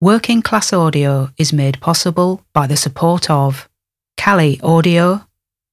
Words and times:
Working 0.00 0.42
Class 0.42 0.72
Audio 0.72 1.30
is 1.38 1.52
made 1.52 1.80
possible 1.80 2.44
by 2.52 2.68
the 2.68 2.76
support 2.76 3.28
of 3.28 3.68
Kali 4.16 4.60
Audio, 4.62 5.26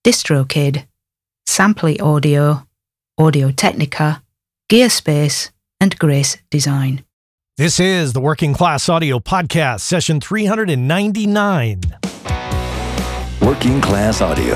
DistroKid, 0.04 0.88
Sampley 1.48 2.02
Audio, 2.02 2.66
Audio 3.20 3.52
Technica, 3.52 4.24
Gearspace, 4.68 5.52
and 5.80 5.96
Grace 6.00 6.38
Design. 6.50 7.06
This 7.58 7.80
is 7.80 8.14
the 8.14 8.20
Working 8.20 8.56
Class 8.56 8.90
Audio 8.90 9.20
Podcast, 9.20 9.82
session 9.82 10.20
399. 10.20 11.82
Working 13.44 13.80
Class 13.80 14.22
Audio, 14.22 14.56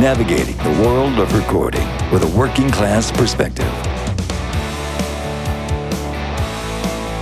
navigating 0.00 0.56
the 0.56 0.82
world 0.82 1.20
of 1.20 1.32
recording 1.32 1.86
with 2.10 2.24
a 2.24 2.36
working 2.36 2.68
class 2.70 3.12
perspective. 3.12 3.70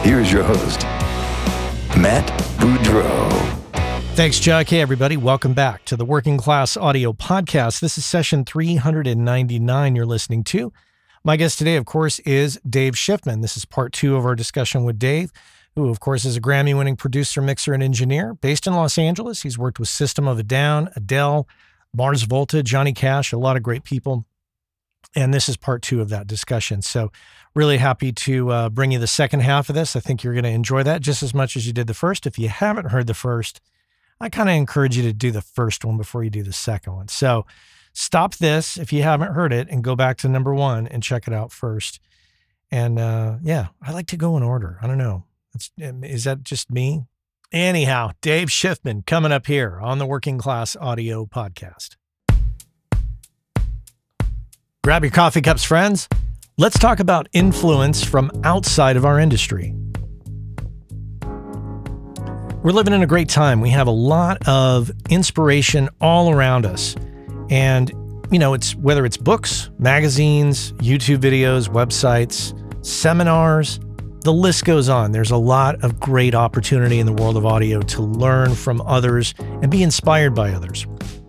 Here's 0.02 0.32
your 0.32 0.44
host, 0.44 0.86
Matt 1.96 2.26
Boudreau. 2.58 3.30
Thanks, 4.14 4.38
Chuck. 4.38 4.68
Hey, 4.68 4.80
everybody. 4.80 5.16
Welcome 5.16 5.54
back 5.54 5.84
to 5.84 5.96
the 5.96 6.04
Working 6.04 6.38
Class 6.38 6.76
Audio 6.76 7.12
Podcast. 7.12 7.80
This 7.80 7.96
is 7.96 8.04
session 8.04 8.44
399 8.44 9.96
you're 9.96 10.04
listening 10.04 10.44
to. 10.44 10.72
My 11.24 11.36
guest 11.36 11.58
today, 11.58 11.76
of 11.76 11.84
course, 11.86 12.18
is 12.20 12.60
Dave 12.68 12.94
Schiffman. 12.94 13.42
This 13.42 13.56
is 13.56 13.64
part 13.64 13.92
two 13.92 14.16
of 14.16 14.24
our 14.24 14.34
discussion 14.34 14.84
with 14.84 14.98
Dave, 14.98 15.32
who, 15.76 15.88
of 15.88 16.00
course, 16.00 16.24
is 16.24 16.36
a 16.36 16.40
Grammy 16.40 16.76
winning 16.76 16.96
producer, 16.96 17.40
mixer, 17.40 17.72
and 17.74 17.82
engineer 17.82 18.34
based 18.34 18.66
in 18.66 18.74
Los 18.74 18.98
Angeles. 18.98 19.42
He's 19.42 19.58
worked 19.58 19.78
with 19.78 19.88
System 19.88 20.26
of 20.26 20.38
a 20.38 20.42
Down, 20.42 20.90
Adele, 20.96 21.46
Mars 21.94 22.22
Volta, 22.22 22.62
Johnny 22.62 22.92
Cash, 22.92 23.32
a 23.32 23.38
lot 23.38 23.56
of 23.56 23.62
great 23.62 23.84
people. 23.84 24.24
And 25.14 25.32
this 25.32 25.48
is 25.48 25.56
part 25.56 25.82
two 25.82 26.00
of 26.00 26.08
that 26.08 26.26
discussion. 26.26 26.82
So, 26.82 27.10
really 27.54 27.78
happy 27.78 28.12
to 28.12 28.50
uh, 28.50 28.68
bring 28.68 28.92
you 28.92 28.98
the 28.98 29.06
second 29.06 29.40
half 29.40 29.68
of 29.68 29.74
this. 29.74 29.96
I 29.96 30.00
think 30.00 30.22
you're 30.22 30.34
going 30.34 30.44
to 30.44 30.50
enjoy 30.50 30.82
that 30.82 31.00
just 31.00 31.22
as 31.22 31.34
much 31.34 31.56
as 31.56 31.66
you 31.66 31.72
did 31.72 31.86
the 31.86 31.94
first. 31.94 32.26
If 32.26 32.38
you 32.38 32.48
haven't 32.48 32.90
heard 32.90 33.06
the 33.06 33.14
first, 33.14 33.60
I 34.20 34.28
kind 34.28 34.48
of 34.48 34.54
encourage 34.54 34.96
you 34.96 35.02
to 35.04 35.12
do 35.12 35.30
the 35.30 35.42
first 35.42 35.84
one 35.84 35.96
before 35.96 36.24
you 36.24 36.30
do 36.30 36.42
the 36.42 36.52
second 36.52 36.94
one. 36.94 37.08
So, 37.08 37.46
stop 37.92 38.36
this 38.36 38.76
if 38.76 38.92
you 38.92 39.02
haven't 39.02 39.34
heard 39.34 39.52
it 39.52 39.68
and 39.70 39.82
go 39.82 39.96
back 39.96 40.18
to 40.18 40.28
number 40.28 40.54
one 40.54 40.86
and 40.86 41.02
check 41.02 41.26
it 41.26 41.34
out 41.34 41.52
first. 41.52 42.00
And 42.70 42.98
uh, 42.98 43.38
yeah, 43.42 43.68
I 43.82 43.92
like 43.92 44.06
to 44.08 44.16
go 44.16 44.36
in 44.36 44.42
order. 44.42 44.78
I 44.82 44.86
don't 44.86 44.98
know. 44.98 45.24
It's, 45.54 45.70
is 45.78 46.24
that 46.24 46.42
just 46.42 46.70
me? 46.70 47.04
Anyhow, 47.50 48.12
Dave 48.20 48.48
Schiffman 48.48 49.06
coming 49.06 49.32
up 49.32 49.46
here 49.46 49.80
on 49.80 49.98
the 49.98 50.06
Working 50.06 50.38
Class 50.38 50.76
Audio 50.76 51.24
Podcast. 51.24 51.96
Grab 54.84 55.02
your 55.02 55.10
coffee 55.10 55.40
cups, 55.40 55.64
friends. 55.64 56.08
Let's 56.60 56.76
talk 56.76 56.98
about 56.98 57.28
influence 57.32 58.02
from 58.02 58.32
outside 58.42 58.96
of 58.96 59.04
our 59.04 59.20
industry. 59.20 59.76
We're 62.64 62.72
living 62.72 62.94
in 62.94 63.00
a 63.00 63.06
great 63.06 63.28
time. 63.28 63.60
We 63.60 63.70
have 63.70 63.86
a 63.86 63.92
lot 63.92 64.38
of 64.48 64.90
inspiration 65.08 65.88
all 66.00 66.32
around 66.32 66.66
us. 66.66 66.96
And, 67.48 67.92
you 68.32 68.40
know, 68.40 68.54
it's 68.54 68.74
whether 68.74 69.06
it's 69.06 69.16
books, 69.16 69.70
magazines, 69.78 70.72
YouTube 70.78 71.18
videos, 71.18 71.68
websites, 71.68 72.52
seminars, 72.84 73.78
the 74.22 74.32
list 74.32 74.64
goes 74.64 74.88
on. 74.88 75.12
There's 75.12 75.30
a 75.30 75.36
lot 75.36 75.84
of 75.84 76.00
great 76.00 76.34
opportunity 76.34 76.98
in 76.98 77.06
the 77.06 77.12
world 77.12 77.36
of 77.36 77.46
audio 77.46 77.82
to 77.82 78.02
learn 78.02 78.56
from 78.56 78.80
others 78.80 79.32
and 79.38 79.70
be 79.70 79.84
inspired 79.84 80.34
by 80.34 80.50
others. 80.50 80.88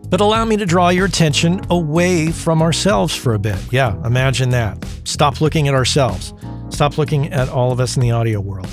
But 0.09 0.21
allow 0.21 0.43
me 0.45 0.57
to 0.57 0.65
draw 0.65 0.89
your 0.89 1.05
attention 1.05 1.61
away 1.69 2.31
from 2.31 2.61
ourselves 2.61 3.15
for 3.15 3.35
a 3.35 3.39
bit. 3.39 3.59
Yeah, 3.71 3.95
imagine 4.05 4.49
that. 4.49 4.83
Stop 5.03 5.39
looking 5.39 5.67
at 5.67 5.75
ourselves. 5.75 6.33
Stop 6.69 6.97
looking 6.97 7.31
at 7.31 7.49
all 7.49 7.71
of 7.71 7.79
us 7.79 7.95
in 7.95 8.01
the 8.01 8.11
audio 8.11 8.39
world. 8.39 8.67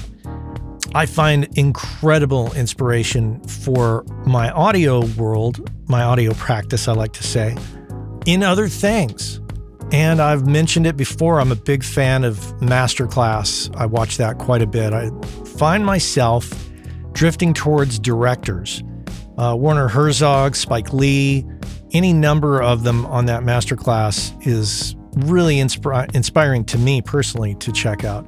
I 0.94 1.04
find 1.04 1.46
incredible 1.58 2.54
inspiration 2.54 3.42
for 3.44 4.04
my 4.24 4.50
audio 4.50 5.04
world, 5.16 5.70
my 5.88 6.02
audio 6.02 6.32
practice, 6.34 6.88
I 6.88 6.92
like 6.92 7.12
to 7.14 7.22
say, 7.22 7.54
in 8.24 8.42
other 8.42 8.66
things. 8.66 9.40
And 9.92 10.20
I've 10.20 10.46
mentioned 10.46 10.86
it 10.86 10.96
before. 10.96 11.38
I'm 11.38 11.52
a 11.52 11.56
big 11.56 11.84
fan 11.84 12.24
of 12.24 12.38
Masterclass. 12.60 13.74
I 13.76 13.84
watch 13.86 14.16
that 14.16 14.38
quite 14.38 14.62
a 14.62 14.66
bit. 14.66 14.94
I 14.94 15.10
find 15.58 15.84
myself 15.84 16.50
drifting 17.12 17.52
towards 17.52 17.98
directors 17.98 18.82
uh, 19.38 19.56
Werner 19.58 19.88
Herzog, 19.88 20.56
Spike 20.56 20.92
Lee, 20.92 21.46
any 21.92 22.12
number 22.12 22.62
of 22.62 22.82
them 22.82 23.06
on 23.06 23.26
that 23.26 23.42
masterclass 23.42 24.34
is 24.46 24.96
really 25.16 25.56
insp- 25.56 26.14
inspiring 26.14 26.64
to 26.66 26.78
me 26.78 27.00
personally 27.00 27.54
to 27.56 27.72
check 27.72 28.04
out. 28.04 28.26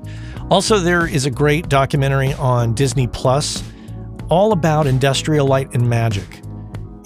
Also, 0.50 0.78
there 0.78 1.06
is 1.06 1.26
a 1.26 1.30
great 1.30 1.68
documentary 1.68 2.32
on 2.34 2.74
Disney 2.74 3.06
Plus 3.06 3.62
all 4.30 4.52
about 4.52 4.86
industrial 4.86 5.46
light 5.46 5.72
and 5.74 5.88
magic. 5.88 6.40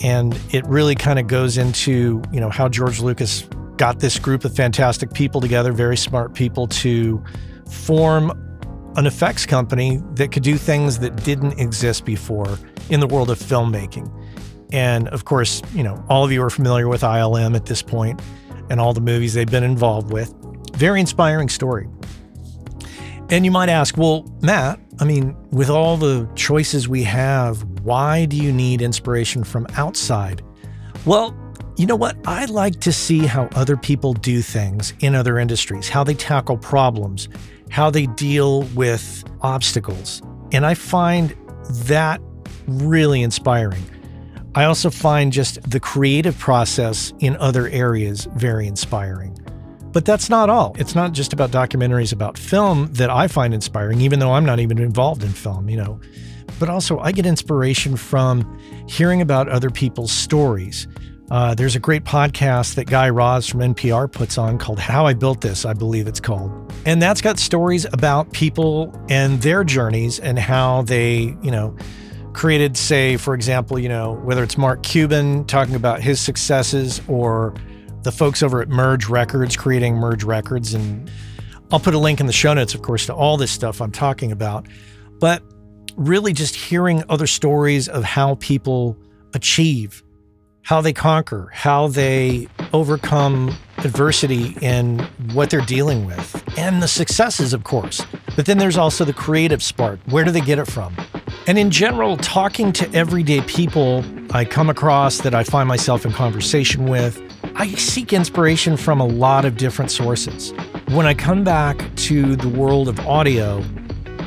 And 0.02 0.38
it 0.50 0.66
really 0.66 0.94
kind 0.94 1.18
of 1.18 1.26
goes 1.26 1.58
into, 1.58 2.22
you 2.32 2.40
know, 2.40 2.50
how 2.50 2.68
George 2.68 3.00
Lucas 3.00 3.48
got 3.76 4.00
this 4.00 4.18
group 4.18 4.44
of 4.44 4.54
fantastic 4.54 5.12
people 5.12 5.40
together, 5.40 5.72
very 5.72 5.96
smart 5.96 6.34
people 6.34 6.66
to 6.68 7.22
form 7.68 8.32
an 8.96 9.06
effects 9.06 9.46
company 9.46 10.02
that 10.14 10.32
could 10.32 10.42
do 10.42 10.56
things 10.56 10.98
that 10.98 11.24
didn't 11.24 11.58
exist 11.58 12.04
before 12.04 12.58
in 12.90 13.00
the 13.00 13.06
world 13.06 13.30
of 13.30 13.38
filmmaking. 13.38 14.10
And 14.72 15.08
of 15.08 15.24
course, 15.24 15.62
you 15.74 15.82
know, 15.82 16.02
all 16.08 16.24
of 16.24 16.32
you 16.32 16.42
are 16.42 16.50
familiar 16.50 16.88
with 16.88 17.02
ILM 17.02 17.54
at 17.54 17.66
this 17.66 17.82
point 17.82 18.20
and 18.70 18.80
all 18.80 18.92
the 18.92 19.00
movies 19.00 19.34
they've 19.34 19.50
been 19.50 19.64
involved 19.64 20.12
with. 20.12 20.34
Very 20.74 21.00
inspiring 21.00 21.48
story. 21.48 21.88
And 23.30 23.44
you 23.44 23.50
might 23.50 23.68
ask, 23.68 23.96
well, 23.96 24.30
Matt, 24.42 24.78
I 24.98 25.04
mean, 25.04 25.36
with 25.50 25.70
all 25.70 25.96
the 25.96 26.28
choices 26.34 26.88
we 26.88 27.02
have, 27.04 27.62
why 27.80 28.26
do 28.26 28.36
you 28.36 28.52
need 28.52 28.82
inspiration 28.82 29.42
from 29.42 29.66
outside? 29.76 30.42
Well, 31.06 31.34
you 31.76 31.86
know 31.86 31.96
what? 31.96 32.16
I 32.26 32.44
like 32.44 32.80
to 32.80 32.92
see 32.92 33.20
how 33.20 33.48
other 33.54 33.76
people 33.76 34.12
do 34.12 34.42
things 34.42 34.92
in 35.00 35.14
other 35.14 35.38
industries, 35.38 35.88
how 35.88 36.04
they 36.04 36.14
tackle 36.14 36.58
problems, 36.58 37.28
how 37.72 37.88
they 37.88 38.04
deal 38.04 38.62
with 38.74 39.24
obstacles. 39.40 40.20
And 40.52 40.66
I 40.66 40.74
find 40.74 41.34
that 41.86 42.20
really 42.66 43.22
inspiring. 43.22 43.82
I 44.54 44.64
also 44.64 44.90
find 44.90 45.32
just 45.32 45.58
the 45.68 45.80
creative 45.80 46.38
process 46.38 47.14
in 47.20 47.34
other 47.38 47.68
areas 47.68 48.28
very 48.36 48.66
inspiring. 48.66 49.38
But 49.90 50.04
that's 50.04 50.28
not 50.28 50.50
all. 50.50 50.76
It's 50.78 50.94
not 50.94 51.12
just 51.12 51.32
about 51.32 51.50
documentaries 51.50 52.12
about 52.12 52.36
film 52.36 52.92
that 52.92 53.08
I 53.08 53.26
find 53.26 53.54
inspiring, 53.54 54.02
even 54.02 54.18
though 54.18 54.32
I'm 54.32 54.44
not 54.44 54.60
even 54.60 54.78
involved 54.78 55.24
in 55.24 55.30
film, 55.30 55.70
you 55.70 55.78
know. 55.78 55.98
But 56.60 56.68
also, 56.68 56.98
I 56.98 57.10
get 57.10 57.24
inspiration 57.24 57.96
from 57.96 58.60
hearing 58.86 59.22
about 59.22 59.48
other 59.48 59.70
people's 59.70 60.12
stories. 60.12 60.86
Uh, 61.32 61.54
there's 61.54 61.74
a 61.74 61.80
great 61.80 62.04
podcast 62.04 62.74
that 62.74 62.84
Guy 62.84 63.08
Raz 63.08 63.48
from 63.48 63.60
NPR 63.60 64.12
puts 64.12 64.36
on 64.36 64.58
called 64.58 64.78
How 64.78 65.06
I 65.06 65.14
Built 65.14 65.40
This, 65.40 65.64
I 65.64 65.72
believe 65.72 66.06
it's 66.06 66.20
called. 66.20 66.70
And 66.84 67.00
that's 67.00 67.22
got 67.22 67.38
stories 67.38 67.86
about 67.86 68.30
people 68.34 68.94
and 69.08 69.40
their 69.40 69.64
journeys 69.64 70.20
and 70.20 70.38
how 70.38 70.82
they, 70.82 71.34
you 71.40 71.50
know, 71.50 71.74
created, 72.34 72.76
say, 72.76 73.16
for 73.16 73.32
example, 73.32 73.78
you 73.78 73.88
know, 73.88 74.12
whether 74.12 74.42
it's 74.42 74.58
Mark 74.58 74.82
Cuban 74.82 75.46
talking 75.46 75.74
about 75.74 76.02
his 76.02 76.20
successes 76.20 77.00
or 77.08 77.54
the 78.02 78.12
folks 78.12 78.42
over 78.42 78.60
at 78.60 78.68
Merge 78.68 79.08
Records 79.08 79.56
creating 79.56 79.96
Merge 79.96 80.24
Records. 80.24 80.74
And 80.74 81.10
I'll 81.70 81.80
put 81.80 81.94
a 81.94 81.98
link 81.98 82.20
in 82.20 82.26
the 82.26 82.32
show 82.34 82.52
notes, 82.52 82.74
of 82.74 82.82
course, 82.82 83.06
to 83.06 83.14
all 83.14 83.38
this 83.38 83.50
stuff 83.50 83.80
I'm 83.80 83.90
talking 83.90 84.32
about. 84.32 84.66
But 85.18 85.42
really 85.96 86.34
just 86.34 86.54
hearing 86.54 87.02
other 87.08 87.26
stories 87.26 87.88
of 87.88 88.04
how 88.04 88.34
people 88.34 88.98
achieve, 89.32 90.02
how 90.62 90.80
they 90.80 90.92
conquer, 90.92 91.50
how 91.52 91.88
they 91.88 92.48
overcome 92.72 93.56
adversity 93.78 94.56
and 94.62 95.00
what 95.32 95.50
they're 95.50 95.60
dealing 95.62 96.06
with, 96.06 96.42
and 96.56 96.82
the 96.82 96.88
successes, 96.88 97.52
of 97.52 97.64
course. 97.64 98.04
But 98.36 98.46
then 98.46 98.58
there's 98.58 98.76
also 98.76 99.04
the 99.04 99.12
creative 99.12 99.62
spark. 99.62 99.98
Where 100.06 100.24
do 100.24 100.30
they 100.30 100.40
get 100.40 100.58
it 100.58 100.66
from? 100.66 100.96
And 101.46 101.58
in 101.58 101.70
general, 101.70 102.16
talking 102.16 102.72
to 102.74 102.90
everyday 102.94 103.40
people 103.42 104.04
I 104.30 104.44
come 104.44 104.70
across 104.70 105.18
that 105.18 105.34
I 105.34 105.42
find 105.42 105.68
myself 105.68 106.06
in 106.06 106.12
conversation 106.12 106.86
with, 106.86 107.20
I 107.56 107.72
seek 107.74 108.12
inspiration 108.12 108.76
from 108.76 109.00
a 109.00 109.06
lot 109.06 109.44
of 109.44 109.56
different 109.56 109.90
sources. 109.90 110.52
When 110.90 111.06
I 111.06 111.14
come 111.14 111.42
back 111.42 111.84
to 111.96 112.36
the 112.36 112.48
world 112.48 112.88
of 112.88 113.00
audio, 113.00 113.62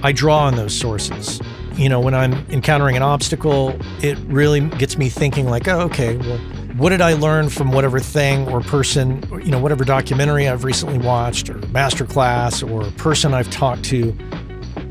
I 0.04 0.12
draw 0.12 0.40
on 0.40 0.56
those 0.56 0.78
sources. 0.78 1.40
You 1.78 1.90
know, 1.90 2.00
when 2.00 2.16
I'm 2.16 2.34
encountering 2.50 2.96
an 2.96 3.04
obstacle, 3.04 3.78
it 4.02 4.18
really 4.28 4.62
gets 4.62 4.98
me 4.98 5.10
thinking, 5.10 5.48
like, 5.48 5.68
oh, 5.68 5.82
okay, 5.82 6.18
well, 6.18 6.38
what 6.78 6.90
did 6.90 7.02
I 7.02 7.14
learn 7.14 7.50
from 7.50 7.72
whatever 7.72 8.00
thing 8.00 8.48
or 8.48 8.62
person, 8.62 9.24
or, 9.32 9.42
you 9.42 9.52
know, 9.52 9.60
whatever 9.60 9.84
documentary 9.84 10.48
I've 10.48 10.64
recently 10.64 10.98
watched 10.98 11.50
or 11.50 11.56
masterclass 11.56 12.70
or 12.70 12.90
person 12.98 13.34
I've 13.34 13.50
talked 13.50 13.84
to 13.86 14.14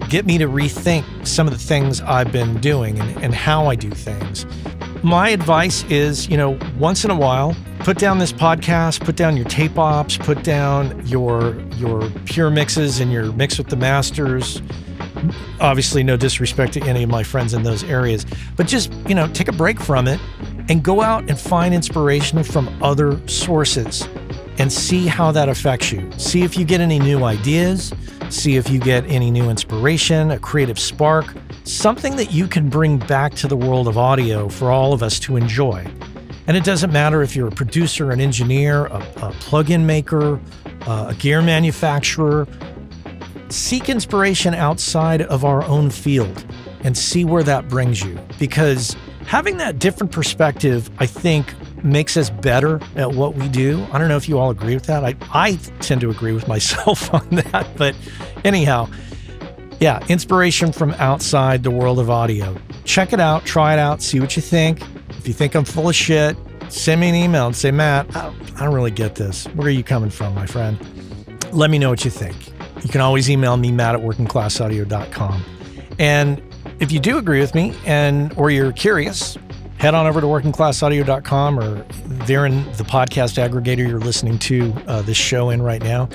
get 0.08 0.26
me 0.26 0.38
to 0.38 0.46
rethink 0.46 1.26
some 1.26 1.46
of 1.46 1.52
the 1.52 1.58
things 1.58 2.00
I've 2.02 2.30
been 2.30 2.60
doing 2.60 3.00
and, 3.00 3.24
and 3.24 3.34
how 3.34 3.66
I 3.66 3.74
do 3.74 3.90
things. 3.90 4.46
My 5.02 5.30
advice 5.30 5.84
is, 5.84 6.28
you 6.28 6.36
know, 6.36 6.58
once 6.78 7.04
in 7.04 7.10
a 7.10 7.16
while, 7.16 7.56
put 7.80 7.98
down 7.98 8.18
this 8.18 8.32
podcast, 8.32 9.04
put 9.04 9.16
down 9.16 9.36
your 9.36 9.46
tape 9.46 9.78
ops, 9.78 10.16
put 10.16 10.42
down 10.42 11.06
your 11.06 11.54
your 11.72 12.08
pure 12.24 12.50
mixes 12.50 13.00
and 13.00 13.12
your 13.12 13.32
mix 13.32 13.58
with 13.58 13.68
the 13.68 13.76
masters, 13.76 14.62
Obviously, 15.60 16.02
no 16.02 16.16
disrespect 16.16 16.72
to 16.74 16.82
any 16.82 17.02
of 17.02 17.10
my 17.10 17.22
friends 17.22 17.54
in 17.54 17.62
those 17.62 17.84
areas, 17.84 18.26
but 18.56 18.66
just, 18.66 18.92
you 19.08 19.14
know, 19.14 19.28
take 19.28 19.48
a 19.48 19.52
break 19.52 19.80
from 19.80 20.08
it 20.08 20.20
and 20.68 20.82
go 20.82 21.00
out 21.00 21.28
and 21.28 21.38
find 21.38 21.74
inspiration 21.74 22.42
from 22.42 22.68
other 22.82 23.20
sources 23.28 24.08
and 24.58 24.72
see 24.72 25.06
how 25.06 25.32
that 25.32 25.48
affects 25.48 25.92
you. 25.92 26.10
See 26.16 26.42
if 26.42 26.56
you 26.56 26.64
get 26.64 26.80
any 26.80 26.98
new 26.98 27.24
ideas, 27.24 27.92
see 28.30 28.56
if 28.56 28.70
you 28.70 28.78
get 28.78 29.04
any 29.06 29.30
new 29.30 29.50
inspiration, 29.50 30.30
a 30.30 30.38
creative 30.38 30.78
spark, 30.78 31.34
something 31.64 32.16
that 32.16 32.32
you 32.32 32.46
can 32.46 32.68
bring 32.68 32.98
back 32.98 33.34
to 33.34 33.48
the 33.48 33.56
world 33.56 33.88
of 33.88 33.98
audio 33.98 34.48
for 34.48 34.70
all 34.70 34.92
of 34.92 35.02
us 35.02 35.18
to 35.20 35.36
enjoy. 35.36 35.86
And 36.46 36.56
it 36.56 36.64
doesn't 36.64 36.92
matter 36.92 37.22
if 37.22 37.34
you're 37.34 37.48
a 37.48 37.52
producer, 37.52 38.10
an 38.10 38.20
engineer, 38.20 38.86
a, 38.86 38.98
a 39.22 39.32
plug-in 39.40 39.86
maker, 39.86 40.40
uh, 40.86 41.06
a 41.08 41.14
gear 41.14 41.40
manufacturer. 41.40 42.46
Seek 43.54 43.88
inspiration 43.88 44.52
outside 44.52 45.22
of 45.22 45.44
our 45.44 45.62
own 45.62 45.88
field 45.88 46.44
and 46.82 46.98
see 46.98 47.24
where 47.24 47.44
that 47.44 47.68
brings 47.68 48.02
you. 48.02 48.18
Because 48.36 48.96
having 49.28 49.58
that 49.58 49.78
different 49.78 50.10
perspective, 50.10 50.90
I 50.98 51.06
think, 51.06 51.54
makes 51.84 52.16
us 52.16 52.30
better 52.30 52.80
at 52.96 53.12
what 53.12 53.36
we 53.36 53.48
do. 53.48 53.86
I 53.92 53.98
don't 53.98 54.08
know 54.08 54.16
if 54.16 54.28
you 54.28 54.40
all 54.40 54.50
agree 54.50 54.74
with 54.74 54.86
that. 54.86 55.04
I, 55.04 55.14
I 55.32 55.52
tend 55.78 56.00
to 56.00 56.10
agree 56.10 56.32
with 56.32 56.48
myself 56.54 57.14
on 57.14 57.28
that. 57.30 57.68
But 57.76 57.94
anyhow, 58.44 58.88
yeah, 59.78 60.04
inspiration 60.08 60.72
from 60.72 60.90
outside 60.94 61.62
the 61.62 61.70
world 61.70 62.00
of 62.00 62.10
audio. 62.10 62.56
Check 62.82 63.12
it 63.12 63.20
out, 63.20 63.44
try 63.44 63.72
it 63.72 63.78
out, 63.78 64.02
see 64.02 64.18
what 64.18 64.34
you 64.34 64.42
think. 64.42 64.82
If 65.10 65.28
you 65.28 65.32
think 65.32 65.54
I'm 65.54 65.64
full 65.64 65.88
of 65.88 65.94
shit, 65.94 66.36
send 66.70 67.00
me 67.00 67.08
an 67.08 67.14
email 67.14 67.46
and 67.46 67.54
say, 67.54 67.70
Matt, 67.70 68.16
I 68.16 68.22
don't, 68.22 68.60
I 68.60 68.64
don't 68.64 68.74
really 68.74 68.90
get 68.90 69.14
this. 69.14 69.46
Where 69.54 69.68
are 69.68 69.70
you 69.70 69.84
coming 69.84 70.10
from, 70.10 70.34
my 70.34 70.46
friend? 70.46 70.76
Let 71.52 71.70
me 71.70 71.78
know 71.78 71.90
what 71.90 72.04
you 72.04 72.10
think. 72.10 72.53
You 72.84 72.90
can 72.90 73.00
always 73.00 73.28
email 73.30 73.56
me, 73.56 73.72
matt 73.72 73.94
at 73.94 74.02
workingclassaudio.com. 74.02 75.44
And 75.98 76.42
if 76.80 76.92
you 76.92 77.00
do 77.00 77.18
agree 77.18 77.40
with 77.40 77.54
me 77.54 77.74
and 77.86 78.32
or 78.36 78.50
you're 78.50 78.72
curious, 78.72 79.38
head 79.78 79.94
on 79.94 80.06
over 80.06 80.20
to 80.20 80.26
workingclassaudio.com 80.26 81.58
or 81.58 81.82
there 82.26 82.46
in 82.46 82.64
the 82.72 82.84
podcast 82.84 83.42
aggregator 83.42 83.88
you're 83.88 84.00
listening 84.00 84.38
to 84.40 84.72
uh, 84.86 85.02
this 85.02 85.16
show 85.16 85.50
in 85.50 85.62
right 85.62 85.82
now. 85.82 86.08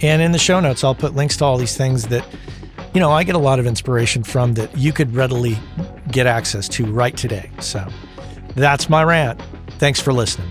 And 0.00 0.22
in 0.22 0.32
the 0.32 0.38
show 0.38 0.60
notes, 0.60 0.84
I'll 0.84 0.94
put 0.94 1.14
links 1.14 1.36
to 1.38 1.44
all 1.44 1.58
these 1.58 1.76
things 1.76 2.06
that, 2.08 2.24
you 2.94 3.00
know, 3.00 3.10
I 3.10 3.24
get 3.24 3.34
a 3.34 3.38
lot 3.38 3.58
of 3.58 3.66
inspiration 3.66 4.22
from 4.22 4.54
that 4.54 4.76
you 4.76 4.92
could 4.92 5.14
readily 5.14 5.58
get 6.10 6.26
access 6.26 6.68
to 6.70 6.86
right 6.86 7.16
today. 7.16 7.50
So 7.60 7.86
that's 8.54 8.88
my 8.88 9.02
rant. 9.02 9.40
Thanks 9.78 10.00
for 10.00 10.12
listening. 10.12 10.50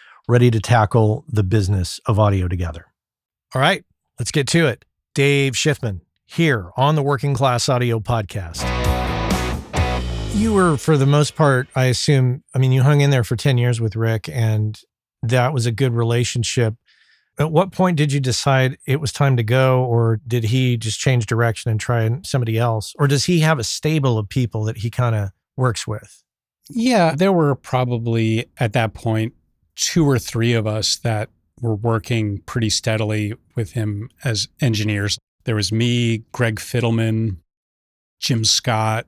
ready 0.31 0.49
to 0.49 0.61
tackle 0.61 1.25
the 1.27 1.43
business 1.43 1.99
of 2.05 2.17
audio 2.17 2.47
together. 2.47 2.85
All 3.53 3.61
right, 3.61 3.83
let's 4.17 4.31
get 4.31 4.47
to 4.47 4.65
it. 4.65 4.85
Dave 5.13 5.55
Schiffman 5.55 5.99
here 6.25 6.71
on 6.77 6.95
the 6.95 7.03
Working 7.03 7.33
Class 7.33 7.67
Audio 7.67 7.99
Podcast. 7.99 8.63
You 10.33 10.53
were, 10.53 10.77
for 10.77 10.95
the 10.95 11.05
most 11.05 11.35
part, 11.35 11.67
I 11.75 11.87
assume, 11.87 12.45
I 12.55 12.59
mean, 12.59 12.71
you 12.71 12.81
hung 12.81 13.01
in 13.01 13.09
there 13.09 13.25
for 13.25 13.35
10 13.35 13.57
years 13.57 13.81
with 13.81 13.97
Rick, 13.97 14.29
and 14.31 14.79
that 15.21 15.51
was 15.51 15.65
a 15.65 15.71
good 15.73 15.93
relationship. 15.93 16.75
At 17.37 17.51
what 17.51 17.73
point 17.73 17.97
did 17.97 18.13
you 18.13 18.21
decide 18.21 18.77
it 18.87 19.01
was 19.01 19.11
time 19.11 19.35
to 19.35 19.43
go, 19.43 19.83
or 19.83 20.21
did 20.25 20.45
he 20.45 20.77
just 20.77 20.97
change 20.97 21.25
direction 21.25 21.71
and 21.71 21.77
try 21.77 22.09
somebody 22.23 22.57
else? 22.57 22.95
Or 22.97 23.05
does 23.05 23.25
he 23.25 23.41
have 23.41 23.59
a 23.59 23.65
stable 23.65 24.17
of 24.17 24.29
people 24.29 24.63
that 24.63 24.77
he 24.77 24.89
kind 24.89 25.13
of 25.13 25.31
works 25.57 25.85
with? 25.85 26.23
Yeah, 26.69 27.15
there 27.15 27.33
were 27.33 27.53
probably 27.53 28.49
at 28.57 28.71
that 28.71 28.93
point 28.93 29.33
two 29.75 30.07
or 30.07 30.19
three 30.19 30.53
of 30.53 30.67
us 30.67 30.97
that 30.97 31.29
were 31.61 31.75
working 31.75 32.39
pretty 32.39 32.69
steadily 32.69 33.33
with 33.55 33.73
him 33.73 34.09
as 34.23 34.47
engineers. 34.59 35.17
There 35.45 35.55
was 35.55 35.71
me, 35.71 36.23
Greg 36.31 36.57
Fidelman, 36.57 37.37
Jim 38.19 38.43
Scott. 38.43 39.05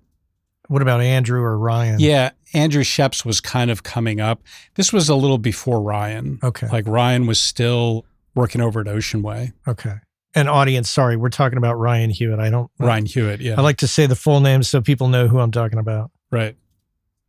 What 0.68 0.82
about 0.82 1.02
Andrew 1.02 1.42
or 1.42 1.58
Ryan? 1.58 2.00
Yeah, 2.00 2.32
Andrew 2.54 2.84
Scheps 2.84 3.26
was 3.26 3.42
kind 3.42 3.70
of 3.70 3.84
coming 3.84 4.22
up. 4.22 4.42
This 4.76 4.94
was 4.94 5.10
a 5.10 5.16
little 5.16 5.38
before 5.38 5.82
Ryan. 5.82 6.40
Okay. 6.44 6.68
Like 6.68 6.88
Ryan 6.88 7.28
was 7.28 7.40
still 7.40 8.06
working 8.36 8.62
over 8.62 8.82
at 8.82 8.88
Ocean 8.88 9.22
Way. 9.22 9.54
Okay. 9.68 9.96
And 10.36 10.50
audience, 10.50 10.90
sorry, 10.90 11.16
we're 11.16 11.30
talking 11.30 11.58
about 11.58 11.76
Ryan 11.76 12.10
Hewitt. 12.10 12.40
I 12.40 12.50
don't. 12.50 12.72
Ryan 12.80 13.06
Hewitt, 13.06 13.40
yeah. 13.40 13.56
I 13.58 13.62
like 13.62 13.78
to 13.78 13.88
say 13.88 14.08
the 14.08 14.16
full 14.16 14.40
name 14.40 14.64
so 14.64 14.82
people 14.82 15.08
know 15.08 15.28
who 15.28 15.40
I'm 15.40 15.52
talking 15.52 15.78
about. 15.78 16.10
Right. 16.32 16.56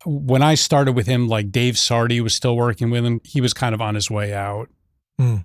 When 0.05 0.43
I 0.43 0.55
started 0.55 0.93
with 0.93 1.07
him, 1.07 1.29
like 1.29 1.51
Dave 1.51 1.75
Sardy 1.75 2.21
was 2.21 2.35
still 2.35 2.57
working 2.57 2.91
with 2.91 3.05
him. 3.05 3.21
He 3.25 3.41
was 3.41 3.55
kind 3.55 3.75
of 3.75 3.81
on 3.81 3.95
his 3.95 4.11
way 4.11 4.35
out. 4.35 4.69
Hmm. 5.19 5.39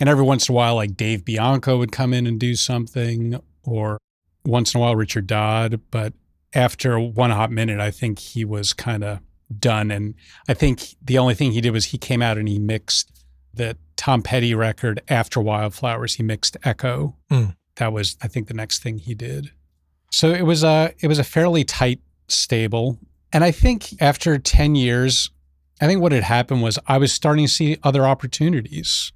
And 0.00 0.08
every 0.08 0.24
once 0.24 0.48
in 0.48 0.54
a 0.54 0.56
while, 0.56 0.76
like 0.76 0.96
Dave 0.96 1.24
Bianco 1.24 1.78
would 1.78 1.92
come 1.92 2.14
in 2.14 2.26
and 2.26 2.38
do 2.38 2.54
something, 2.54 3.40
or 3.64 3.98
once 4.44 4.74
in 4.74 4.78
a 4.78 4.82
while, 4.82 4.94
Richard 4.94 5.26
Dodd. 5.26 5.80
But 5.90 6.12
after 6.54 6.98
one 7.00 7.30
hot 7.30 7.50
minute, 7.50 7.80
I 7.80 7.90
think 7.90 8.18
he 8.18 8.44
was 8.44 8.72
kind 8.72 9.02
of 9.02 9.20
done. 9.58 9.90
And 9.90 10.14
I 10.48 10.54
think 10.54 10.94
the 11.02 11.18
only 11.18 11.34
thing 11.34 11.52
he 11.52 11.60
did 11.60 11.72
was 11.72 11.86
he 11.86 11.98
came 11.98 12.22
out 12.22 12.38
and 12.38 12.48
he 12.48 12.58
mixed 12.58 13.24
the 13.52 13.76
Tom 13.96 14.22
Petty 14.22 14.54
record 14.54 15.02
after 15.08 15.40
Wildflowers. 15.40 16.14
He 16.14 16.22
mixed 16.22 16.56
Echo. 16.62 17.16
Mm. 17.30 17.56
That 17.76 17.92
was, 17.92 18.16
I 18.22 18.28
think, 18.28 18.48
the 18.48 18.54
next 18.54 18.82
thing 18.82 18.98
he 18.98 19.14
did. 19.14 19.50
So 20.10 20.30
it 20.30 20.42
was 20.42 20.64
a 20.64 20.94
it 21.00 21.08
was 21.08 21.18
a 21.18 21.24
fairly 21.24 21.64
tight 21.64 22.00
stable. 22.28 22.98
And 23.32 23.44
I 23.44 23.50
think 23.50 24.00
after 24.00 24.38
10 24.38 24.74
years, 24.74 25.30
I 25.80 25.86
think 25.86 26.00
what 26.00 26.12
had 26.12 26.24
happened 26.24 26.62
was 26.62 26.78
I 26.86 26.98
was 26.98 27.12
starting 27.12 27.46
to 27.46 27.52
see 27.52 27.78
other 27.82 28.06
opportunities, 28.06 29.12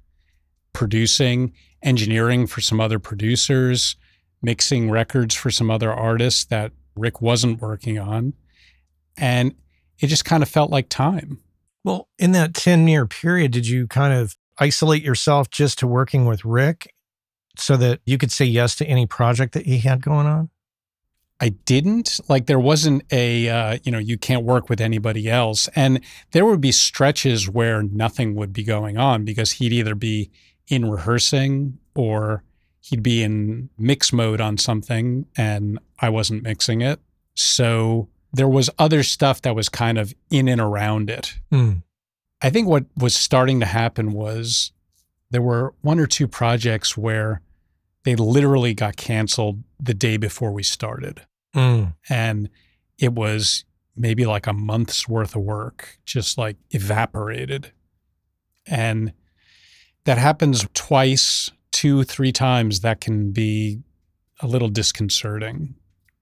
producing, 0.71 1.53
engineering 1.81 2.47
for 2.47 2.61
some 2.61 2.79
other 2.79 2.99
producers, 2.99 3.95
mixing 4.41 4.89
records 4.89 5.35
for 5.35 5.51
some 5.51 5.71
other 5.71 5.91
artists 5.91 6.45
that 6.45 6.71
Rick 6.95 7.21
wasn't 7.21 7.61
working 7.61 7.99
on. 7.99 8.33
And 9.17 9.55
it 9.99 10.07
just 10.07 10.25
kind 10.25 10.43
of 10.43 10.49
felt 10.49 10.71
like 10.71 10.89
time. 10.89 11.39
Well, 11.83 12.07
in 12.17 12.31
that 12.33 12.53
10 12.53 12.87
year 12.87 13.05
period, 13.05 13.51
did 13.51 13.67
you 13.67 13.87
kind 13.87 14.13
of 14.13 14.35
isolate 14.57 15.03
yourself 15.03 15.49
just 15.49 15.79
to 15.79 15.87
working 15.87 16.25
with 16.25 16.45
Rick 16.45 16.93
so 17.57 17.77
that 17.77 17.99
you 18.05 18.17
could 18.17 18.31
say 18.31 18.45
yes 18.45 18.75
to 18.75 18.85
any 18.85 19.05
project 19.05 19.53
that 19.53 19.65
he 19.65 19.79
had 19.79 20.01
going 20.01 20.27
on? 20.27 20.49
I 21.43 21.49
didn't. 21.49 22.21
Like 22.29 22.45
there 22.45 22.57
wasn't 22.57 23.03
a 23.11 23.49
uh, 23.49 23.77
you 23.83 23.91
know 23.91 23.97
you 23.97 24.17
can't 24.17 24.45
work 24.45 24.69
with 24.69 24.79
anybody 24.79 25.29
else. 25.29 25.67
And 25.75 25.99
there 26.31 26.45
would 26.45 26.61
be 26.61 26.71
stretches 26.71 27.49
where 27.49 27.83
nothing 27.83 28.33
would 28.35 28.53
be 28.53 28.63
going 28.63 28.97
on 28.97 29.25
because 29.25 29.51
he'd 29.51 29.73
either 29.73 29.93
be 29.93 30.31
in 30.69 30.89
rehearsing 30.89 31.79
or 31.95 32.43
he'd 32.79 33.03
be 33.03 33.21
in 33.21 33.69
mix 33.77 34.13
mode 34.13 34.39
on 34.39 34.57
something 34.57 35.25
and 35.35 35.79
I 35.99 36.07
wasn't 36.07 36.43
mixing 36.43 36.79
it. 36.79 37.01
So 37.35 38.07
there 38.31 38.47
was 38.47 38.69
other 38.79 39.03
stuff 39.03 39.41
that 39.41 39.53
was 39.53 39.67
kind 39.67 39.97
of 39.97 40.13
in 40.29 40.47
and 40.47 40.61
around 40.61 41.09
it. 41.09 41.39
Hmm. 41.51 41.73
I 42.41 42.51
think 42.51 42.69
what 42.69 42.85
was 42.95 43.17
starting 43.17 43.59
to 43.59 43.65
happen 43.65 44.13
was 44.13 44.71
there 45.29 45.41
were 45.41 45.73
one 45.81 45.99
or 45.99 46.07
two 46.07 46.29
projects 46.29 46.95
where 46.95 47.41
they 48.05 48.15
literally 48.15 48.73
got 48.73 48.95
canceled 48.95 49.61
the 49.77 49.93
day 49.93 50.15
before 50.15 50.53
we 50.53 50.63
started 50.63 51.25
Mm. 51.55 51.93
and 52.09 52.49
it 52.97 53.13
was 53.13 53.63
maybe 53.95 54.25
like 54.25 54.47
a 54.47 54.53
month's 54.53 55.07
worth 55.07 55.35
of 55.35 55.43
work 55.43 55.99
just 56.05 56.37
like 56.37 56.57
evaporated. 56.71 57.71
And 58.65 59.13
that 60.05 60.17
happens 60.17 60.65
twice 60.73 61.51
two 61.71 62.03
three 62.03 62.31
times 62.31 62.79
that 62.79 63.01
can 63.01 63.31
be 63.31 63.81
a 64.41 64.47
little 64.47 64.69
disconcerting. 64.69 65.75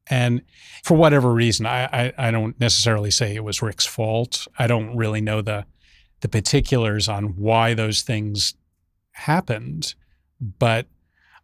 And 0.09 0.41
for 0.83 0.97
whatever 0.97 1.31
reason 1.31 1.65
I, 1.65 1.85
I 1.85 2.13
i 2.17 2.31
don't 2.31 2.59
necessarily 2.59 3.11
say 3.11 3.35
it 3.35 3.43
was 3.43 3.61
rick's 3.61 3.85
fault. 3.85 4.47
I 4.59 4.67
don't 4.67 4.95
really 4.97 5.21
know 5.21 5.41
the 5.41 5.65
the 6.21 6.29
particulars 6.29 7.07
on 7.07 7.35
why 7.35 7.73
those 7.73 8.01
things 8.01 8.53
happened. 9.11 9.95
But 10.39 10.87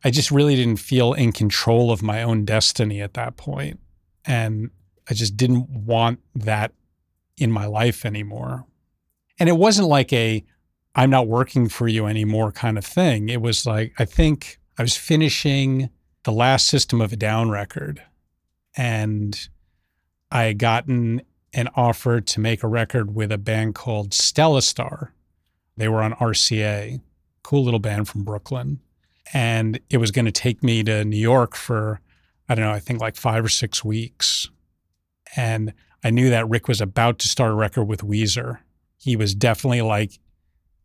I 0.04 0.12
just 0.12 0.32
really 0.32 0.56
didn't 0.56 0.78
feel 0.78 1.14
in 1.14 1.32
control 1.32 1.92
of 1.92 2.04
my 2.04 2.24
own 2.24 2.46
destiny 2.46 3.02
at 3.02 3.16
that 3.16 3.38
point. 3.38 3.80
And 4.26 4.70
I 5.10 5.14
just 5.14 5.38
didn't 5.38 5.70
want 5.70 6.20
that 6.36 6.74
in 7.38 7.52
my 7.52 7.66
life 7.66 8.06
anymore. 8.06 8.66
And 9.40 9.50
it 9.50 9.58
wasn't 9.58 9.88
like 9.88 10.12
a, 10.14 10.44
I'm 10.96 11.10
not 11.10 11.28
working 11.28 11.70
for 11.70 11.88
you 11.88 12.08
anymore 12.08 12.52
kind 12.52 12.78
of 12.78 12.86
thing. 12.86 13.30
It 13.30 13.42
was 13.42 13.66
like, 13.66 13.94
I 14.00 14.06
think 14.06 14.60
I 14.78 14.82
was 14.82 14.98
finishing 14.98 15.90
the 16.24 16.32
last 16.32 16.68
System 16.68 17.02
of 17.02 17.14
a 17.14 17.16
Down 17.16 17.50
record 17.50 18.04
and 18.76 19.48
I 20.32 20.44
had 20.44 20.60
gotten 20.60 21.22
an 21.54 21.70
offer 21.76 22.20
to 22.20 22.40
make 22.40 22.62
a 22.62 22.68
record 22.68 23.16
with 23.16 23.32
a 23.32 23.38
band 23.38 23.76
called 23.76 24.12
Stellastarr. 24.12 25.10
They 25.78 25.88
were 25.88 26.02
on 26.02 26.14
RCA, 26.14 27.02
cool 27.44 27.64
little 27.64 27.80
band 27.80 28.08
from 28.08 28.24
Brooklyn 28.24 28.80
and 29.34 29.80
it 29.90 29.98
was 29.98 30.12
going 30.12 30.26
to 30.26 30.32
take 30.32 30.64
me 30.64 30.84
to 30.84 31.04
New 31.06 31.18
York 31.18 31.56
for 31.56 32.02
I 32.50 32.56
don't 32.56 32.66
know, 32.66 32.72
I 32.72 32.80
think 32.80 33.02
like 33.02 33.16
5 33.16 33.46
or 33.46 33.50
6 33.50 33.84
weeks. 33.84 34.50
And 35.36 35.74
I 36.04 36.12
knew 36.12 36.30
that 36.30 36.48
Rick 36.48 36.68
was 36.68 36.80
about 36.80 37.20
to 37.20 37.28
start 37.28 37.52
a 37.52 37.56
record 37.56 37.84
with 37.84 38.02
Weezer. 38.02 38.60
He 38.98 39.16
was 39.16 39.36
definitely 39.36 39.82
like 39.82 40.18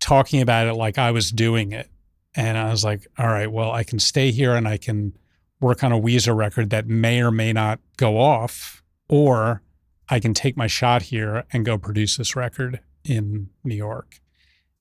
talking 0.00 0.40
about 0.40 0.66
it 0.66 0.75
like 0.75 0.99
I 0.99 1.12
was 1.12 1.30
doing 1.30 1.72
it. 1.72 1.88
And 2.34 2.58
I 2.58 2.70
was 2.70 2.82
like, 2.82 3.06
all 3.18 3.28
right, 3.28 3.50
well, 3.50 3.70
I 3.70 3.84
can 3.84 3.99
stay 3.99 4.30
here 4.32 4.54
and 4.54 4.66
I 4.66 4.76
can 4.76 5.16
work 5.61 5.84
on 5.84 5.92
a 5.92 6.00
Weezer 6.00 6.37
record 6.37 6.70
that 6.70 6.88
may 6.88 7.22
or 7.22 7.30
may 7.30 7.52
not 7.52 7.78
go 7.96 8.18
off, 8.18 8.82
or 9.08 9.62
I 10.08 10.18
can 10.18 10.34
take 10.34 10.56
my 10.56 10.66
shot 10.66 11.02
here 11.02 11.44
and 11.52 11.64
go 11.64 11.78
produce 11.78 12.16
this 12.16 12.34
record 12.34 12.80
in 13.04 13.50
New 13.62 13.76
York. 13.76 14.20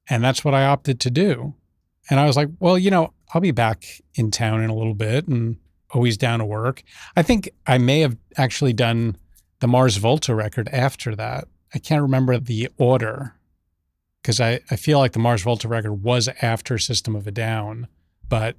And 0.09 0.23
that's 0.23 0.43
what 0.43 0.55
I 0.55 0.65
opted 0.65 0.99
to 1.01 1.11
do. 1.11 1.53
And 2.09 2.19
I 2.19 2.25
was 2.25 2.35
like, 2.35 2.49
well, 2.59 2.77
you 2.77 2.91
know, 2.91 3.13
I'll 3.33 3.41
be 3.41 3.51
back 3.51 3.85
in 4.15 4.31
town 4.31 4.61
in 4.61 4.69
a 4.69 4.75
little 4.75 4.93
bit 4.93 5.27
and 5.27 5.57
always 5.91 6.17
down 6.17 6.39
to 6.39 6.45
work. 6.45 6.83
I 7.15 7.21
think 7.21 7.49
I 7.67 7.77
may 7.77 7.99
have 7.99 8.17
actually 8.37 8.73
done 8.73 9.17
the 9.59 9.67
Mars 9.67 9.97
Volta 9.97 10.33
record 10.35 10.69
after 10.69 11.15
that. 11.15 11.47
I 11.73 11.79
can't 11.79 12.01
remember 12.01 12.37
the 12.37 12.69
order 12.77 13.35
because 14.21 14.41
I, 14.41 14.59
I 14.69 14.75
feel 14.75 14.99
like 14.99 15.13
the 15.13 15.19
Mars 15.19 15.41
Volta 15.41 15.67
record 15.67 16.03
was 16.03 16.29
after 16.41 16.77
System 16.77 17.15
of 17.15 17.27
a 17.27 17.31
Down, 17.31 17.87
but 18.27 18.55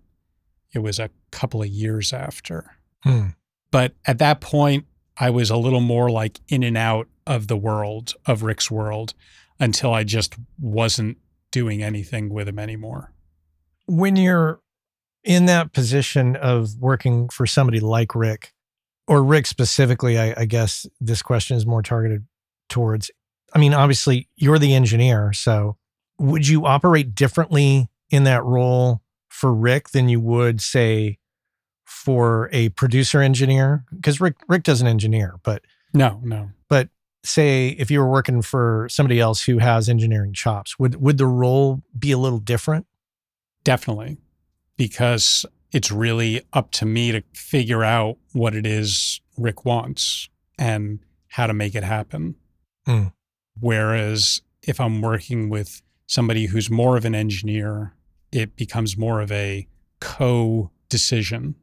it 0.73 0.81
was 0.81 0.99
a 0.99 1.11
couple 1.31 1.63
of 1.63 1.69
years 1.69 2.13
after. 2.13 2.77
Hmm. 3.03 3.29
But 3.71 3.95
at 4.07 4.19
that 4.19 4.41
point, 4.41 4.87
I 5.17 5.31
was 5.31 5.51
a 5.51 5.57
little 5.57 5.81
more 5.81 6.11
like 6.11 6.41
in 6.49 6.63
and 6.63 6.77
out 6.77 7.09
of 7.27 7.49
the 7.49 7.57
world, 7.57 8.15
of 8.27 8.43
Rick's 8.43 8.71
world, 8.71 9.15
until 9.61 9.93
I 9.93 10.05
just 10.05 10.35
wasn't 10.59 11.19
doing 11.51 11.83
anything 11.83 12.31
with 12.31 12.49
him 12.49 12.59
anymore. 12.59 13.12
When 13.87 14.17
you're 14.17 14.61
in 15.25 15.47
that 15.47 15.73
position 15.73 16.37
of 16.37 16.77
working 16.81 17.29
for 17.29 17.47
somebody 17.47 17.81
like 17.81 18.15
Rick, 18.15 18.53
or 19.07 19.23
Rick 19.23 19.47
specifically, 19.47 20.19
I, 20.19 20.35
I 20.43 20.45
guess 20.45 20.87
this 21.01 21.23
question 21.23 21.57
is 21.57 21.67
more 21.67 21.83
targeted 21.83 22.27
towards. 22.69 23.11
I 23.55 23.59
mean, 23.59 23.75
obviously, 23.75 24.29
you're 24.37 24.59
the 24.59 24.75
engineer. 24.75 25.33
So, 25.33 25.77
would 26.19 26.47
you 26.49 26.67
operate 26.67 27.15
differently 27.15 27.89
in 28.11 28.25
that 28.25 28.45
role 28.45 29.03
for 29.29 29.53
Rick 29.53 29.91
than 29.91 30.09
you 30.09 30.21
would, 30.21 30.61
say, 30.61 31.19
for 31.85 32.49
a 32.53 32.71
producer 32.71 33.21
engineer? 33.21 33.85
Because 33.95 34.21
Rick 34.21 34.37
Rick 34.49 34.62
doesn't 34.62 34.87
engineer, 34.87 35.35
but 35.43 35.62
No, 35.93 36.21
no. 36.23 36.51
but 36.69 36.89
say 37.25 37.69
if 37.79 37.91
you 37.91 38.01
were 38.01 38.11
working 38.11 38.43
for 38.43 38.89
somebody 38.91 39.21
else 39.21 39.45
who 39.45 39.59
has 39.59 39.89
engineering 39.89 40.33
chops, 40.33 40.79
would 40.79 41.01
would 41.01 41.19
the 41.19 41.27
role 41.27 41.83
be 41.99 42.12
a 42.12 42.19
little 42.19 42.39
different? 42.41 42.87
Definitely. 43.64 44.19
Because 44.76 45.47
it's 45.73 45.90
really 45.90 46.42
up 46.52 46.71
to 46.73 46.87
me 46.87 47.12
to 47.12 47.23
figure 47.35 47.83
out 47.85 48.19
what 48.33 48.54
it 48.54 48.66
is 48.66 49.21
Rick 49.38 49.64
wants 49.64 50.28
and 50.59 51.00
how 51.28 51.47
to 51.47 51.54
make 51.54 51.75
it 51.75 51.85
happen. 51.85 52.35
Hmm. 52.87 53.07
Whereas 53.61 54.42
if 54.62 54.81
I'm 54.81 55.00
working 55.00 55.49
with 55.49 55.83
somebody 56.07 56.47
who's 56.47 56.71
more 56.71 56.97
of 56.97 57.04
an 57.04 57.14
engineer, 57.14 57.95
it 58.33 58.57
becomes 58.57 58.97
more 58.97 59.21
of 59.21 59.31
a 59.33 59.66
co 60.00 60.71
decision 60.88 61.54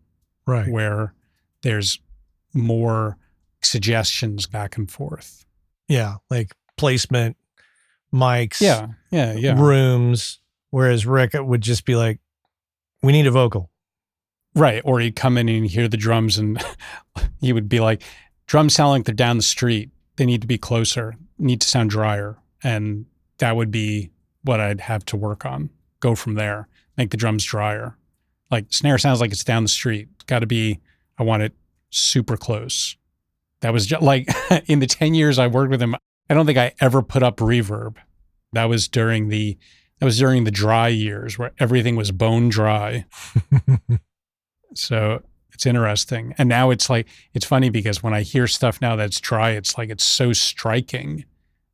Right. 0.48 0.68
where 0.72 1.14
there's 1.62 2.00
more 2.54 3.18
suggestions 3.62 4.48
back 4.48 4.78
and 4.78 4.90
forth. 4.90 5.46
Yeah, 5.88 6.16
like 6.30 6.56
placement, 6.78 7.38
mics, 8.14 8.62
Yeah. 8.62 8.88
Yeah. 9.12 9.34
Yeah. 9.34 9.60
rooms. 9.62 10.40
Whereas 10.70 11.06
Rick 11.06 11.32
would 11.34 11.62
just 11.62 11.86
be 11.86 11.96
like, 11.96 12.20
"We 13.02 13.12
need 13.12 13.28
a 13.28 13.32
vocal." 13.32 13.72
Right. 14.56 14.82
Or 14.84 15.00
he'd 15.00 15.16
come 15.16 15.38
in 15.38 15.48
and 15.48 15.66
hear 15.66 15.88
the 15.88 15.98
drums 15.98 16.38
and 16.38 16.62
he 17.40 17.54
would 17.54 17.70
be 17.70 17.80
like, 17.80 18.04
drums 18.48 18.74
sound 18.74 18.90
like 18.90 19.06
they're 19.06 19.16
down 19.16 19.38
the 19.38 19.44
street. 19.44 19.90
They 20.16 20.26
need 20.26 20.42
to 20.42 20.48
be 20.48 20.58
closer, 20.58 21.16
need 21.38 21.62
to 21.62 21.68
sound 21.68 21.92
drier. 21.92 22.38
And 22.64 23.06
that 23.38 23.56
would 23.56 23.72
be 23.72 24.10
what 24.44 24.60
I'd 24.60 24.82
have 24.82 25.06
to 25.06 25.18
work 25.18 25.46
on. 25.46 25.70
Go 26.02 26.16
from 26.16 26.34
there, 26.36 26.68
make 26.98 27.12
the 27.12 27.18
drums 27.18 27.44
drier. 27.44 27.96
Like 28.52 28.66
snare 28.70 28.98
sounds 28.98 29.22
like 29.22 29.32
it's 29.32 29.44
down 29.44 29.64
the 29.64 29.70
street. 29.70 30.10
Got 30.26 30.40
to 30.40 30.48
be, 30.48 30.80
I 31.18 31.24
want 31.24 31.44
it 31.44 31.54
super 31.90 32.36
close. 32.36 32.98
That 33.62 33.74
was 33.74 33.86
just 33.86 34.02
like 34.02 34.28
in 34.68 34.80
the 34.80 34.88
10 34.88 35.14
years 35.14 35.40
I 35.40 35.48
worked 35.48 35.72
with 35.72 35.82
him, 35.82 35.96
I 36.30 36.34
don't 36.34 36.46
think 36.46 36.58
I 36.58 36.74
ever 36.82 37.02
put 37.02 37.24
up 37.24 37.38
reverb. 37.38 37.96
That 38.54 38.66
was 38.66 38.88
during 38.88 39.30
the 39.30 39.58
that 40.00 40.06
was 40.06 40.18
during 40.18 40.44
the 40.44 40.52
dry 40.52 40.88
years 40.88 41.38
where 41.38 41.52
everything 41.60 41.96
was 41.96 42.12
bone 42.12 42.50
dry. 42.50 43.06
so 44.74 45.22
it's 45.54 45.66
interesting. 45.66 46.34
And 46.38 46.48
now 46.48 46.70
it's 46.70 46.90
like 46.90 47.08
it's 47.34 47.46
funny 47.46 47.70
because 47.70 48.02
when 48.02 48.14
I 48.14 48.22
hear 48.22 48.48
stuff 48.48 48.82
now 48.82 48.96
that's 48.96 49.20
dry, 49.20 49.52
it's 49.52 49.78
like 49.78 49.90
it's 49.90 50.06
so 50.06 50.32
striking 50.34 51.26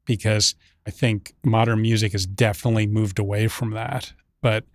because 0.06 0.56
I 0.88 0.92
think 0.92 1.34
modern 1.44 1.82
music 1.82 2.14
has 2.14 2.26
definitely 2.26 2.88
moved 2.88 3.20
away 3.20 3.48
from 3.48 3.72
that. 3.72 4.14
But 4.42 4.66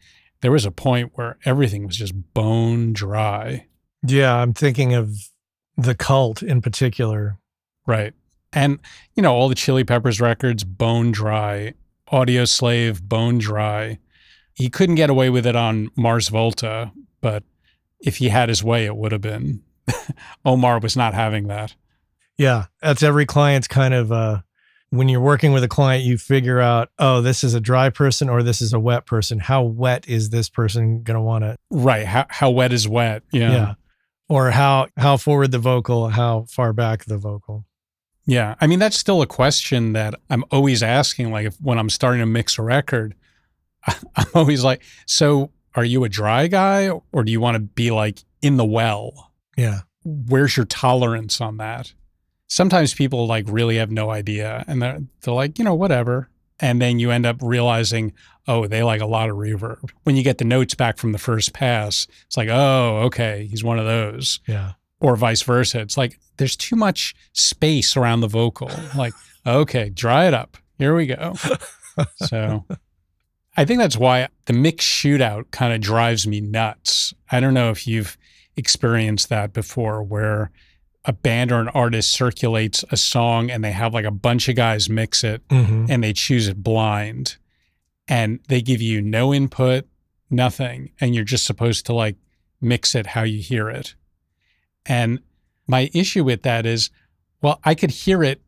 there 0.43 0.53
was 0.53 0.65
a 0.65 0.71
point 0.71 1.13
where 1.15 1.39
everything 1.45 1.87
was 1.87 1.97
just 1.97 2.15
bone 2.35 2.93
dry. 2.93 3.67
Yeah, 4.07 4.35
I'm 4.35 4.55
thinking 4.55 4.95
of 4.95 5.13
the 5.77 5.95
cult 5.95 6.43
in 6.43 6.63
particular. 6.63 7.39
Right. 7.87 8.15
And, 8.53 8.81
you 9.15 9.23
know, 9.23 9.33
all 9.33 9.49
the 9.49 9.55
Chili 9.55 9.85
Peppers 9.85 10.21
records, 10.21 10.65
bone 10.65 11.13
dry, 11.13 11.75
Audioslave, 12.13 13.03
bone 13.03 13.39
dry. 13.39 13.99
He 14.55 14.69
couldn't 14.69 14.97
get 14.97 15.11
away 15.11 15.31
with 15.31 15.47
it 15.47 15.57
on 15.57 15.91
Mars 15.97 16.29
Volta, 16.29 16.93
but 17.21 17.45
if 18.01 18.17
he 18.17 18.29
had 18.29 18.49
his 18.49 18.65
way, 18.65 18.85
it 18.85 18.97
would 18.97 19.13
have 19.13 19.21
been. 19.21 19.63
Omar 20.45 20.81
was 20.81 20.97
not 20.97 21.15
having 21.15 21.49
that. 21.49 21.75
Yeah, 22.37 22.67
that's 22.81 23.03
every 23.03 23.27
client's 23.27 23.69
kind 23.69 23.95
of 23.95 24.11
uh 24.11 24.41
when 24.91 25.09
you're 25.09 25.21
working 25.21 25.53
with 25.53 25.63
a 25.63 25.69
client, 25.69 26.05
you 26.05 26.19
figure 26.19 26.61
out, 26.61 26.91
oh, 26.99 27.23
this 27.23 27.45
is 27.45 27.55
a 27.55 27.61
dry 27.61 27.91
person 27.91 28.29
or 28.29 28.43
this 28.43 28.61
is 28.61 28.73
a 28.73 28.81
wet 28.81 29.07
person. 29.07 29.39
How 29.39 29.63
wet 29.63 30.09
is 30.09 30.31
this 30.31 30.49
person 30.49 31.03
going 31.03 31.15
to 31.15 31.21
want 31.21 31.45
to? 31.45 31.57
Right. 31.71 32.05
How, 32.05 32.27
how 32.29 32.51
wet 32.51 32.73
is 32.73 32.89
wet? 32.89 33.23
Yeah. 33.33 33.53
Yeah. 33.53 33.75
Or 34.29 34.51
how 34.51 34.89
how 34.97 35.17
forward 35.17 35.51
the 35.51 35.59
vocal, 35.59 36.09
how 36.09 36.47
far 36.49 36.73
back 36.73 37.05
the 37.05 37.19
vocal. 37.19 37.65
Yeah. 38.27 38.55
I 38.61 38.67
mean, 38.67 38.79
that's 38.79 38.97
still 38.97 39.23
a 39.23 39.27
question 39.27 39.93
that 39.95 40.15
I'm 40.29 40.45
always 40.51 40.83
asking. 40.83 41.33
Like, 41.33 41.47
if, 41.47 41.61
when 41.61 41.79
I'm 41.79 41.91
starting 41.91 42.21
to 42.21 42.27
mix 42.27 42.59
a 42.59 42.63
record, 42.63 43.15
I'm 43.87 44.27
always 44.35 44.63
like, 44.65 44.83
so 45.07 45.51
are 45.75 45.85
you 45.85 46.05
a 46.05 46.09
dry 46.09 46.47
guy 46.47 46.91
or 47.13 47.25
do 47.25 47.33
you 47.33 47.41
want 47.41 47.57
to 47.57 47.61
be 47.61 47.91
like 47.91 48.23
in 48.43 48.57
the 48.57 48.65
well? 48.65 49.33
Yeah. 49.57 49.81
Where's 50.05 50.57
your 50.57 50.67
tolerance 50.67 51.41
on 51.41 51.59
that? 51.59 51.93
Sometimes 52.47 52.95
people 52.95 53.27
like 53.27 53.45
really 53.49 53.77
have 53.77 53.91
no 53.91 54.11
idea 54.11 54.65
and 54.67 54.83
they're, 54.83 55.01
they're 55.21 55.35
like, 55.35 55.59
you 55.59 55.65
know, 55.65 55.75
whatever. 55.75 56.29
And 56.59 56.81
then 56.81 56.99
you 56.99 57.11
end 57.11 57.25
up 57.25 57.37
realizing, 57.41 58.13
oh, 58.47 58.67
they 58.67 58.83
like 58.83 59.01
a 59.01 59.07
lot 59.07 59.31
of 59.31 59.37
reverb. 59.37 59.91
When 60.03 60.17
you 60.17 60.23
get 60.23 60.39
the 60.39 60.45
notes 60.45 60.75
back 60.75 60.99
from 60.99 61.13
the 61.13 61.19
first 61.19 61.53
pass, 61.53 62.07
it's 62.27 62.37
like, 62.37 62.49
oh, 62.51 63.03
okay, 63.05 63.47
he's 63.49 63.65
one 63.65 63.79
of 63.79 63.87
those. 63.87 64.41
Yeah. 64.47 64.73
Or 65.01 65.17
vice 65.17 65.43
versa. 65.43 65.81
It's 65.81 65.97
like 65.97 66.19
there's 66.37 66.57
too 66.57 66.77
much 66.77 67.15
space 67.33 67.97
around 67.97 68.21
the 68.21 68.29
vocal. 68.29 68.71
Like, 68.97 69.15
okay, 69.47 69.89
dry 69.91 70.27
it 70.27 70.35
up. 70.35 70.57
Here 70.79 70.95
we 70.95 71.07
go. 71.07 71.35
so 72.17 72.65
I 73.57 73.65
think 73.65 73.79
that's 73.81 73.97
why 73.97 74.29
the 74.47 74.53
mix 74.53 74.85
shootout 74.85 75.51
kind 75.51 75.73
of 75.73 75.81
drives 75.81 76.27
me 76.27 76.41
nuts. 76.41 77.13
I 77.31 77.41
don't 77.41 77.55
know 77.55 77.71
if 77.71 77.87
you've 77.87 78.17
experienced 78.57 79.29
that 79.31 79.53
before 79.53 80.03
where 80.03 80.51
a 81.07 81.13
band 81.15 81.51
or 81.51 81.61
an 81.61 81.69
artist 81.69 82.13
circulates 82.13 82.85
a 82.91 82.97
song 82.97 83.51
and 83.51 83.65
they 83.65 83.73
have 83.73 83.95
like 83.95 84.05
a 84.05 84.11
bunch 84.11 84.49
of 84.51 84.57
guys 84.57 84.91
mix 84.91 85.25
it 85.25 85.47
Mhm. 85.49 85.87
and 85.89 86.05
they 86.05 86.13
choose 86.13 86.47
it 86.47 86.63
blind 86.63 87.37
and 88.07 88.41
they 88.49 88.61
give 88.61 88.83
you 88.83 89.01
no 89.01 89.33
input, 89.33 89.87
nothing, 90.29 90.91
and 91.01 91.15
you're 91.15 91.25
just 91.25 91.47
supposed 91.47 91.87
to 91.87 91.95
like 91.95 92.17
mix 92.61 92.95
it 92.95 93.07
how 93.07 93.23
you 93.23 93.41
hear 93.41 93.71
it. 93.71 93.95
And 94.91 95.21
my 95.69 95.89
issue 95.95 96.25
with 96.25 96.43
that 96.43 96.67
is, 96.67 96.91
well, 97.41 97.61
I 97.63 97.77
could 97.77 97.93
hear 97.93 98.25
it 98.25 98.43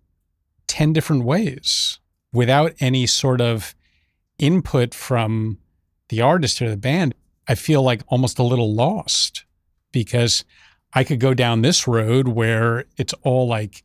10 0.66 0.92
different 0.92 1.22
ways 1.22 2.00
without 2.32 2.72
any 2.80 3.06
sort 3.06 3.40
of 3.40 3.76
input 4.40 4.92
from 4.92 5.58
the 6.08 6.20
artist 6.20 6.60
or 6.60 6.68
the 6.68 6.76
band. 6.76 7.14
I 7.46 7.54
feel 7.54 7.82
like 7.82 8.02
almost 8.08 8.40
a 8.40 8.42
little 8.42 8.74
lost 8.74 9.44
because 9.92 10.44
I 10.94 11.04
could 11.04 11.20
go 11.20 11.32
down 11.32 11.62
this 11.62 11.86
road 11.86 12.26
where 12.26 12.86
it's 12.96 13.14
all 13.22 13.46
like 13.46 13.84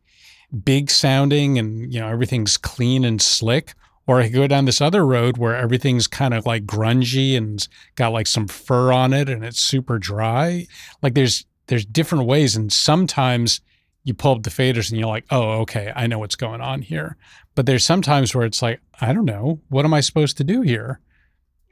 big 0.63 0.89
sounding 0.89 1.59
and 1.59 1.93
you 1.93 1.99
know 1.99 2.07
everything's 2.07 2.57
clean 2.57 3.05
and 3.05 3.21
slick 3.21 3.73
or 4.07 4.19
I 4.19 4.23
could 4.23 4.33
go 4.33 4.47
down 4.47 4.65
this 4.65 4.81
other 4.81 5.05
road 5.05 5.37
where 5.37 5.55
everything's 5.55 6.07
kind 6.07 6.33
of 6.33 6.45
like 6.45 6.65
grungy 6.65 7.37
and 7.37 7.67
got 7.95 8.13
like 8.13 8.25
some 8.25 8.47
fur 8.47 8.91
on 8.91 9.13
it 9.13 9.29
and 9.29 9.45
it's 9.45 9.61
super 9.61 9.99
dry. 9.99 10.65
Like 11.03 11.13
there's 11.13 11.45
there's 11.67 11.85
different 11.85 12.25
ways 12.25 12.55
and 12.55 12.71
sometimes 12.71 13.61
you 14.03 14.13
pull 14.13 14.35
up 14.35 14.43
the 14.43 14.49
faders 14.49 14.89
and 14.89 14.97
you're 14.97 15.09
like, 15.09 15.25
"Oh, 15.31 15.61
okay, 15.61 15.91
I 15.95 16.07
know 16.07 16.19
what's 16.19 16.35
going 16.35 16.61
on 16.61 16.81
here." 16.81 17.17
But 17.55 17.65
there's 17.65 17.85
sometimes 17.85 18.33
where 18.33 18.45
it's 18.45 18.61
like, 18.61 18.79
"I 19.01 19.11
don't 19.11 19.25
know, 19.25 19.59
what 19.67 19.83
am 19.85 19.93
I 19.93 19.99
supposed 19.99 20.37
to 20.37 20.43
do 20.45 20.61
here?" 20.61 21.01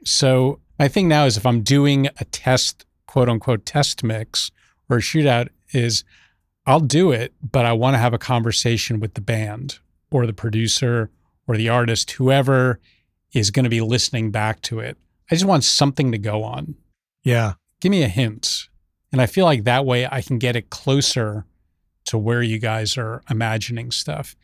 So, 0.04 0.60
my 0.78 0.88
thing 0.88 1.08
now 1.08 1.24
is 1.24 1.36
if 1.36 1.46
I'm 1.46 1.62
doing 1.62 2.08
a 2.20 2.24
test, 2.26 2.84
quote 3.06 3.30
unquote 3.30 3.64
test 3.64 4.04
mix 4.04 4.50
or 4.88 4.98
a 4.98 5.00
shootout 5.00 5.48
is 5.72 6.04
I'll 6.66 6.80
do 6.80 7.12
it, 7.12 7.32
but 7.40 7.64
I 7.64 7.72
want 7.72 7.94
to 7.94 7.98
have 7.98 8.12
a 8.12 8.18
conversation 8.18 9.00
with 9.00 9.14
the 9.14 9.20
band 9.20 9.78
or 10.10 10.26
the 10.26 10.32
producer 10.32 11.10
or 11.46 11.56
the 11.56 11.68
artist, 11.68 12.10
whoever 12.12 12.80
is 13.32 13.50
going 13.50 13.64
to 13.64 13.70
be 13.70 13.80
listening 13.80 14.30
back 14.30 14.60
to 14.62 14.80
it. 14.80 14.98
I 15.30 15.36
just 15.36 15.44
want 15.44 15.64
something 15.64 16.10
to 16.12 16.18
go 16.18 16.42
on. 16.42 16.74
Yeah. 17.22 17.54
Give 17.80 17.90
me 17.90 18.02
a 18.02 18.08
hint. 18.08 18.68
And 19.16 19.22
I 19.22 19.26
feel 19.26 19.46
like 19.46 19.64
that 19.64 19.86
way 19.86 20.06
I 20.06 20.20
can 20.20 20.36
get 20.36 20.56
it 20.56 20.68
closer 20.68 21.46
to 22.04 22.18
where 22.18 22.42
you 22.42 22.58
guys 22.58 22.98
are 22.98 23.22
imagining 23.30 23.90
stuff. 23.90 24.36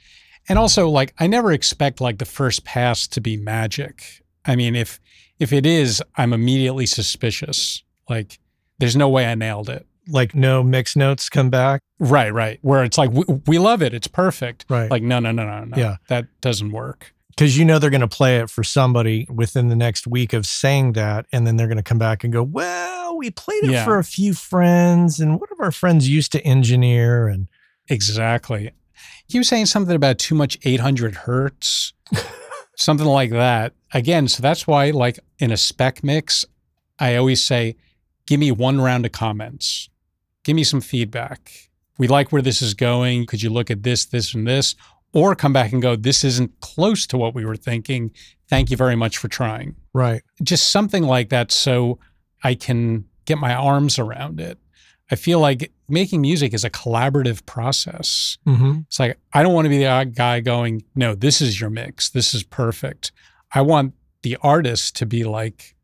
And 0.49 0.59
also 0.59 0.89
like 0.89 1.13
I 1.19 1.27
never 1.27 1.53
expect 1.53 2.01
like 2.01 2.17
the 2.17 2.25
first 2.25 2.65
pass 2.65 3.07
to 3.09 3.21
be 3.21 3.37
magic. 3.37 4.23
I 4.47 4.57
mean, 4.57 4.75
if 4.75 4.99
if 5.39 5.53
it 5.53 5.67
is, 5.67 6.03
I'm 6.17 6.33
immediately 6.33 6.87
suspicious. 6.87 7.83
Like 8.09 8.39
there's 8.79 8.97
no 8.97 9.11
way 9.11 9.27
I 9.27 9.35
nailed 9.35 9.69
it. 9.69 9.87
Like 10.09 10.35
no 10.35 10.63
mix 10.63 10.97
notes 10.97 11.29
come 11.29 11.51
back. 11.51 11.83
Right, 11.99 12.33
right. 12.33 12.59
Where 12.63 12.83
it's 12.83 12.97
like 12.97 13.11
we, 13.11 13.25
we 13.47 13.59
love 13.59 13.83
it, 13.83 13.93
it's 13.93 14.09
perfect. 14.09 14.65
Right. 14.71 14.91
Like 14.91 15.03
no, 15.03 15.19
no, 15.19 15.33
no, 15.33 15.45
no, 15.45 15.65
no. 15.65 15.77
Yeah. 15.77 15.97
That 16.09 16.29
doesn't 16.41 16.73
work. 16.73 17.13
Because 17.37 17.57
you 17.59 17.65
know 17.65 17.79
they're 17.79 17.91
going 17.91 18.01
to 18.03 18.09
play 18.09 18.39
it 18.39 18.51
for 18.51 18.63
somebody 18.63 19.27
within 19.31 19.69
the 19.69 19.77
next 19.77 20.07
week 20.07 20.33
of 20.33 20.47
saying 20.47 20.93
that. 20.93 21.27
And 21.33 21.47
then 21.47 21.57
they're 21.57 21.67
going 21.67 21.77
to 21.79 21.83
come 21.83 21.99
back 21.99 22.25
and 22.25 22.33
go, 22.33 22.43
well, 22.43 23.17
we 23.17 23.31
played 23.31 23.65
it 23.65 23.71
Yeah. 23.71 23.85
for 23.85 23.99
a 23.99 24.05
few 24.05 24.35
friends. 24.35 25.19
And 25.19 25.41
one 25.41 25.49
of 25.51 25.59
our 25.61 25.73
friends 25.73 26.09
used 26.09 26.33
to 26.33 26.41
engineer. 26.45 27.29
And 27.29 27.49
Exactly. 27.89 28.71
He 29.27 29.39
was 29.39 29.49
saying 29.49 29.67
something 29.67 29.97
about 29.97 30.19
too 30.19 30.35
much 30.35 30.59
800 30.63 31.15
hertz, 31.15 31.93
something 32.77 33.07
like 33.07 33.31
that. 33.31 33.73
Again, 33.95 34.29
so 34.29 34.43
that's 34.43 34.67
why, 34.67 34.91
like 34.91 35.19
in 35.39 35.51
a 35.51 35.57
spec 35.57 36.03
mix, 36.05 36.45
I 36.99 37.17
always 37.17 37.45
say, 37.45 37.77
give 38.27 38.41
me 38.41 38.51
one 38.53 38.81
round 38.81 39.07
of 39.07 39.13
comments, 39.13 39.89
give 40.45 40.55
me 40.57 40.65
some 40.65 40.81
feedback. 40.81 41.51
We 41.99 42.09
like 42.09 42.33
where 42.33 42.43
this 42.43 42.63
is 42.63 42.75
going. 42.75 43.27
Could 43.27 43.43
you 43.43 43.51
look 43.51 43.71
at 43.71 43.83
this, 43.83 44.05
this, 44.07 44.35
and 44.35 44.47
this? 44.47 44.75
Or 45.15 45.35
come 45.35 45.53
back 45.53 45.73
and 45.73 45.83
go, 45.83 45.95
this 45.95 46.25
isn't 46.25 46.61
close 46.61 47.07
to 47.09 47.19
what 47.19 47.35
we 47.35 47.45
were 47.45 47.57
thinking. 47.57 48.13
Thank 48.49 48.71
you 48.71 48.77
very 48.77 48.97
much 48.97 49.19
for 49.19 49.29
trying. 49.29 49.77
right. 49.93 50.23
Just 50.43 50.71
something 50.71 51.03
like 51.03 51.29
that 51.29 51.53
so 51.53 51.99
I 52.43 52.55
can 52.55 53.05
get 53.25 53.39
my 53.39 53.55
arms 53.55 53.99
around 53.99 54.41
it. 54.41 54.59
I 55.11 55.17
feel 55.17 55.41
like 55.41 55.71
making 55.89 56.23
music 56.23 56.55
is 56.55 56.65
a 56.65 56.71
collaborative 56.71 57.45
process. 57.45 58.39
Mm-hmm. 58.47 58.81
It's 58.87 58.99
like, 58.99 59.19
I 59.35 59.43
don't 59.43 59.53
want 59.53 59.67
to 59.67 59.69
be 59.71 59.79
the 59.79 60.11
guy 60.15 60.41
going, 60.41 60.85
no, 60.95 61.15
this 61.15 61.43
is 61.43 61.61
your 61.61 61.69
mix. 61.69 62.09
This 62.09 62.35
is 62.35 62.43
perfect. 62.43 63.13
I 63.53 63.61
want 63.61 63.93
the 64.23 64.39
artist 64.43 64.97
to 64.97 65.07
be 65.07 65.25
like 65.25 65.75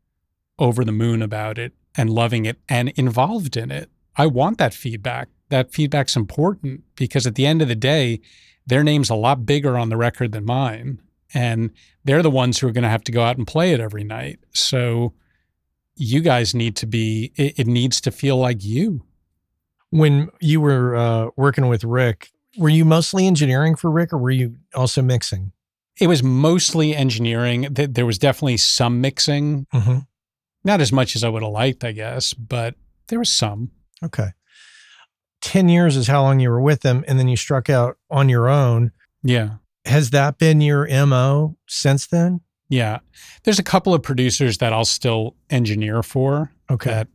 over 0.57 0.83
the 0.83 0.91
moon 0.91 1.21
about 1.21 1.59
it 1.59 1.73
and 1.95 2.09
loving 2.09 2.45
it 2.45 2.57
and 2.67 2.89
involved 2.89 3.55
in 3.55 3.69
it. 3.69 3.89
I 4.15 4.25
want 4.25 4.57
that 4.57 4.73
feedback. 4.73 5.29
That 5.49 5.71
feedback's 5.71 6.15
important 6.15 6.83
because 6.95 7.27
at 7.27 7.35
the 7.35 7.45
end 7.45 7.61
of 7.61 7.67
the 7.67 7.75
day, 7.75 8.21
their 8.69 8.83
name's 8.83 9.09
a 9.09 9.15
lot 9.15 9.45
bigger 9.45 9.77
on 9.77 9.89
the 9.89 9.97
record 9.97 10.31
than 10.31 10.45
mine. 10.45 11.01
And 11.33 11.71
they're 12.03 12.23
the 12.23 12.29
ones 12.31 12.57
who 12.59 12.67
are 12.67 12.71
going 12.71 12.83
to 12.83 12.89
have 12.89 13.03
to 13.03 13.11
go 13.11 13.21
out 13.21 13.37
and 13.37 13.45
play 13.45 13.71
it 13.73 13.79
every 13.79 14.03
night. 14.03 14.39
So 14.53 15.13
you 15.95 16.21
guys 16.21 16.55
need 16.55 16.75
to 16.77 16.87
be, 16.87 17.31
it, 17.35 17.59
it 17.59 17.67
needs 17.67 18.01
to 18.01 18.11
feel 18.11 18.37
like 18.37 18.63
you. 18.63 19.03
When 19.91 20.29
you 20.39 20.61
were 20.61 20.95
uh, 20.95 21.29
working 21.35 21.67
with 21.67 21.83
Rick, 21.83 22.29
were 22.57 22.69
you 22.69 22.85
mostly 22.85 23.27
engineering 23.27 23.75
for 23.75 23.91
Rick 23.91 24.13
or 24.13 24.17
were 24.17 24.31
you 24.31 24.55
also 24.73 25.01
mixing? 25.01 25.51
It 25.99 26.07
was 26.07 26.23
mostly 26.23 26.95
engineering. 26.95 27.67
There 27.71 28.05
was 28.05 28.17
definitely 28.17 28.57
some 28.57 29.01
mixing, 29.01 29.67
Mm-hmm. 29.73 29.99
not 30.63 30.79
as 30.81 30.91
much 30.91 31.15
as 31.15 31.23
I 31.23 31.29
would 31.29 31.43
have 31.43 31.51
liked, 31.51 31.83
I 31.83 31.91
guess, 31.91 32.33
but 32.33 32.75
there 33.07 33.19
was 33.19 33.31
some. 33.31 33.71
Okay. 34.03 34.29
10 35.41 35.69
years 35.69 35.95
is 35.95 36.07
how 36.07 36.21
long 36.21 36.39
you 36.39 36.49
were 36.49 36.61
with 36.61 36.81
them. 36.81 37.03
And 37.07 37.17
then 37.19 37.27
you 37.27 37.37
struck 37.37 37.69
out 37.69 37.97
on 38.09 38.29
your 38.29 38.49
own. 38.49 38.91
Yeah. 39.23 39.55
Has 39.85 40.09
that 40.11 40.37
been 40.37 40.61
your 40.61 40.87
MO 41.05 41.57
since 41.67 42.07
then? 42.07 42.41
Yeah. 42.69 42.99
There's 43.43 43.59
a 43.59 43.63
couple 43.63 43.93
of 43.93 44.03
producers 44.03 44.57
that 44.59 44.73
I'll 44.73 44.85
still 44.85 45.35
engineer 45.49 46.03
for 46.03 46.51
Okay. 46.69 46.91
that, 46.91 47.07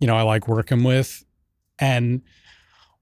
you 0.00 0.06
know, 0.06 0.16
I 0.16 0.22
like 0.22 0.48
working 0.48 0.82
with. 0.82 1.24
And 1.78 2.22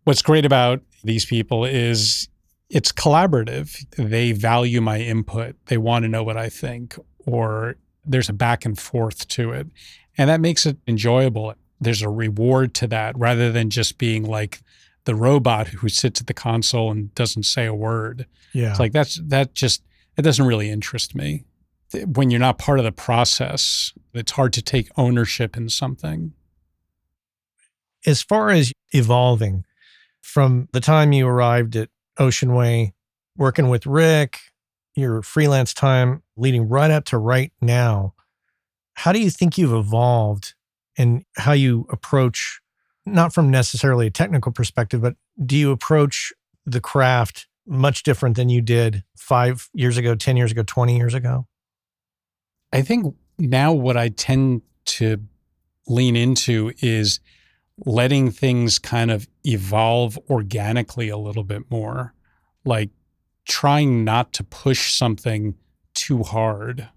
what's 0.04 0.22
great 0.22 0.44
about 0.44 0.80
these 1.04 1.24
people 1.24 1.64
is 1.64 2.28
it's 2.70 2.90
collaborative. 2.90 3.84
They 3.96 4.32
value 4.32 4.80
my 4.80 4.98
input. 4.98 5.56
They 5.66 5.76
want 5.76 6.04
to 6.04 6.08
know 6.08 6.24
what 6.24 6.36
I 6.36 6.48
think, 6.48 6.98
or 7.26 7.76
there's 8.04 8.28
a 8.28 8.32
back 8.32 8.64
and 8.64 8.78
forth 8.78 9.28
to 9.28 9.52
it. 9.52 9.68
And 10.18 10.28
that 10.30 10.40
makes 10.40 10.66
it 10.66 10.78
enjoyable. 10.88 11.54
There's 11.82 12.02
a 12.02 12.08
reward 12.08 12.74
to 12.74 12.86
that 12.88 13.18
rather 13.18 13.50
than 13.52 13.70
just 13.70 13.98
being 13.98 14.24
like 14.24 14.62
the 15.04 15.14
robot 15.14 15.68
who 15.68 15.88
sits 15.88 16.20
at 16.20 16.26
the 16.26 16.34
console 16.34 16.90
and 16.90 17.14
doesn't 17.14 17.42
say 17.42 17.66
a 17.66 17.74
word. 17.74 18.26
Yeah. 18.52 18.70
It's 18.70 18.80
like 18.80 18.92
that's 18.92 19.20
that 19.26 19.54
just 19.54 19.82
it 20.16 20.22
doesn't 20.22 20.46
really 20.46 20.70
interest 20.70 21.14
me. 21.14 21.44
When 22.06 22.30
you're 22.30 22.40
not 22.40 22.58
part 22.58 22.78
of 22.78 22.84
the 22.84 22.92
process, 22.92 23.92
it's 24.14 24.32
hard 24.32 24.52
to 24.54 24.62
take 24.62 24.88
ownership 24.96 25.56
in 25.56 25.68
something. 25.68 26.32
as 28.06 28.22
far 28.22 28.50
as 28.50 28.72
evolving 28.92 29.64
from 30.20 30.68
the 30.72 30.80
time 30.80 31.12
you 31.12 31.26
arrived 31.26 31.76
at 31.76 31.88
Ocean 32.18 32.54
Way, 32.54 32.94
working 33.36 33.68
with 33.68 33.86
Rick, 33.86 34.38
your 34.94 35.22
freelance 35.22 35.72
time 35.74 36.22
leading 36.36 36.68
right 36.68 36.90
up 36.90 37.04
to 37.06 37.18
right 37.18 37.52
now, 37.60 38.14
how 38.94 39.12
do 39.12 39.20
you 39.20 39.30
think 39.30 39.56
you've 39.56 39.72
evolved 39.72 40.54
in 40.96 41.24
how 41.36 41.52
you 41.52 41.86
approach, 41.90 42.60
not 43.06 43.32
from 43.32 43.50
necessarily 43.50 44.06
a 44.06 44.10
technical 44.10 44.52
perspective, 44.52 45.00
but 45.02 45.14
do 45.44 45.56
you 45.56 45.70
approach 45.70 46.32
the 46.66 46.80
craft 46.80 47.46
much 47.66 48.02
different 48.02 48.36
than 48.36 48.48
you 48.48 48.60
did 48.60 49.04
five 49.16 49.68
years 49.72 49.96
ago, 49.96 50.14
10 50.14 50.36
years 50.36 50.52
ago, 50.52 50.62
20 50.62 50.96
years 50.96 51.14
ago? 51.14 51.46
I 52.72 52.82
think 52.82 53.14
now 53.38 53.72
what 53.72 53.96
I 53.96 54.08
tend 54.08 54.62
to 54.84 55.18
lean 55.86 56.16
into 56.16 56.72
is 56.80 57.20
letting 57.84 58.30
things 58.30 58.78
kind 58.78 59.10
of 59.10 59.28
evolve 59.44 60.18
organically 60.30 61.08
a 61.08 61.16
little 61.16 61.44
bit 61.44 61.70
more, 61.70 62.14
like 62.64 62.90
trying 63.46 64.04
not 64.04 64.32
to 64.34 64.44
push 64.44 64.94
something 64.94 65.54
too 65.94 66.22
hard, 66.22 66.88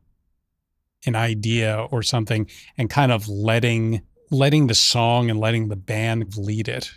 an 1.06 1.15
idea 1.15 1.88
or 1.91 2.04
something, 2.04 2.50
and 2.78 2.89
kind 2.89 3.12
of 3.12 3.28
letting 3.28 4.02
letting 4.32 4.68
the 4.68 4.76
song 4.76 5.30
and 5.30 5.39
letting 5.39 5.68
the 5.68 5.76
band 5.76 6.36
lead 6.36 6.68
it. 6.68 6.91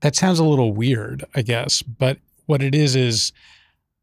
That 0.00 0.16
sounds 0.16 0.38
a 0.38 0.44
little 0.44 0.72
weird, 0.72 1.24
I 1.34 1.42
guess, 1.42 1.82
but 1.82 2.18
what 2.46 2.62
it 2.62 2.74
is 2.74 2.96
is 2.96 3.32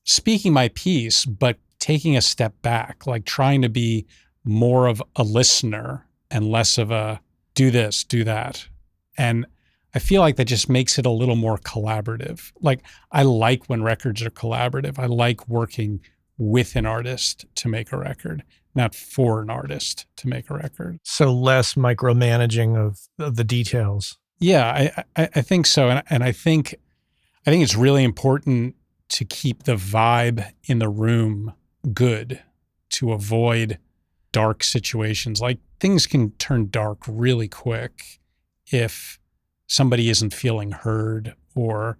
speaking 0.03 0.53
my 0.53 0.69
piece, 0.69 1.25
but 1.25 1.57
taking 1.79 2.15
a 2.15 2.21
step 2.21 2.53
back, 2.61 3.05
like 3.05 3.25
trying 3.25 3.61
to 3.61 3.69
be 3.69 4.05
more 4.43 4.87
of 4.87 5.01
a 5.15 5.23
listener 5.23 6.07
and 6.29 6.49
less 6.49 6.77
of 6.77 6.91
a 6.91 7.19
do 7.53 7.71
this, 7.71 8.03
do 8.03 8.23
that. 8.23 8.67
And 9.17 9.45
I 9.93 9.99
feel 9.99 10.21
like 10.21 10.37
that 10.37 10.45
just 10.45 10.69
makes 10.69 10.97
it 10.97 11.05
a 11.05 11.11
little 11.11 11.35
more 11.35 11.57
collaborative. 11.57 12.51
Like 12.61 12.81
I 13.11 13.23
like 13.23 13.65
when 13.65 13.83
records 13.83 14.21
are 14.21 14.29
collaborative. 14.29 14.97
I 14.97 15.05
like 15.05 15.47
working 15.47 15.99
with 16.37 16.75
an 16.75 16.85
artist 16.85 17.45
to 17.55 17.67
make 17.67 17.91
a 17.91 17.97
record, 17.97 18.43
not 18.75 18.95
for 18.95 19.41
an 19.41 19.49
artist 19.49 20.05
to 20.17 20.27
make 20.27 20.49
a 20.49 20.53
record. 20.53 20.99
So 21.03 21.33
less 21.33 21.73
micromanaging 21.73 22.77
of, 22.77 22.99
of 23.19 23.35
the 23.35 23.43
details. 23.43 24.17
Yeah, 24.39 24.65
I, 25.15 25.21
I, 25.21 25.29
I 25.35 25.41
think 25.41 25.65
so. 25.65 25.89
And, 25.89 26.03
and 26.09 26.23
I 26.23 26.31
think 26.31 26.75
I 27.45 27.49
think 27.49 27.63
it's 27.63 27.75
really 27.75 28.03
important 28.03 28.75
to 29.09 29.25
keep 29.25 29.63
the 29.63 29.75
vibe 29.75 30.51
in 30.65 30.79
the 30.79 30.89
room 30.89 31.53
good 31.93 32.41
to 32.89 33.11
avoid 33.11 33.79
dark 34.31 34.63
situations. 34.63 35.41
Like 35.41 35.59
things 35.79 36.05
can 36.05 36.31
turn 36.31 36.69
dark 36.69 36.99
really 37.07 37.47
quick 37.47 38.19
if 38.71 39.19
somebody 39.67 40.09
isn't 40.09 40.33
feeling 40.33 40.71
heard 40.71 41.33
or 41.55 41.97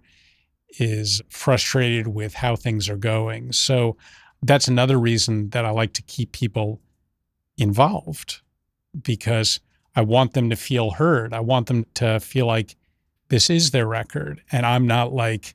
is 0.78 1.20
frustrated 1.28 2.08
with 2.08 2.34
how 2.34 2.56
things 2.56 2.88
are 2.88 2.96
going. 2.96 3.52
So 3.52 3.96
that's 4.42 4.68
another 4.68 4.98
reason 4.98 5.50
that 5.50 5.64
I 5.64 5.70
like 5.70 5.92
to 5.94 6.02
keep 6.02 6.32
people 6.32 6.80
involved 7.56 8.40
because 9.02 9.60
I 9.94 10.02
want 10.02 10.32
them 10.34 10.50
to 10.50 10.56
feel 10.56 10.92
heard. 10.92 11.32
I 11.32 11.40
want 11.40 11.66
them 11.68 11.86
to 11.94 12.18
feel 12.20 12.46
like 12.46 12.76
this 13.28 13.48
is 13.48 13.70
their 13.70 13.86
record. 13.86 14.42
And 14.50 14.66
I'm 14.66 14.86
not 14.86 15.12
like, 15.12 15.54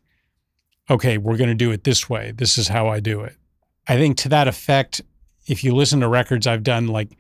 okay, 0.90 1.18
we're 1.18 1.38
going 1.38 1.50
to 1.50 1.56
do 1.56 1.72
it 1.72 1.84
this 1.84 2.10
way. 2.10 2.32
This 2.36 2.58
is 2.58 2.70
how 2.70 2.88
I 2.88 3.00
do 3.00 3.22
it. 3.22 3.36
I 3.88 3.98
think 3.98 4.18
to 4.18 4.30
that 4.30 4.48
effect, 4.48 5.02
if 5.48 5.64
you 5.64 5.76
listen 5.76 6.00
to 6.02 6.08
records 6.08 6.48
I've 6.48 6.64
done, 6.64 6.88
like 6.88 7.18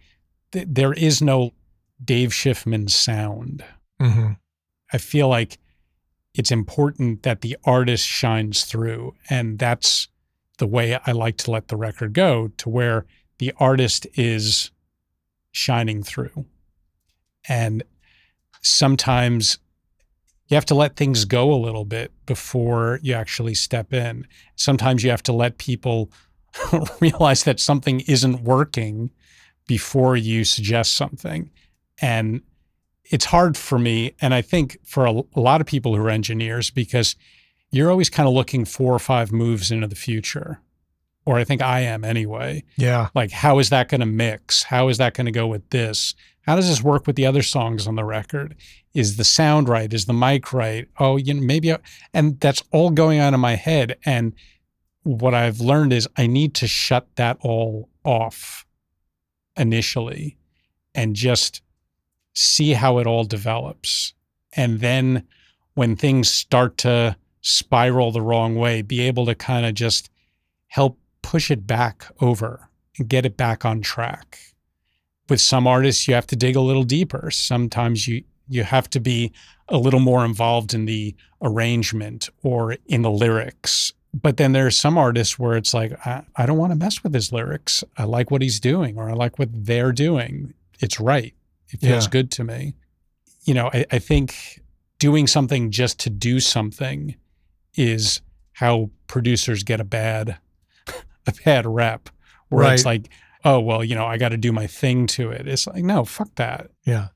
th- 0.52 0.68
there 0.70 0.94
is 0.94 1.22
no 1.22 1.54
Dave 2.04 2.30
Schiffman 2.30 2.90
sound. 2.90 3.64
Mm-hmm. 4.02 4.34
I 4.94 4.98
feel 4.98 5.28
like 5.28 5.58
it's 6.34 6.52
important 6.52 7.24
that 7.24 7.42
the 7.42 7.58
artist 7.66 8.06
shines 8.06 8.64
through. 8.64 9.16
And 9.30 9.60
that's 9.60 10.08
the 10.58 10.68
way 10.68 11.00
I 11.06 11.12
like 11.12 11.38
to 11.38 11.52
let 11.52 11.68
the 11.68 11.78
record 11.78 12.14
go 12.14 12.50
to 12.58 12.70
where 12.70 13.06
the 13.40 13.54
artist 13.58 14.08
is 14.16 14.72
shining 15.52 16.04
through. 16.04 16.46
And 17.48 17.84
sometimes 18.62 19.60
you 20.48 20.56
have 20.56 20.66
to 20.66 20.76
let 20.76 20.96
things 20.96 21.26
go 21.26 21.54
a 21.54 21.56
little 21.56 21.86
bit 21.86 22.12
before 22.26 23.00
you 23.04 23.14
actually 23.14 23.54
step 23.54 23.94
in. 23.94 24.26
Sometimes 24.56 25.04
you 25.04 25.10
have 25.10 25.24
to 25.24 25.34
let 25.34 25.58
people 25.58 26.12
realize 27.00 27.44
that 27.44 27.60
something 27.60 28.02
isn't 28.02 28.44
working 28.44 29.12
before 29.68 30.16
you 30.16 30.46
suggest 30.46 30.96
something. 30.96 31.52
And 32.02 32.42
it's 33.10 33.26
hard 33.26 33.58
for 33.58 33.80
me, 33.80 34.16
and 34.22 34.34
I 34.34 34.42
think 34.42 34.78
for 34.84 35.06
a, 35.06 35.22
a 35.36 35.40
lot 35.40 35.62
of 35.62 35.68
people 35.68 35.96
who 35.96 36.02
are 36.04 36.10
engineers, 36.10 36.70
because 36.70 37.16
you're 37.72 37.92
always 37.92 38.10
kind 38.10 38.28
of 38.28 38.34
looking 38.34 38.66
four 38.66 38.94
or 38.94 39.00
five 39.00 39.32
moves 39.32 39.72
into 39.72 39.88
the 39.88 39.96
future. 39.96 40.62
Or 41.26 41.38
I 41.38 41.44
think 41.44 41.62
I 41.62 41.82
am 41.82 42.06
anyway. 42.06 42.64
Yeah. 42.78 43.10
Like, 43.14 43.32
how 43.32 43.60
is 43.60 43.70
that 43.70 43.90
going 43.90 44.00
to 44.00 44.06
mix? 44.06 44.64
How 44.64 44.88
is 44.88 44.98
that 44.98 45.14
going 45.14 45.26
to 45.26 45.32
go 45.32 45.46
with 45.46 45.70
this? 45.72 46.16
How 46.44 46.56
does 46.56 46.70
this 46.70 46.82
work 46.82 47.06
with 47.06 47.18
the 47.18 47.26
other 47.26 47.42
songs 47.42 47.86
on 47.86 47.96
the 47.96 48.06
record? 48.06 48.56
Is 48.94 49.18
the 49.18 49.26
sound 49.26 49.68
right? 49.68 49.92
Is 49.92 50.06
the 50.06 50.14
mic 50.14 50.54
right? 50.54 50.88
Oh, 50.98 51.18
you 51.18 51.34
know, 51.34 51.42
maybe, 51.42 51.74
I, 51.74 51.80
and 52.14 52.40
that's 52.40 52.64
all 52.72 52.90
going 52.92 53.20
on 53.20 53.34
in 53.34 53.42
my 53.42 53.56
head. 53.56 53.98
And 54.06 54.34
what 55.04 55.34
I've 55.34 55.60
learned 55.60 55.92
is 55.92 56.08
I 56.16 56.28
need 56.28 56.56
to 56.56 56.68
shut 56.68 57.08
that 57.18 57.38
all 57.42 57.90
off 58.06 58.66
initially 59.58 60.38
and 60.96 61.14
just 61.14 61.62
see 62.34 62.72
how 62.72 63.00
it 63.00 63.08
all 63.08 63.26
develops. 63.26 64.14
And 64.54 64.80
then 64.80 65.28
when 65.74 65.98
things 65.98 66.32
start 66.32 66.78
to 66.80 67.18
spiral 67.48 68.12
the 68.12 68.22
wrong 68.22 68.56
way, 68.56 68.82
be 68.82 69.00
able 69.02 69.26
to 69.26 69.34
kind 69.36 69.66
of 69.66 69.74
just 69.74 70.10
help 70.68 70.98
push 71.22 71.50
it 71.50 71.66
back 71.66 72.06
over 72.20 72.70
and 72.98 73.08
get 73.08 73.26
it 73.26 73.38
back 73.38 73.64
on 73.66 73.82
track. 73.82 74.38
With 75.30 75.40
some 75.42 75.66
artists, 75.68 76.08
you 76.08 76.14
have 76.14 76.28
to 76.28 76.36
dig 76.36 76.56
a 76.56 76.62
little 76.62 76.84
deeper. 76.84 77.32
Sometimes 77.32 78.08
you 78.08 78.24
you 78.50 78.64
have 78.64 78.90
to 78.90 79.00
be 79.02 79.34
a 79.68 79.78
little 79.78 80.00
more 80.00 80.24
involved 80.24 80.74
in 80.74 80.86
the 80.86 81.14
arrangement 81.42 82.30
or 82.44 82.78
in 82.86 83.02
the 83.02 83.12
lyrics. 83.12 83.92
But 84.14 84.38
then 84.38 84.54
there 84.54 84.66
are 84.66 84.72
some 84.72 84.98
artists 84.98 85.38
where 85.38 85.58
it's 85.58 85.74
like, 85.74 85.92
I, 86.08 86.24
I 86.38 86.46
don't 86.46 86.58
want 86.58 86.72
to 86.72 86.78
mess 86.78 87.04
with 87.04 87.14
his 87.14 87.34
lyrics. 87.34 87.84
I 87.98 88.06
like 88.06 88.32
what 88.32 88.42
he's 88.42 88.62
doing 88.62 88.98
or 88.98 89.10
I 89.10 89.14
like 89.14 89.38
what 89.38 89.50
they're 89.52 89.92
doing. 89.92 90.54
It's 90.80 90.98
right. 90.98 91.34
It 91.70 91.82
feels 91.82 92.06
Yeah. 92.06 92.10
good 92.12 92.32
to 92.32 92.46
me. 92.46 92.76
You 93.44 93.54
know, 93.54 93.70
I, 93.74 93.86
I 93.92 94.00
think 94.00 94.62
doing 94.98 95.28
something 95.28 95.70
just 95.72 96.00
to 96.00 96.10
do 96.10 96.40
something 96.40 97.16
is 97.78 98.22
how 98.54 98.90
producers 99.08 99.64
get 99.64 99.80
a 99.80 99.86
bad 99.86 100.38
a 101.28 101.34
bad 101.46 101.66
rep. 101.66 102.10
Where 102.50 102.74
it's 102.74 102.86
like, 102.86 103.10
oh 103.44 103.60
well, 103.60 103.84
you 103.84 103.96
know, 103.96 104.06
I 104.06 104.18
got 104.18 104.30
to 104.30 104.38
do 104.38 104.52
my 104.52 104.68
thing 104.68 105.06
to 105.08 105.30
it. 105.32 105.48
It's 105.48 105.68
like, 105.68 105.84
no, 105.84 106.06
fuck 106.06 106.34
that. 106.36 106.72
Yeah. 106.86 107.10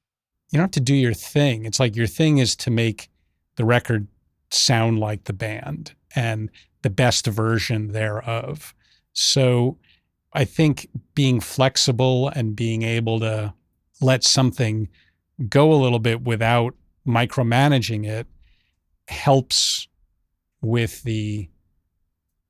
You 0.51 0.57
don't 0.57 0.65
have 0.65 0.71
to 0.71 0.81
do 0.81 0.95
your 0.95 1.13
thing. 1.13 1.65
It's 1.65 1.79
like 1.79 1.95
your 1.95 2.07
thing 2.07 2.37
is 2.37 2.55
to 2.57 2.71
make 2.71 3.09
the 3.55 3.63
record 3.63 4.07
sound 4.49 4.99
like 4.99 5.23
the 5.23 5.33
band 5.33 5.95
and 6.13 6.49
the 6.81 6.89
best 6.89 7.25
version 7.27 7.93
thereof. 7.93 8.73
So 9.13 9.77
I 10.33 10.43
think 10.43 10.87
being 11.15 11.39
flexible 11.39 12.29
and 12.29 12.55
being 12.55 12.81
able 12.81 13.19
to 13.21 13.53
let 14.01 14.23
something 14.23 14.89
go 15.47 15.71
a 15.71 15.75
little 15.75 15.99
bit 15.99 16.21
without 16.23 16.75
micromanaging 17.07 18.05
it 18.05 18.27
helps 19.07 19.87
with 20.61 21.03
the 21.03 21.49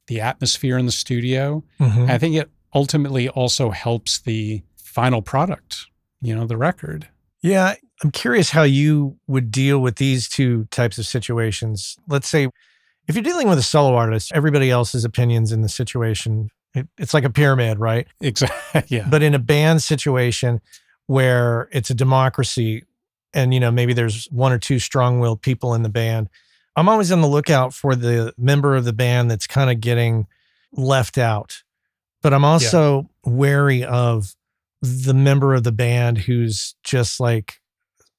the 0.07 0.19
atmosphere 0.19 0.77
in 0.77 0.85
the 0.85 0.91
studio. 0.91 1.63
Mhm. 1.79 2.09
I 2.09 2.17
think 2.17 2.35
it 2.35 2.49
ultimately 2.73 3.29
also 3.29 3.69
helps 3.69 4.19
the 4.19 4.61
final 4.77 5.21
product, 5.21 5.85
you 6.21 6.35
know, 6.35 6.45
the 6.45 6.57
record. 6.57 7.07
Yeah, 7.41 7.75
I'm 8.03 8.11
curious 8.11 8.49
how 8.49 8.63
you 8.63 9.17
would 9.27 9.51
deal 9.51 9.79
with 9.79 9.95
these 9.95 10.27
two 10.27 10.65
types 10.65 10.97
of 10.97 11.05
situations. 11.05 11.95
Let's 12.07 12.27
say 12.27 12.49
if 13.07 13.15
you're 13.15 13.23
dealing 13.23 13.47
with 13.47 13.57
a 13.57 13.63
solo 13.63 13.95
artist, 13.95 14.31
everybody 14.33 14.69
else's 14.69 15.05
opinions 15.05 15.51
in 15.51 15.61
the 15.61 15.69
situation, 15.69 16.49
it, 16.73 16.87
it's 16.97 17.13
like 17.13 17.23
a 17.23 17.29
pyramid, 17.29 17.79
right? 17.79 18.07
Exactly. 18.21 18.83
yeah. 18.97 19.07
But 19.09 19.23
in 19.23 19.33
a 19.33 19.39
band 19.39 19.81
situation 19.81 20.61
where 21.07 21.67
it's 21.71 21.89
a 21.89 21.93
democracy 21.95 22.83
and 23.33 23.53
you 23.53 23.59
know 23.59 23.71
maybe 23.71 23.93
there's 23.93 24.25
one 24.31 24.51
or 24.51 24.57
two 24.57 24.77
strong-willed 24.79 25.41
people 25.41 25.73
in 25.73 25.83
the 25.83 25.89
band, 25.89 26.29
I'm 26.75 26.87
always 26.89 27.11
on 27.11 27.21
the 27.21 27.27
lookout 27.27 27.73
for 27.73 27.95
the 27.95 28.33
member 28.37 28.75
of 28.75 28.85
the 28.85 28.93
band 28.93 29.29
that's 29.29 29.47
kind 29.47 29.69
of 29.69 29.81
getting 29.81 30.27
left 30.71 31.17
out. 31.17 31.63
But 32.21 32.33
I'm 32.33 32.45
also 32.45 33.09
wary 33.25 33.83
of 33.83 34.35
the 34.81 35.13
member 35.13 35.53
of 35.53 35.63
the 35.63 35.71
band 35.71 36.19
who's 36.19 36.75
just 36.83 37.19
like 37.19 37.59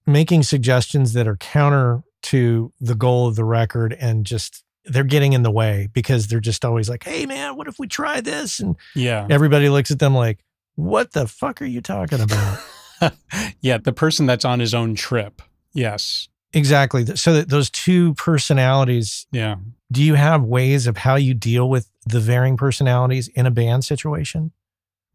making 0.06 0.42
suggestions 0.42 1.12
that 1.12 1.26
are 1.26 1.36
counter 1.36 2.02
to 2.22 2.72
the 2.80 2.94
goal 2.94 3.26
of 3.28 3.36
the 3.36 3.44
record 3.44 3.96
and 3.98 4.26
just 4.26 4.64
they're 4.84 5.04
getting 5.04 5.32
in 5.32 5.42
the 5.44 5.50
way 5.50 5.88
because 5.92 6.26
they're 6.26 6.40
just 6.40 6.64
always 6.64 6.88
like, 6.88 7.04
"Hey 7.04 7.24
man, 7.26 7.56
what 7.56 7.68
if 7.68 7.78
we 7.78 7.86
try 7.86 8.20
this?" 8.20 8.58
and 8.60 8.76
Yeah. 8.94 9.26
everybody 9.30 9.68
looks 9.68 9.90
at 9.92 9.98
them 10.00 10.14
like, 10.14 10.40
"What 10.74 11.12
the 11.12 11.26
fuck 11.28 11.62
are 11.62 11.66
you 11.66 11.80
talking 11.80 12.20
about?" 12.20 12.60
yeah. 13.60 13.78
The 13.78 13.92
person 13.92 14.26
that's 14.26 14.44
on 14.44 14.58
his 14.60 14.74
own 14.74 14.94
trip. 14.96 15.40
Yes. 15.72 16.28
Exactly. 16.52 17.04
So 17.16 17.32
that 17.34 17.48
those 17.48 17.70
two 17.70 18.14
personalities, 18.14 19.26
Yeah. 19.32 19.56
do 19.90 20.02
you 20.02 20.14
have 20.14 20.42
ways 20.42 20.86
of 20.86 20.98
how 20.98 21.16
you 21.16 21.34
deal 21.34 21.68
with 21.68 21.88
the 22.06 22.20
varying 22.20 22.56
personalities 22.56 23.28
in 23.28 23.46
a 23.46 23.50
band 23.50 23.84
situation? 23.84 24.52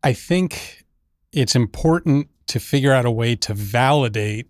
I 0.03 0.13
think 0.13 0.85
it's 1.31 1.55
important 1.55 2.29
to 2.47 2.59
figure 2.59 2.93
out 2.93 3.05
a 3.05 3.11
way 3.11 3.35
to 3.35 3.53
validate 3.53 4.47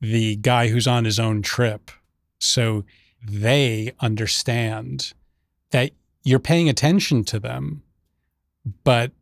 the 0.00 0.36
guy 0.36 0.68
who's 0.68 0.86
on 0.86 1.04
his 1.04 1.18
own 1.18 1.42
trip 1.42 1.90
so 2.38 2.84
they 3.26 3.92
understand 4.00 5.12
that 5.70 5.92
you're 6.24 6.38
paying 6.40 6.68
attention 6.68 7.24
to 7.24 7.38
them, 7.38 7.82
but 8.82 9.12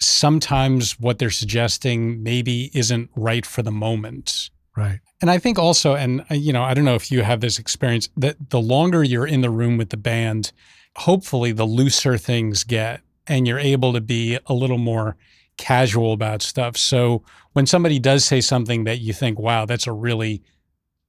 sometimes 0.00 0.98
what 0.98 1.18
they're 1.18 1.30
suggesting 1.30 2.22
maybe 2.22 2.70
isn't 2.74 3.10
right 3.14 3.46
for 3.46 3.62
the 3.62 3.70
moment. 3.70 4.50
Right. 4.76 5.00
And 5.20 5.30
I 5.30 5.38
think 5.38 5.58
also, 5.58 5.94
and 5.94 6.24
uh, 6.30 6.34
you 6.34 6.52
know, 6.52 6.62
I 6.62 6.74
don't 6.74 6.84
know 6.84 6.94
if 6.94 7.10
you 7.10 7.22
have 7.22 7.40
this 7.40 7.58
experience, 7.58 8.08
that 8.16 8.50
the 8.50 8.60
longer 8.60 9.02
you're 9.02 9.26
in 9.26 9.40
the 9.40 9.50
room 9.50 9.76
with 9.76 9.90
the 9.90 9.96
band, 9.96 10.52
hopefully 10.96 11.52
the 11.52 11.64
looser 11.64 12.16
things 12.16 12.64
get 12.64 13.00
and 13.26 13.46
you're 13.46 13.58
able 13.58 13.92
to 13.92 14.00
be 14.00 14.38
a 14.46 14.54
little 14.54 14.78
more 14.78 15.16
casual 15.58 16.12
about 16.12 16.42
stuff. 16.42 16.76
So 16.76 17.22
when 17.52 17.66
somebody 17.66 17.98
does 17.98 18.24
say 18.24 18.40
something 18.40 18.84
that 18.84 19.00
you 19.00 19.12
think, 19.12 19.38
wow, 19.38 19.66
that's 19.66 19.86
a 19.86 19.92
really 19.92 20.42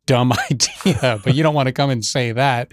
dumb 0.06 0.34
idea, 0.52 1.20
but 1.24 1.34
you 1.34 1.44
don't 1.44 1.56
want 1.56 1.68
to 1.68 1.74
come 1.74 1.90
and 1.90 2.04
say 2.04 2.32
that, 2.34 2.72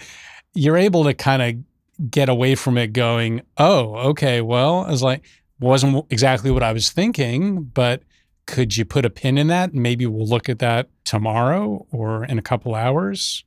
you're 0.55 0.77
able 0.77 1.05
to 1.05 1.15
kind 1.15 1.43
of 1.43 2.11
get 2.11 2.29
away 2.29 2.55
from 2.55 2.77
it 2.77 2.93
going, 2.93 3.43
oh, 3.57 3.95
okay, 4.11 4.41
well, 4.41 4.81
I 4.81 4.91
was 4.91 5.03
like, 5.03 5.25
wasn't 5.61 6.07
exactly 6.11 6.51
what 6.51 6.63
I 6.63 6.73
was 6.73 6.91
thinking, 6.91 7.63
but 7.63 8.03
could 8.51 8.77
you 8.77 8.85
put 8.85 9.07
a 9.07 9.11
pin 9.11 9.39
in 9.39 9.47
that? 9.47 9.75
Maybe 9.75 10.07
we'll 10.07 10.27
look 10.27 10.49
at 10.49 10.59
that 10.59 10.89
tomorrow 11.05 11.87
or 11.93 12.25
in 12.25 12.37
a 12.37 12.43
couple 12.43 12.75
hours. 12.75 13.45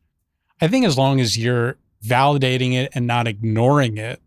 I 0.62 0.70
think 0.70 0.86
as 0.86 0.98
long 0.98 1.20
as 1.20 1.38
you're 1.38 1.78
validating 2.06 2.74
it 2.74 2.90
and 2.96 3.06
not 3.06 3.28
ignoring 3.28 3.98
it, 3.98 4.22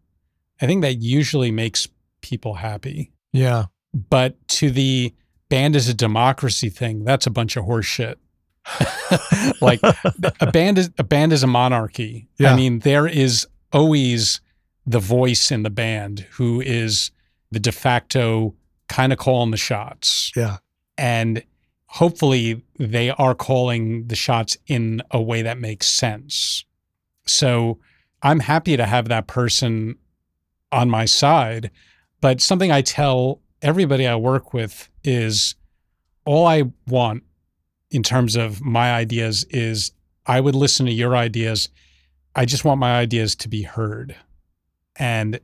I 0.60 0.66
think 0.66 0.82
that 0.82 0.96
usually 0.96 1.50
makes 1.50 1.88
people 2.20 2.54
happy. 2.54 3.10
Yeah. 3.32 3.64
But 3.94 4.36
to 4.48 4.70
the 4.70 5.14
band 5.48 5.76
is 5.76 5.88
a 5.88 5.94
democracy 5.94 6.68
thing, 6.68 7.04
that's 7.04 7.26
a 7.26 7.30
bunch 7.30 7.56
of 7.56 7.64
horse 7.64 7.86
shit. 7.86 8.18
like 9.62 9.80
a 10.40 10.50
band 10.52 10.76
is 10.76 10.90
a 10.98 11.04
band 11.04 11.32
is 11.32 11.42
a 11.42 11.46
monarchy. 11.46 12.28
Yeah. 12.36 12.52
I 12.52 12.56
mean, 12.56 12.80
there 12.80 13.06
is 13.06 13.46
always 13.72 14.40
the 14.84 14.98
voice 14.98 15.50
in 15.50 15.62
the 15.62 15.70
band 15.70 16.26
who 16.32 16.60
is 16.60 17.12
the 17.50 17.60
de 17.60 17.72
facto 17.72 18.54
kind 18.88 19.12
of 19.12 19.18
calling 19.18 19.52
the 19.52 19.56
shots. 19.56 20.32
Yeah. 20.36 20.58
And 20.98 21.42
hopefully 21.86 22.62
they 22.78 23.10
are 23.10 23.34
calling 23.34 24.06
the 24.08 24.16
shots 24.16 24.56
in 24.66 25.02
a 25.10 25.20
way 25.20 25.42
that 25.42 25.58
makes 25.58 25.88
sense. 25.88 26.64
So 27.26 27.78
I'm 28.22 28.40
happy 28.40 28.76
to 28.76 28.86
have 28.86 29.08
that 29.08 29.26
person 29.26 29.96
on 30.72 30.90
my 30.90 31.04
side. 31.04 31.70
But 32.20 32.40
something 32.40 32.72
I 32.72 32.82
tell 32.82 33.40
everybody 33.62 34.06
I 34.06 34.16
work 34.16 34.52
with 34.52 34.88
is 35.04 35.54
all 36.24 36.46
I 36.46 36.64
want 36.86 37.22
in 37.90 38.02
terms 38.02 38.36
of 38.36 38.60
my 38.62 38.92
ideas 38.92 39.44
is 39.50 39.92
I 40.26 40.40
would 40.40 40.54
listen 40.54 40.86
to 40.86 40.92
your 40.92 41.16
ideas. 41.16 41.68
I 42.34 42.44
just 42.44 42.64
want 42.64 42.80
my 42.80 42.96
ideas 42.98 43.36
to 43.36 43.48
be 43.48 43.62
heard 43.62 44.16
and 44.96 45.40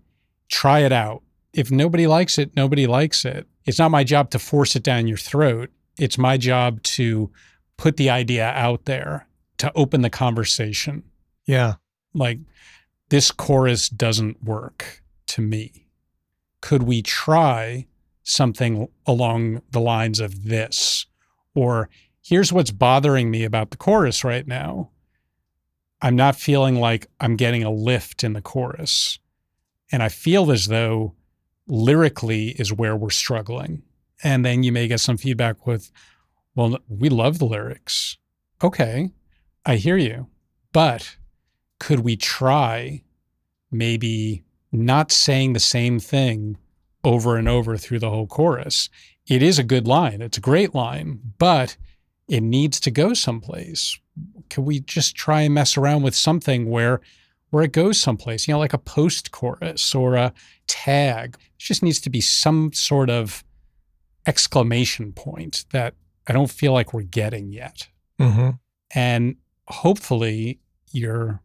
try 0.48 0.80
it 0.80 0.92
out. 0.92 1.22
If 1.52 1.70
nobody 1.70 2.06
likes 2.06 2.38
it, 2.38 2.56
nobody 2.56 2.86
likes 2.86 3.24
it. 3.24 3.46
It's 3.64 3.78
not 3.78 3.90
my 3.90 4.04
job 4.04 4.30
to 4.30 4.38
force 4.38 4.76
it 4.76 4.82
down 4.82 5.06
your 5.06 5.16
throat. 5.16 5.70
It's 5.98 6.18
my 6.18 6.36
job 6.36 6.82
to 6.82 7.30
put 7.76 7.96
the 7.96 8.10
idea 8.10 8.48
out 8.50 8.84
there, 8.84 9.26
to 9.58 9.72
open 9.74 10.02
the 10.02 10.10
conversation. 10.10 11.04
Yeah. 11.46 11.74
Like, 12.14 12.38
this 13.08 13.30
chorus 13.30 13.88
doesn't 13.88 14.42
work 14.42 15.02
to 15.28 15.42
me. 15.42 15.86
Could 16.60 16.84
we 16.84 17.02
try 17.02 17.86
something 18.22 18.88
along 19.06 19.62
the 19.70 19.80
lines 19.80 20.20
of 20.20 20.44
this? 20.44 21.06
Or 21.54 21.88
here's 22.22 22.52
what's 22.52 22.70
bothering 22.70 23.30
me 23.30 23.44
about 23.44 23.70
the 23.70 23.76
chorus 23.76 24.24
right 24.24 24.46
now. 24.46 24.90
I'm 26.00 26.16
not 26.16 26.36
feeling 26.36 26.76
like 26.76 27.06
I'm 27.20 27.36
getting 27.36 27.62
a 27.62 27.70
lift 27.70 28.24
in 28.24 28.32
the 28.32 28.40
chorus. 28.40 29.18
And 29.90 30.02
I 30.02 30.08
feel 30.08 30.50
as 30.50 30.66
though 30.66 31.14
lyrically 31.72 32.48
is 32.50 32.70
where 32.70 32.94
we're 32.94 33.08
struggling. 33.08 33.82
And 34.22 34.44
then 34.44 34.62
you 34.62 34.70
may 34.70 34.86
get 34.86 35.00
some 35.00 35.16
feedback 35.16 35.66
with, 35.66 35.90
well, 36.54 36.78
we 36.86 37.08
love 37.08 37.38
the 37.38 37.46
lyrics. 37.46 38.18
Okay, 38.62 39.10
I 39.64 39.76
hear 39.76 39.96
you. 39.96 40.28
But 40.72 41.16
could 41.80 42.00
we 42.00 42.14
try 42.14 43.02
maybe 43.70 44.44
not 44.70 45.10
saying 45.10 45.54
the 45.54 45.60
same 45.60 45.98
thing 45.98 46.58
over 47.04 47.36
and 47.36 47.48
over 47.48 47.78
through 47.78 48.00
the 48.00 48.10
whole 48.10 48.26
chorus? 48.26 48.90
It 49.26 49.42
is 49.42 49.58
a 49.58 49.64
good 49.64 49.88
line, 49.88 50.20
it's 50.20 50.38
a 50.38 50.42
great 50.42 50.74
line, 50.74 51.20
but 51.38 51.78
it 52.28 52.42
needs 52.42 52.80
to 52.80 52.90
go 52.90 53.14
someplace. 53.14 53.98
Could 54.50 54.64
we 54.64 54.80
just 54.80 55.16
try 55.16 55.40
and 55.40 55.54
mess 55.54 55.78
around 55.78 56.02
with 56.02 56.14
something 56.14 56.68
where 56.68 57.00
where 57.52 57.62
it 57.62 57.72
goes 57.72 58.00
someplace, 58.00 58.48
you 58.48 58.52
know, 58.52 58.58
like 58.58 58.72
a 58.72 58.78
post 58.78 59.30
chorus 59.30 59.94
or 59.94 60.16
a 60.16 60.32
tag? 60.66 61.36
It 61.38 61.58
just 61.58 61.82
needs 61.82 62.00
to 62.00 62.10
be 62.10 62.20
some 62.20 62.72
sort 62.72 63.10
of 63.10 63.44
exclamation 64.26 65.12
point 65.12 65.66
that 65.70 65.94
I 66.26 66.32
don't 66.32 66.50
feel 66.50 66.72
like 66.72 66.94
we're 66.94 67.02
getting 67.02 67.52
yet. 67.52 67.88
Mm-hmm. 68.18 68.50
And 68.94 69.36
hopefully 69.68 70.60
your 70.92 71.42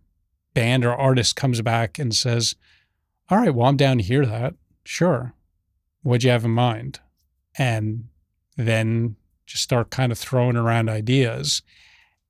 band 0.53 0.85
or 0.85 0.95
artist 0.95 1.35
comes 1.35 1.61
back 1.61 1.99
and 1.99 2.15
says, 2.15 2.55
All 3.29 3.37
right, 3.37 3.53
well, 3.53 3.67
I'm 3.67 3.77
down 3.77 3.97
to 3.97 4.03
hear 4.03 4.25
that. 4.25 4.55
Sure. 4.85 5.33
What'd 6.03 6.23
you 6.23 6.31
have 6.31 6.45
in 6.45 6.51
mind? 6.51 7.01
And 7.57 8.05
then 8.55 9.17
just 9.45 9.63
start 9.63 9.89
kind 9.89 10.11
of 10.11 10.17
throwing 10.17 10.55
around 10.55 10.89
ideas. 10.89 11.61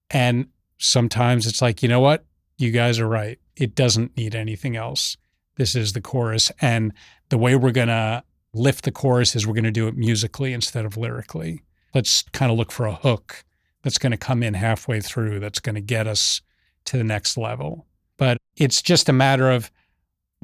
And 0.09 0.47
sometimes 0.79 1.45
it's 1.45 1.61
like, 1.61 1.83
you 1.83 1.89
know 1.89 1.99
what? 1.99 2.25
You 2.57 2.71
guys 2.71 2.99
are 2.99 3.07
right. 3.07 3.39
It 3.57 3.75
doesn't 3.75 4.15
need 4.17 4.35
anything 4.35 4.75
else. 4.75 5.17
This 5.55 5.75
is 5.75 5.93
the 5.93 6.01
chorus. 6.01 6.51
And 6.61 6.93
the 7.29 7.37
way 7.37 7.55
we're 7.55 7.71
going 7.71 7.87
to 7.87 8.23
lift 8.53 8.85
the 8.85 8.91
chorus 8.91 9.35
is 9.35 9.45
we're 9.45 9.53
going 9.53 9.63
to 9.63 9.71
do 9.71 9.87
it 9.87 9.97
musically 9.97 10.53
instead 10.53 10.85
of 10.85 10.97
lyrically. 10.97 11.61
Let's 11.93 12.23
kind 12.33 12.51
of 12.51 12.57
look 12.57 12.71
for 12.71 12.85
a 12.85 12.93
hook 12.95 13.43
that's 13.83 13.97
going 13.97 14.11
to 14.11 14.17
come 14.17 14.43
in 14.43 14.53
halfway 14.53 15.01
through 15.01 15.39
that's 15.39 15.59
going 15.59 15.75
to 15.75 15.81
get 15.81 16.07
us 16.07 16.41
to 16.85 16.97
the 16.97 17.03
next 17.03 17.37
level. 17.37 17.87
But 18.17 18.37
it's 18.55 18.81
just 18.81 19.09
a 19.09 19.13
matter 19.13 19.51
of 19.51 19.71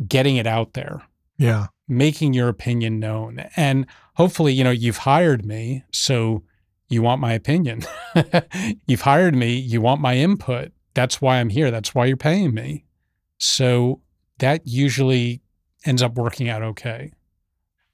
getting 0.07 0.37
it 0.37 0.47
out 0.47 0.73
there, 0.73 1.01
Yeah. 1.37 1.67
making 1.87 2.33
your 2.33 2.49
opinion 2.49 2.99
known. 2.99 3.45
And 3.55 3.85
hopefully, 4.15 4.53
you 4.53 4.63
know, 4.63 4.71
you've 4.71 4.97
hired 4.97 5.45
me, 5.45 5.83
so 5.91 6.43
you 6.89 7.01
want 7.01 7.21
my 7.21 7.33
opinion. 7.33 7.81
you've 8.87 9.01
hired 9.01 9.35
me, 9.35 9.55
you 9.55 9.81
want 9.81 10.01
my 10.01 10.15
input. 10.17 10.71
That's 10.93 11.21
why 11.21 11.39
I'm 11.39 11.49
here. 11.49 11.71
That's 11.71 11.93
why 11.95 12.05
you're 12.05 12.17
paying 12.17 12.53
me. 12.53 12.85
So 13.37 14.01
that 14.39 14.61
usually 14.65 15.41
ends 15.85 16.01
up 16.01 16.15
working 16.15 16.49
out 16.49 16.61
okay. 16.63 17.11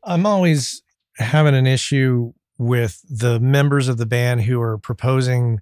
I'm 0.04 0.26
always 0.26 0.82
having 1.18 1.56
an 1.56 1.68
issue 1.68 2.34
with 2.58 3.02
the 3.10 3.40
members 3.40 3.88
of 3.88 3.98
the 3.98 4.06
band 4.06 4.42
who 4.42 4.62
are 4.62 4.78
proposing 4.78 5.60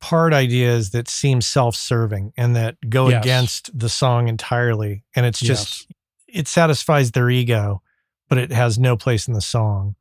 part 0.00 0.32
ideas 0.32 0.90
that 0.90 1.08
seem 1.08 1.40
self-serving 1.40 2.32
and 2.36 2.54
that 2.54 2.76
go 2.88 3.08
Yes. 3.08 3.22
against 3.24 3.78
the 3.78 3.88
song 3.88 4.28
entirely 4.28 5.02
and 5.14 5.24
it's 5.24 5.40
just 5.40 5.86
it 6.28 6.46
satisfies 6.46 7.12
their 7.12 7.30
ego 7.30 7.82
but 8.28 8.36
it 8.36 8.52
has 8.52 8.78
no 8.78 8.96
place 8.96 9.26
in 9.26 9.32
the 9.34 9.40
song 9.40 9.96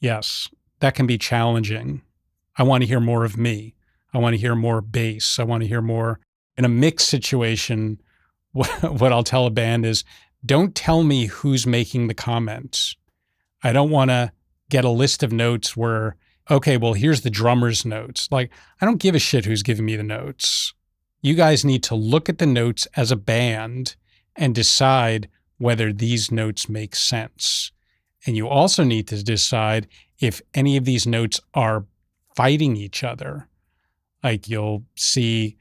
Yes, 0.00 0.48
that 0.80 0.94
can 0.94 1.06
be 1.06 1.18
challenging. 1.18 2.02
I 2.56 2.62
want 2.62 2.82
to 2.82 2.86
hear 2.86 3.00
more 3.00 3.24
of 3.24 3.36
me. 3.36 3.74
I 4.14 4.18
want 4.18 4.34
to 4.34 4.38
hear 4.38 4.54
more 4.54 4.80
bass. 4.80 5.38
I 5.40 5.42
want 5.42 5.62
to 5.62 5.66
hear 5.66 5.82
more. 5.82 6.20
In 6.58 6.66
a 6.66 6.68
mixed 6.68 7.08
situation, 7.08 8.00
what, 8.52 8.68
what 9.00 9.12
I'll 9.12 9.24
tell 9.24 9.46
a 9.46 9.50
band 9.50 9.86
is 9.86 10.04
don't 10.44 10.74
tell 10.74 11.02
me 11.02 11.26
who's 11.26 11.66
making 11.66 12.08
the 12.08 12.14
comments. 12.14 12.96
I 13.62 13.72
don't 13.72 13.90
want 13.90 14.10
to 14.10 14.32
get 14.68 14.84
a 14.84 14.90
list 14.90 15.22
of 15.22 15.32
notes 15.32 15.76
where, 15.76 16.16
okay, 16.50 16.76
well, 16.76 16.92
here's 16.92 17.22
the 17.22 17.30
drummer's 17.30 17.84
notes. 17.84 18.28
Like, 18.30 18.50
I 18.80 18.86
don't 18.86 19.00
give 19.00 19.14
a 19.14 19.18
shit 19.18 19.46
who's 19.46 19.62
giving 19.62 19.86
me 19.86 19.96
the 19.96 20.02
notes. 20.02 20.74
You 21.22 21.34
guys 21.34 21.64
need 21.64 21.82
to 21.84 21.94
look 21.94 22.28
at 22.28 22.38
the 22.38 22.46
notes 22.46 22.86
as 22.94 23.10
a 23.10 23.16
band 23.16 23.96
and 24.36 24.54
decide 24.54 25.28
whether 25.58 25.92
these 25.92 26.30
notes 26.30 26.68
make 26.68 26.94
sense. 26.94 27.72
And 28.26 28.36
you 28.36 28.48
also 28.48 28.84
need 28.84 29.08
to 29.08 29.22
decide 29.22 29.88
if 30.20 30.40
any 30.54 30.76
of 30.76 30.84
these 30.84 31.06
notes 31.06 31.40
are 31.54 31.86
fighting 32.36 32.76
each 32.76 33.02
other. 33.02 33.48
Like 34.22 34.48
you'll 34.48 34.84
see, 34.96 35.56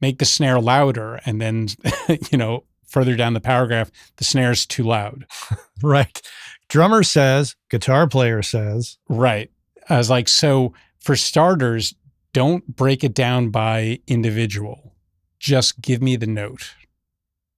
make 0.00 0.18
the 0.18 0.24
snare 0.24 0.60
louder, 0.60 1.20
and 1.24 1.40
then, 1.40 1.68
you 2.30 2.38
know, 2.38 2.64
further 2.86 3.16
down 3.16 3.34
the 3.34 3.40
paragraph, 3.40 3.90
the 4.16 4.24
snare's 4.24 4.66
too 4.66 4.84
loud. 4.84 5.26
Right. 5.82 6.22
Drummer 6.68 7.02
says, 7.02 7.54
guitar 7.68 8.08
player 8.08 8.42
says. 8.42 8.96
Right. 9.10 9.50
I 9.90 9.98
was 9.98 10.08
like, 10.08 10.26
so 10.26 10.72
for 10.98 11.14
starters, 11.14 11.94
don't 12.32 12.66
break 12.74 13.04
it 13.04 13.12
down 13.12 13.50
by 13.50 14.00
individual. 14.06 14.94
Just 15.38 15.82
give 15.82 16.00
me 16.00 16.16
the 16.16 16.26
note. 16.26 16.72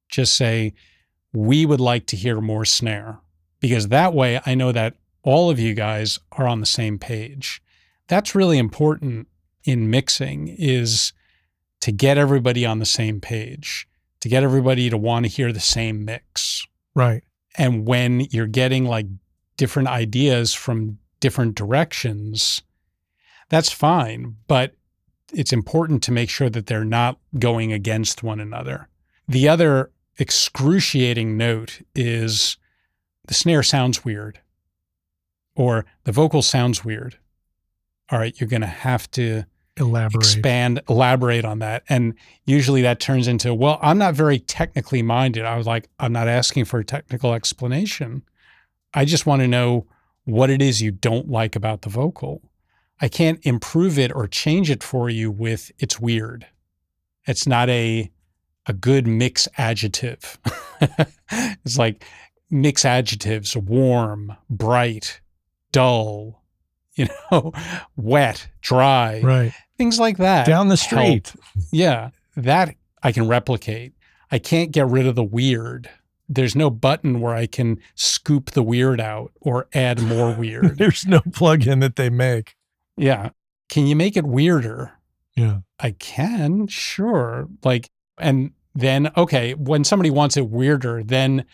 Just 0.08 0.34
say, 0.34 0.74
we 1.32 1.64
would 1.64 1.80
like 1.80 2.06
to 2.06 2.16
hear 2.16 2.40
more 2.40 2.64
snare 2.64 3.20
because 3.60 3.88
that 3.88 4.14
way 4.14 4.40
I 4.44 4.56
know 4.56 4.72
that 4.72 4.94
all 5.22 5.50
of 5.50 5.58
you 5.60 5.74
guys 5.74 6.18
are 6.32 6.48
on 6.48 6.60
the 6.60 6.66
same 6.66 6.98
page. 6.98 7.62
That's 8.08 8.34
really 8.34 8.58
important 8.58 9.28
in 9.64 9.90
mixing 9.90 10.48
is 10.48 11.12
to 11.80 11.92
get 11.92 12.18
everybody 12.18 12.66
on 12.66 12.78
the 12.78 12.86
same 12.86 13.20
page, 13.20 13.88
to 14.20 14.28
get 14.28 14.42
everybody 14.42 14.90
to 14.90 14.96
want 14.96 15.24
to 15.24 15.30
hear 15.30 15.52
the 15.52 15.60
same 15.60 16.04
mix. 16.04 16.66
Right. 16.94 17.22
And 17.56 17.86
when 17.86 18.20
you're 18.30 18.46
getting 18.46 18.84
like 18.84 19.06
different 19.56 19.88
ideas 19.88 20.54
from 20.54 20.98
different 21.20 21.54
directions, 21.54 22.62
that's 23.48 23.70
fine. 23.70 24.36
But 24.46 24.74
it's 25.32 25.52
important 25.52 26.02
to 26.04 26.12
make 26.12 26.30
sure 26.30 26.50
that 26.50 26.66
they're 26.66 26.84
not 26.84 27.18
going 27.38 27.72
against 27.72 28.22
one 28.22 28.40
another. 28.40 28.88
The 29.26 29.48
other 29.48 29.90
excruciating 30.18 31.36
note 31.36 31.82
is 31.94 32.56
the 33.26 33.34
snare 33.34 33.62
sounds 33.62 34.04
weird 34.04 34.40
or 35.54 35.84
the 36.04 36.12
vocal 36.12 36.42
sounds 36.42 36.84
weird. 36.84 37.18
All 38.10 38.18
right, 38.18 38.38
you're 38.40 38.48
going 38.48 38.62
to 38.62 38.66
have 38.66 39.10
to 39.12 39.44
Elaborate. 39.78 40.16
expand, 40.16 40.80
elaborate 40.88 41.44
on 41.44 41.58
that. 41.60 41.84
And 41.88 42.14
usually 42.46 42.82
that 42.82 43.00
turns 43.00 43.28
into, 43.28 43.54
well, 43.54 43.78
I'm 43.82 43.98
not 43.98 44.14
very 44.14 44.38
technically 44.38 45.02
minded. 45.02 45.44
I 45.44 45.56
was 45.56 45.66
like, 45.66 45.88
I'm 45.98 46.12
not 46.12 46.28
asking 46.28 46.66
for 46.66 46.80
a 46.80 46.84
technical 46.84 47.34
explanation. 47.34 48.22
I 48.94 49.04
just 49.04 49.26
want 49.26 49.42
to 49.42 49.48
know 49.48 49.86
what 50.24 50.50
it 50.50 50.60
is 50.60 50.82
you 50.82 50.90
don't 50.90 51.28
like 51.28 51.56
about 51.56 51.82
the 51.82 51.88
vocal. 51.88 52.42
I 53.00 53.08
can't 53.08 53.38
improve 53.44 53.98
it 53.98 54.12
or 54.14 54.26
change 54.26 54.70
it 54.70 54.82
for 54.82 55.08
you 55.08 55.30
with 55.30 55.70
it's 55.78 56.00
weird. 56.00 56.46
It's 57.26 57.46
not 57.46 57.68
a 57.68 58.10
a 58.66 58.72
good 58.72 59.06
mix 59.06 59.48
adjective. 59.56 60.38
it's 61.30 61.78
like 61.78 62.04
mix 62.50 62.84
adjectives 62.84 63.56
warm, 63.56 64.36
bright, 64.50 65.20
dull, 65.72 66.42
you 66.94 67.06
know, 67.30 67.52
wet, 67.96 68.48
dry, 68.60 69.20
Right. 69.22 69.52
Things 69.78 69.98
like 69.98 70.18
that. 70.18 70.46
Down 70.46 70.68
the 70.68 70.76
help. 70.76 71.26
street. 71.26 71.32
Yeah, 71.72 72.10
that 72.36 72.74
I 73.02 73.12
can 73.12 73.26
replicate. 73.28 73.94
I 74.30 74.38
can't 74.38 74.70
get 74.72 74.86
rid 74.86 75.06
of 75.06 75.14
the 75.14 75.24
weird. 75.24 75.88
There's 76.28 76.54
no 76.54 76.68
button 76.68 77.20
where 77.20 77.34
I 77.34 77.46
can 77.46 77.78
scoop 77.94 78.50
the 78.50 78.62
weird 78.62 79.00
out 79.00 79.32
or 79.40 79.68
add 79.72 80.02
more 80.02 80.34
weird. 80.38 80.76
There's 80.76 81.06
no 81.06 81.20
plug-in 81.32 81.78
that 81.80 81.96
they 81.96 82.10
make. 82.10 82.54
yeah. 82.96 83.30
Can 83.70 83.86
you 83.86 83.94
make 83.96 84.16
it 84.16 84.24
weirder? 84.24 84.92
Yeah. 85.36 85.58
I 85.78 85.90
can, 85.90 86.68
sure. 86.68 87.48
Like, 87.62 87.90
and 88.16 88.52
then, 88.74 89.10
okay, 89.14 89.52
when 89.52 89.84
somebody 89.84 90.08
wants 90.08 90.38
it 90.38 90.48
weirder, 90.48 91.02
then 91.02 91.44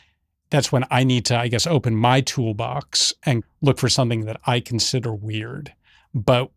that's 0.50 0.70
when 0.70 0.84
I 0.92 1.02
need 1.02 1.24
to, 1.26 1.36
I 1.36 1.48
guess, 1.48 1.66
open 1.66 1.96
my 1.96 2.20
toolbox 2.20 3.12
and 3.24 3.42
look 3.62 3.78
for 3.78 3.88
something 3.88 4.26
that 4.26 4.40
I 4.46 4.60
consider 4.60 5.12
weird. 5.12 5.74
But 6.14 6.50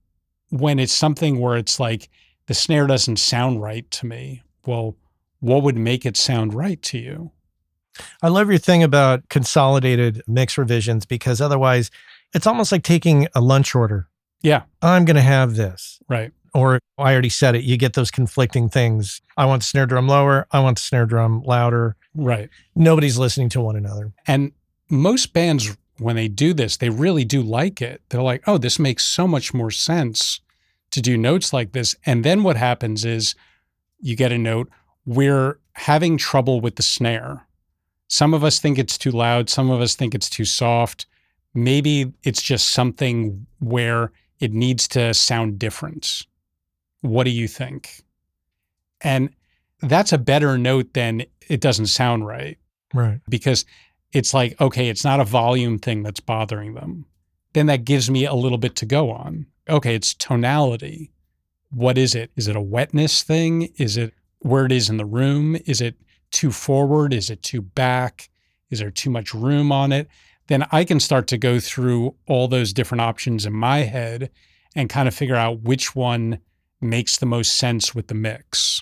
when 0.50 0.80
it's 0.80 0.94
something 0.94 1.40
where 1.40 1.58
it's 1.58 1.80
like 1.80 2.10
the 2.48 2.54
snare 2.54 2.88
doesn't 2.88 3.18
sound 3.18 3.62
right 3.62 3.90
to 3.92 4.06
me, 4.06 4.44
well, 4.66 4.96
what 5.40 5.64
would 5.64 5.78
make 5.78 6.06
it 6.06 6.18
sound 6.18 6.54
right 6.54 6.82
to 6.84 6.98
you? 6.98 7.32
I 8.22 8.28
love 8.28 8.50
your 8.50 8.60
thing 8.60 8.84
about 8.84 9.28
consolidated 9.30 10.22
mix 10.28 10.58
revisions 10.58 11.06
because 11.06 11.42
otherwise 11.42 11.90
it's 12.34 12.48
almost 12.48 12.72
like 12.72 12.84
taking 12.84 13.28
a 13.34 13.42
lunch 13.42 13.74
order. 13.76 14.08
Yeah. 14.42 14.64
I'm 14.82 15.06
going 15.06 15.16
to 15.16 15.22
have 15.22 15.56
this. 15.56 16.00
Right. 16.08 16.32
Or 16.54 16.80
I 16.98 17.12
already 17.12 17.30
said 17.30 17.56
it. 17.56 17.64
You 17.64 17.78
get 17.78 17.94
those 17.94 18.12
conflicting 18.12 18.70
things. 18.70 19.22
I 19.36 19.46
want 19.46 19.62
the 19.62 19.66
snare 19.66 19.86
drum 19.86 20.08
lower. 20.08 20.48
I 20.52 20.60
want 20.60 20.78
the 20.78 20.84
snare 20.84 21.06
drum 21.06 21.42
louder. 21.44 21.96
Right. 22.16 22.50
Nobody's 22.76 23.18
listening 23.18 23.50
to 23.50 23.62
one 23.62 23.76
another. 23.76 24.12
And 24.28 24.52
most 24.90 25.34
bands, 25.34 25.76
when 26.00 26.16
they 26.16 26.28
do 26.28 26.54
this, 26.54 26.78
they 26.78 26.90
really 26.90 27.26
do 27.26 27.42
like 27.42 27.82
it. 27.82 28.02
They're 28.10 28.22
like, 28.22 28.44
oh, 28.48 28.58
this 28.58 28.80
makes 28.80 29.04
so 29.06 29.28
much 29.28 29.54
more 29.54 29.72
sense 29.72 30.40
to 30.92 31.02
do 31.02 31.18
notes 31.18 31.52
like 31.54 31.72
this. 31.72 31.96
And 32.06 32.24
then 32.24 32.44
what 32.44 32.56
happens 32.58 33.04
is 33.04 33.36
you 34.00 34.16
get 34.16 34.32
a 34.32 34.38
note, 34.38 34.70
we're 35.06 35.60
having 35.74 36.18
trouble 36.18 36.62
with 36.62 36.76
the 36.76 36.84
snare. 36.84 37.46
Some 38.08 38.34
of 38.34 38.44
us 38.44 38.60
think 38.60 38.78
it's 38.80 38.98
too 38.98 39.12
loud, 39.12 39.50
some 39.50 39.70
of 39.70 39.82
us 39.82 39.96
think 39.96 40.16
it's 40.16 40.30
too 40.30 40.46
soft. 40.46 41.06
Maybe 41.54 42.14
it's 42.24 42.42
just 42.42 42.70
something 42.70 43.46
where 43.60 44.12
it 44.40 44.54
needs 44.54 44.88
to 44.90 45.14
sound 45.14 45.58
different. 45.60 46.24
What 47.02 47.24
do 47.24 47.32
you 47.32 47.48
think? 47.48 48.04
And 49.02 49.30
that's 49.82 50.14
a 50.14 50.18
better 50.18 50.58
note 50.58 50.94
than 50.94 51.24
it 51.50 51.62
doesn't 51.62 51.88
sound 51.88 52.26
right 52.28 52.58
Right. 52.94 53.20
because 53.30 53.66
it's 54.18 54.34
like, 54.34 54.60
okay, 54.60 54.90
it's 54.90 55.04
not 55.04 55.20
a 55.20 55.26
volume 55.26 55.78
thing 55.78 56.02
that's 56.02 56.20
bothering 56.20 56.74
them. 56.74 57.06
Then 57.54 57.68
that 57.68 57.86
gives 57.86 58.10
me 58.10 58.26
a 58.26 58.34
little 58.34 58.58
bit 58.58 58.76
to 58.78 58.86
go 58.86 59.12
on. 59.12 59.46
Okay, 59.70 59.94
it's 59.94 60.16
tonality. 60.16 61.12
What 61.70 61.98
is 62.00 62.16
it? 62.16 62.32
Is 62.36 62.48
it 62.48 62.56
a 62.56 62.62
wetness 62.62 63.22
thing? 63.22 63.70
Is 63.78 63.96
it 63.96 64.14
where 64.40 64.66
it 64.66 64.72
is 64.72 64.90
in 64.90 64.98
the 64.98 65.06
room? 65.06 65.56
Is 65.66 65.82
it 65.82 65.96
too 66.32 66.52
forward? 66.52 67.14
Is 67.14 67.30
it 67.30 67.44
too 67.44 67.62
back? 67.62 68.30
Is 68.72 68.80
there 68.80 68.90
too 68.90 69.12
much 69.12 69.36
room 69.36 69.72
on 69.72 69.92
it? 69.92 70.08
Then 70.48 70.66
I 70.72 70.84
can 70.84 71.00
start 71.00 71.28
to 71.28 71.38
go 71.38 71.60
through 71.60 72.16
all 72.28 72.48
those 72.48 72.74
different 72.74 73.02
options 73.02 73.46
in 73.46 73.54
my 73.54 73.80
head 73.80 74.32
and 74.76 74.90
kind 74.90 75.08
of 75.08 75.14
figure 75.14 75.36
out 75.36 75.62
which 75.62 75.96
one 75.96 76.40
makes 76.82 77.18
the 77.18 77.26
most 77.26 77.56
sense 77.56 77.94
with 77.94 78.08
the 78.08 78.16
mix. 78.16 78.82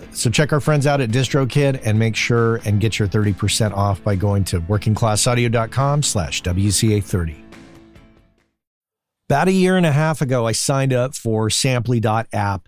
So 0.13 0.29
check 0.29 0.53
our 0.53 0.59
friends 0.59 0.87
out 0.87 1.01
at 1.01 1.09
DistroKid 1.09 1.81
and 1.85 1.97
make 1.97 2.15
sure 2.15 2.57
and 2.65 2.79
get 2.79 2.99
your 2.99 3.07
30% 3.07 3.71
off 3.73 4.03
by 4.03 4.15
going 4.15 4.43
to 4.45 4.61
workingclassaudio.com 4.61 6.03
slash 6.03 6.41
WCA30. 6.43 7.37
About 9.29 9.47
a 9.47 9.53
year 9.53 9.77
and 9.77 9.85
a 9.85 9.93
half 9.93 10.21
ago, 10.21 10.45
I 10.45 10.51
signed 10.51 10.91
up 10.91 11.15
for 11.15 11.49
Samply.app 11.49 12.67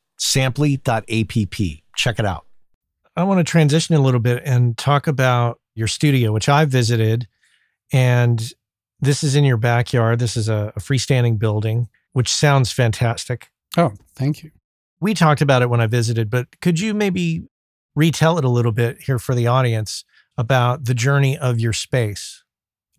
Samply.app. 0.21 1.31
Check 1.95 2.19
it 2.19 2.25
out. 2.25 2.45
I 3.15 3.23
want 3.23 3.39
to 3.39 3.43
transition 3.43 3.95
a 3.95 3.99
little 3.99 4.19
bit 4.19 4.43
and 4.45 4.77
talk 4.77 5.07
about 5.07 5.59
your 5.73 5.87
studio, 5.87 6.31
which 6.31 6.47
I 6.47 6.65
visited. 6.65 7.27
And 7.91 8.53
this 8.99 9.23
is 9.23 9.35
in 9.35 9.43
your 9.43 9.57
backyard. 9.57 10.19
This 10.19 10.37
is 10.37 10.47
a, 10.47 10.71
a 10.75 10.79
freestanding 10.79 11.39
building, 11.39 11.89
which 12.13 12.29
sounds 12.29 12.71
fantastic. 12.71 13.49
Oh, 13.77 13.93
thank 14.15 14.43
you. 14.43 14.51
We 14.99 15.15
talked 15.15 15.41
about 15.41 15.63
it 15.63 15.69
when 15.71 15.81
I 15.81 15.87
visited, 15.87 16.29
but 16.29 16.61
could 16.61 16.79
you 16.79 16.93
maybe 16.93 17.47
retell 17.95 18.37
it 18.37 18.45
a 18.45 18.49
little 18.49 18.71
bit 18.71 19.01
here 19.01 19.17
for 19.17 19.33
the 19.33 19.47
audience 19.47 20.05
about 20.37 20.85
the 20.85 20.93
journey 20.93 21.35
of 21.35 21.59
your 21.59 21.73
space? 21.73 22.43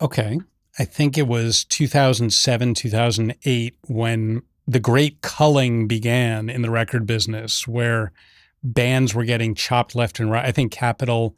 Okay. 0.00 0.40
I 0.76 0.84
think 0.84 1.16
it 1.16 1.28
was 1.28 1.64
2007, 1.66 2.74
2008 2.74 3.76
when 3.86 4.42
the 4.72 4.80
great 4.80 5.20
culling 5.20 5.86
began 5.86 6.48
in 6.48 6.62
the 6.62 6.70
record 6.70 7.06
business, 7.06 7.68
where 7.68 8.12
bands 8.62 9.14
were 9.14 9.24
getting 9.24 9.54
chopped 9.54 9.94
left 9.94 10.20
and 10.20 10.30
right. 10.30 10.44
I 10.44 10.52
think 10.52 10.72
Capitol 10.72 11.36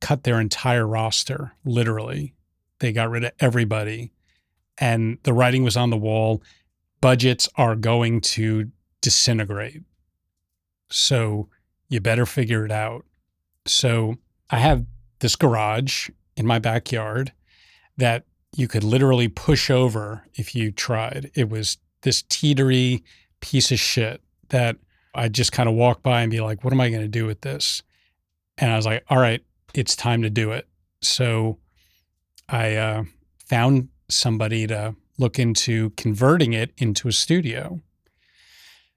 cut 0.00 0.24
their 0.24 0.40
entire 0.40 0.86
roster, 0.86 1.52
literally. 1.64 2.34
They 2.80 2.92
got 2.92 3.10
rid 3.10 3.24
of 3.24 3.32
everybody. 3.40 4.12
And 4.78 5.18
the 5.22 5.32
writing 5.32 5.64
was 5.64 5.76
on 5.76 5.90
the 5.90 5.96
wall 5.96 6.42
budgets 7.00 7.48
are 7.56 7.76
going 7.76 8.20
to 8.20 8.70
disintegrate. 9.00 9.82
So 10.90 11.48
you 11.88 12.00
better 12.00 12.26
figure 12.26 12.64
it 12.64 12.72
out. 12.72 13.04
So 13.66 14.16
I 14.50 14.58
have 14.58 14.84
this 15.20 15.36
garage 15.36 16.10
in 16.36 16.46
my 16.46 16.58
backyard 16.58 17.32
that 17.96 18.24
you 18.56 18.66
could 18.68 18.84
literally 18.84 19.28
push 19.28 19.70
over 19.70 20.24
if 20.34 20.54
you 20.54 20.72
tried. 20.72 21.30
It 21.34 21.48
was 21.48 21.78
this 22.02 22.22
teetery 22.22 23.02
piece 23.40 23.70
of 23.72 23.78
shit 23.78 24.20
that 24.48 24.76
I'd 25.14 25.32
just 25.32 25.52
kind 25.52 25.68
of 25.68 25.74
walk 25.74 26.02
by 26.02 26.22
and 26.22 26.30
be 26.30 26.40
like, 26.40 26.64
what 26.64 26.72
am 26.72 26.80
I 26.80 26.90
going 26.90 27.02
to 27.02 27.08
do 27.08 27.26
with 27.26 27.40
this? 27.40 27.82
And 28.56 28.70
I 28.70 28.76
was 28.76 28.86
like, 28.86 29.04
all 29.08 29.18
right, 29.18 29.42
it's 29.74 29.96
time 29.96 30.22
to 30.22 30.30
do 30.30 30.52
it. 30.52 30.66
So 31.02 31.58
I 32.48 32.74
uh, 32.76 33.04
found 33.46 33.88
somebody 34.08 34.66
to 34.66 34.94
look 35.18 35.38
into 35.38 35.90
converting 35.90 36.52
it 36.52 36.72
into 36.78 37.08
a 37.08 37.12
studio. 37.12 37.80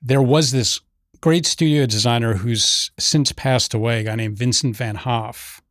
There 0.01 0.21
was 0.21 0.51
this 0.51 0.79
great 1.19 1.45
studio 1.45 1.85
designer 1.85 2.35
who's 2.35 2.91
since 2.99 3.31
passed 3.31 3.73
away, 3.73 4.01
a 4.01 4.03
guy 4.03 4.15
named 4.15 4.37
Vincent 4.37 4.75
Van 4.75 4.97
Haaff, 4.97 5.61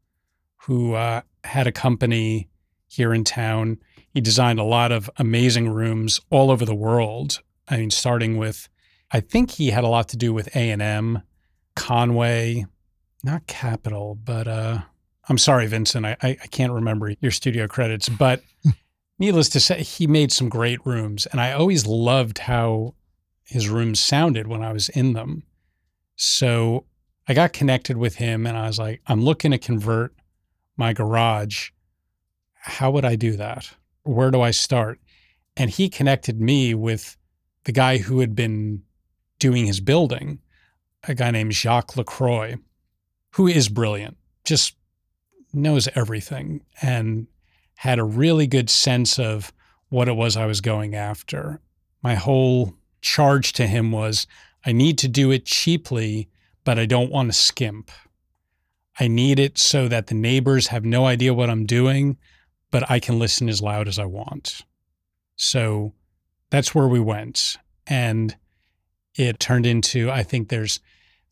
who 0.59 0.95
uh, 0.95 1.23
had 1.45 1.67
a 1.67 1.73
company 1.73 2.49
here 2.89 3.15
in 3.15 3.25
town. 3.25 3.79
He 4.13 4.21
designed 4.21 4.59
a 4.59 4.65
lot 4.65 4.93
of 4.93 5.09
amazing 5.17 5.69
rooms 5.69 6.21
all 6.31 6.51
over 6.51 6.65
the 6.65 6.75
world. 6.75 7.43
I 7.69 7.77
mean, 7.77 7.91
starting 7.91 8.37
with, 8.39 8.69
I 9.13 9.21
think 9.21 9.53
he 9.53 9.71
had 9.71 9.85
a 9.85 9.89
lot 9.89 10.09
to 10.09 10.17
do 10.17 10.33
with 10.33 10.55
A 10.57 10.71
and 10.71 10.83
M, 10.83 11.23
Conway, 11.77 12.67
not 13.23 13.47
Capitol, 13.47 14.17
but 14.17 14.49
uh, 14.49 14.81
I'm 15.29 15.39
sorry, 15.39 15.67
Vincent, 15.67 16.05
I, 16.05 16.17
I 16.23 16.35
can't 16.51 16.73
remember 16.73 17.15
your 17.21 17.31
studio 17.31 17.69
credits, 17.69 18.09
but 18.09 18.43
needless 19.19 19.49
to 19.51 19.61
say, 19.61 19.83
he 19.83 20.09
made 20.09 20.33
some 20.33 20.49
great 20.49 20.85
rooms, 20.85 21.27
and 21.27 21.41
I 21.41 21.53
always 21.53 21.87
loved 21.87 22.39
how 22.39 22.95
his 23.45 23.69
rooms 23.69 24.01
sounded 24.01 24.49
when 24.49 24.63
I 24.63 24.73
was 24.73 24.89
in 24.89 25.13
them. 25.13 25.45
So 26.17 26.85
I 27.29 27.35
got 27.35 27.53
connected 27.53 27.97
with 27.97 28.17
him, 28.17 28.47
and 28.47 28.57
I 28.57 28.67
was 28.67 28.79
like, 28.79 29.03
I'm 29.07 29.23
looking 29.23 29.53
to 29.53 29.59
convert 29.59 30.15
my 30.77 30.93
garage. 30.93 31.71
How 32.55 32.91
would 32.91 33.05
I 33.05 33.15
do 33.15 33.37
that? 33.37 33.71
Where 34.03 34.31
do 34.31 34.41
I 34.41 34.51
start? 34.51 35.01
And 35.57 35.71
he 35.71 35.89
connected 35.89 36.41
me 36.41 36.75
with 36.75 37.17
the 37.65 37.73
guy 37.73 37.99
who 37.99 38.21
had 38.21 38.35
been 38.35 38.83
doing 39.39 39.67
his 39.67 39.81
building, 39.81 40.41
a 41.05 41.15
guy 41.15 41.31
named 41.31 41.55
Jacques 41.55 41.97
Lacroix, 41.97 42.57
who 43.33 43.47
is 43.47 43.69
brilliant, 43.69 44.17
just 44.45 44.75
knows 45.53 45.89
everything 45.95 46.63
and 46.81 47.27
had 47.77 47.99
a 47.99 48.05
really 48.05 48.47
good 48.47 48.71
sense 48.71 49.19
of 49.19 49.53
what 49.89 50.09
it 50.09 50.17
was 50.17 50.37
I 50.37 50.47
was 50.47 50.61
going 50.61 50.95
after. 50.95 51.61
My 52.03 52.15
whole 52.15 52.75
charge 53.01 53.53
to 53.55 53.67
him 53.67 53.93
was 53.93 54.27
I 54.65 54.73
need 54.73 54.99
to 54.99 55.09
do 55.09 55.31
it 55.31 55.47
cheaply, 55.47 56.29
but 56.65 56.79
I 56.79 56.87
don't 56.87 57.11
want 57.11 57.31
to 57.31 57.39
skimp. 57.39 57.91
I 58.99 59.09
need 59.09 59.39
it 59.39 59.59
so 59.59 59.89
that 59.89 60.09
the 60.09 60.15
neighbors 60.15 60.69
have 60.69 60.85
no 60.85 61.07
idea 61.07 61.33
what 61.33 61.51
I'm 61.51 61.65
doing, 61.65 62.19
but 62.71 62.91
I 62.91 63.01
can 63.01 63.19
listen 63.19 63.49
as 63.49 63.61
loud 63.63 63.89
as 63.89 63.99
I 63.99 64.05
want. 64.05 64.63
So 65.37 65.95
that's 66.51 66.75
where 66.75 66.89
we 66.89 67.01
went. 67.01 67.57
And 67.87 68.37
it 69.15 69.41
turned 69.41 69.67
into, 69.67 70.11
I 70.11 70.23
think 70.23 70.49
there's 70.49 70.81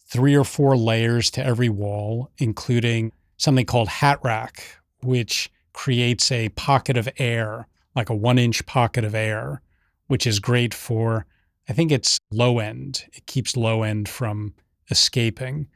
three 0.07 0.35
or 0.35 0.45
four 0.45 0.77
layers 0.77 1.31
to 1.33 1.45
every 1.45 1.69
wall, 1.69 2.31
including 2.39 3.13
something 3.37 3.67
called 3.67 3.89
hat 3.89 4.19
rack, 4.23 4.79
which 5.03 5.51
creates 5.73 6.33
a 6.33 6.49
pocket 6.51 6.97
of 6.97 7.09
air, 7.19 7.69
like 7.95 8.09
a 8.09 8.15
one 8.15 8.39
inch 8.39 8.67
pocket 8.67 9.05
of 9.05 9.15
air, 9.15 9.63
which 10.07 10.27
is 10.27 10.41
great 10.41 10.75
for, 10.75 11.27
I 11.69 11.73
think 11.73 11.93
it's 11.93 12.19
low 12.33 12.59
end. 12.59 13.05
It 13.13 13.27
keeps 13.27 13.57
low 13.57 13.83
end 13.83 14.09
from 14.09 14.55
escaping. 14.91 15.69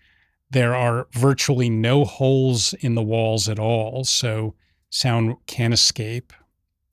There 0.51 0.75
are 0.75 1.07
virtually 1.13 1.71
no 1.71 2.05
holes 2.05 2.75
in 2.81 2.95
the 2.95 3.03
walls 3.03 3.49
at 3.49 3.59
all. 3.59 4.05
So 4.05 4.55
sound 4.93 5.37
can 5.47 5.73
escape. 5.73 6.33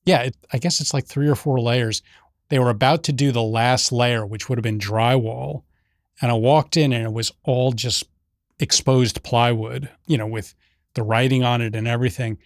Yeah, 0.05 0.23
it, 0.23 0.37
I 0.51 0.57
guess 0.57 0.81
it's 0.81 0.93
like 0.93 1.05
three 1.05 1.27
or 1.27 1.35
four 1.35 1.59
layers. 1.59 2.01
They 2.47 2.57
were 2.57 2.69
about 2.69 3.03
to 3.03 3.13
do 3.13 3.31
the 3.31 3.43
last 3.43 3.91
layer, 3.91 4.25
which 4.25 4.49
would 4.49 4.57
have 4.57 4.63
been 4.63 4.79
drywall. 4.79 5.63
And 6.21 6.31
I 6.31 6.35
walked 6.35 6.77
in 6.77 6.91
and 6.93 7.05
it 7.05 7.13
was 7.13 7.31
all 7.43 7.71
just 7.73 8.05
exposed 8.59 9.23
plywood, 9.23 9.89
you 10.07 10.17
know, 10.17 10.25
with 10.25 10.55
the 10.95 11.03
writing 11.03 11.43
on 11.43 11.61
it 11.61 11.75
and 11.75 11.87
everything. 11.87 12.37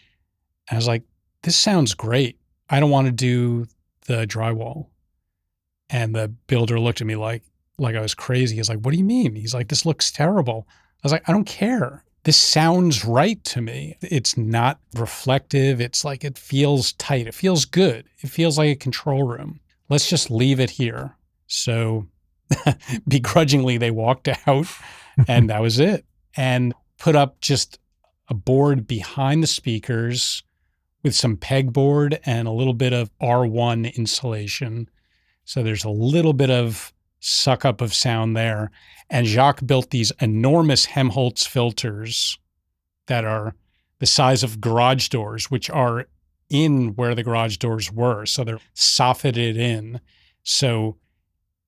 And 0.70 0.76
I 0.76 0.76
was 0.76 0.88
like, 0.88 1.04
this 1.44 1.56
sounds 1.56 1.94
great. 1.94 2.38
I 2.70 2.80
don't 2.80 2.90
want 2.90 3.08
to 3.08 3.12
do 3.12 3.68
the 4.08 4.26
drywall. 4.26 4.88
And 5.90 6.16
the 6.16 6.30
builder 6.48 6.80
looked 6.80 7.02
at 7.02 7.08
me 7.08 7.16
like, 7.16 7.44
like 7.78 7.96
I 7.96 8.02
was 8.02 8.16
crazy. 8.16 8.56
He's 8.56 8.70
like, 8.70 8.80
what 8.80 8.92
do 8.92 8.98
you 8.98 9.04
mean? 9.04 9.36
He's 9.36 9.54
like, 9.54 9.68
this 9.68 9.86
looks 9.86 10.12
terrible. 10.12 10.68
I 10.70 11.00
was 11.04 11.12
like, 11.12 11.28
I 11.28 11.32
don't 11.32 11.46
care 11.46 12.04
this 12.24 12.38
sounds 12.38 13.04
right 13.04 13.44
to 13.46 13.62
me. 13.62 13.98
It's 14.02 14.38
not 14.38 14.80
reflective. 14.96 15.82
It's 15.82 16.06
like 16.06 16.24
it 16.24 16.38
feels 16.38 16.94
tight. 16.94 17.28
It 17.28 17.34
feels 17.34 17.66
good. 17.66 18.06
It 18.20 18.30
feels 18.30 18.58
like 18.58 18.70
a 18.70 18.76
control 18.76 19.24
room. 19.24 19.60
Let's 19.90 20.10
just 20.10 20.32
leave 20.32 20.60
it 20.60 20.70
here. 20.70 21.18
So 21.48 22.08
begrudgingly, 23.08 23.78
they 23.78 23.92
walked 23.92 24.30
out 24.48 24.68
and 25.28 25.50
that 25.50 25.62
was 25.62 25.80
it. 25.80 26.06
And 26.36 26.74
put 26.98 27.16
up 27.16 27.42
just 27.42 27.80
a 28.30 28.34
board 28.34 28.88
behind 28.88 29.44
the 29.44 29.48
speakers 29.48 30.44
with 31.04 31.14
some 31.14 31.36
pegboard 31.36 32.18
and 32.26 32.48
a 32.48 32.52
little 32.52 32.74
bit 32.74 32.94
of 32.94 33.12
R1 33.20 33.94
insulation. 33.96 34.90
So 35.44 35.62
there's 35.62 35.84
a 35.84 35.90
little 35.90 36.32
bit 36.32 36.50
of 36.50 36.93
suck 37.24 37.64
up 37.64 37.82
of 37.82 37.94
sound 37.94 38.36
there. 38.36 38.70
And 39.10 39.26
Jacques 39.26 39.66
built 39.66 39.92
these 39.92 40.12
enormous 40.20 40.86
Helmholtz 40.86 41.46
filters 41.46 42.38
that 43.08 43.24
are 43.24 43.56
the 44.00 44.06
size 44.06 44.44
of 44.44 44.60
garage 44.60 45.08
doors, 45.08 45.50
which 45.50 45.70
are 45.70 46.08
in 46.50 46.96
where 46.96 47.16
the 47.16 47.24
garage 47.24 47.58
doors 47.58 47.92
were. 47.92 48.26
So 48.26 48.44
they're 48.44 48.60
soffitted 48.76 49.56
in. 49.56 50.02
So 50.44 50.98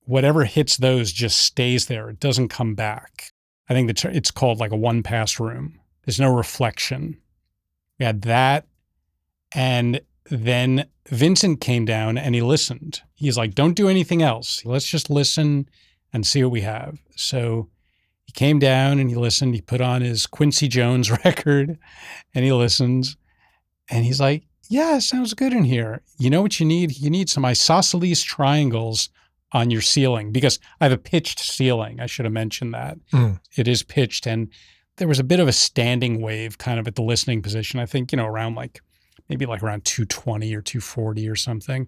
whatever 0.02 0.44
hits 0.44 0.76
those 0.76 1.12
just 1.12 1.38
stays 1.38 1.86
there. 1.86 2.10
It 2.10 2.20
doesn't 2.20 2.48
come 2.48 2.74
back. 2.74 3.32
I 3.68 3.74
think 3.74 3.90
it's 4.04 4.30
called 4.30 4.58
like 4.58 4.72
a 4.72 4.76
one 4.76 5.02
pass 5.02 5.40
room. 5.40 5.80
There's 6.04 6.20
no 6.20 6.32
reflection. 6.32 7.18
We 7.98 8.04
had 8.04 8.22
that. 8.22 8.66
And 9.54 10.00
then 10.30 10.86
Vincent 11.08 11.60
came 11.60 11.84
down 11.84 12.18
and 12.18 12.34
he 12.34 12.42
listened. 12.42 13.02
He's 13.14 13.36
like, 13.36 13.54
don't 13.54 13.74
do 13.74 13.88
anything 13.88 14.22
else. 14.22 14.64
Let's 14.64 14.86
just 14.86 15.10
listen 15.10 15.68
and 16.12 16.26
see 16.26 16.42
what 16.42 16.52
we 16.52 16.62
have. 16.62 16.98
So 17.16 17.68
he 18.24 18.32
came 18.32 18.58
down 18.58 18.98
and 18.98 19.08
he 19.08 19.16
listened. 19.16 19.54
He 19.54 19.60
put 19.60 19.80
on 19.80 20.02
his 20.02 20.26
Quincy 20.26 20.68
Jones 20.68 21.10
record 21.24 21.78
and 22.34 22.44
he 22.44 22.52
listens. 22.52 23.16
And 23.88 24.04
he's 24.04 24.20
like, 24.20 24.44
Yeah, 24.68 24.96
it 24.96 25.02
sounds 25.02 25.34
good 25.34 25.52
in 25.52 25.64
here. 25.64 26.02
You 26.18 26.30
know 26.30 26.42
what 26.42 26.58
you 26.58 26.66
need? 26.66 26.96
You 26.96 27.10
need 27.10 27.30
some 27.30 27.44
isosceles 27.44 28.22
triangles 28.22 29.08
on 29.52 29.70
your 29.70 29.80
ceiling 29.80 30.32
because 30.32 30.58
I 30.80 30.84
have 30.84 30.92
a 30.92 30.98
pitched 30.98 31.38
ceiling. 31.38 32.00
I 32.00 32.06
should 32.06 32.24
have 32.24 32.32
mentioned 32.32 32.74
that. 32.74 32.98
Mm. 33.12 33.40
It 33.56 33.68
is 33.68 33.82
pitched. 33.82 34.26
And 34.26 34.48
there 34.96 35.08
was 35.08 35.18
a 35.20 35.24
bit 35.24 35.40
of 35.40 35.46
a 35.46 35.52
standing 35.52 36.20
wave 36.20 36.58
kind 36.58 36.80
of 36.80 36.88
at 36.88 36.96
the 36.96 37.02
listening 37.02 37.42
position. 37.42 37.78
I 37.78 37.86
think, 37.86 38.12
you 38.12 38.16
know, 38.16 38.26
around 38.26 38.54
like 38.54 38.80
maybe 39.28 39.46
like 39.46 39.62
around 39.62 39.84
220 39.84 40.54
or 40.54 40.62
240 40.62 41.28
or 41.28 41.36
something. 41.36 41.86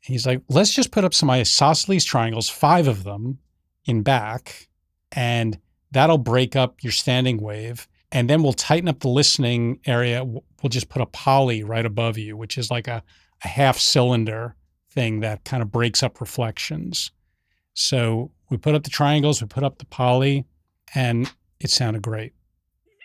He's 0.00 0.26
like, 0.26 0.42
let's 0.48 0.74
just 0.74 0.90
put 0.90 1.04
up 1.04 1.14
some 1.14 1.30
isosceles 1.30 2.04
triangles, 2.04 2.48
five 2.48 2.88
of 2.88 3.04
them 3.04 3.38
in 3.86 4.02
back, 4.02 4.68
and 5.12 5.58
that'll 5.92 6.18
break 6.18 6.56
up 6.56 6.82
your 6.82 6.92
standing 6.92 7.38
wave. 7.38 7.88
And 8.12 8.28
then 8.28 8.42
we'll 8.42 8.52
tighten 8.52 8.88
up 8.88 9.00
the 9.00 9.08
listening 9.08 9.80
area. 9.86 10.24
We'll 10.24 10.68
just 10.68 10.88
put 10.88 11.02
a 11.02 11.06
poly 11.06 11.64
right 11.64 11.84
above 11.86 12.18
you, 12.18 12.36
which 12.36 12.58
is 12.58 12.70
like 12.70 12.86
a, 12.86 13.02
a 13.42 13.48
half 13.48 13.78
cylinder 13.78 14.54
thing 14.90 15.20
that 15.20 15.44
kind 15.44 15.62
of 15.62 15.72
breaks 15.72 16.02
up 16.02 16.20
reflections. 16.20 17.10
So 17.74 18.30
we 18.50 18.56
put 18.56 18.74
up 18.74 18.84
the 18.84 18.90
triangles, 18.90 19.42
we 19.42 19.48
put 19.48 19.64
up 19.64 19.78
the 19.78 19.86
poly, 19.86 20.46
and 20.94 21.32
it 21.60 21.70
sounded 21.70 22.02
great. 22.02 22.32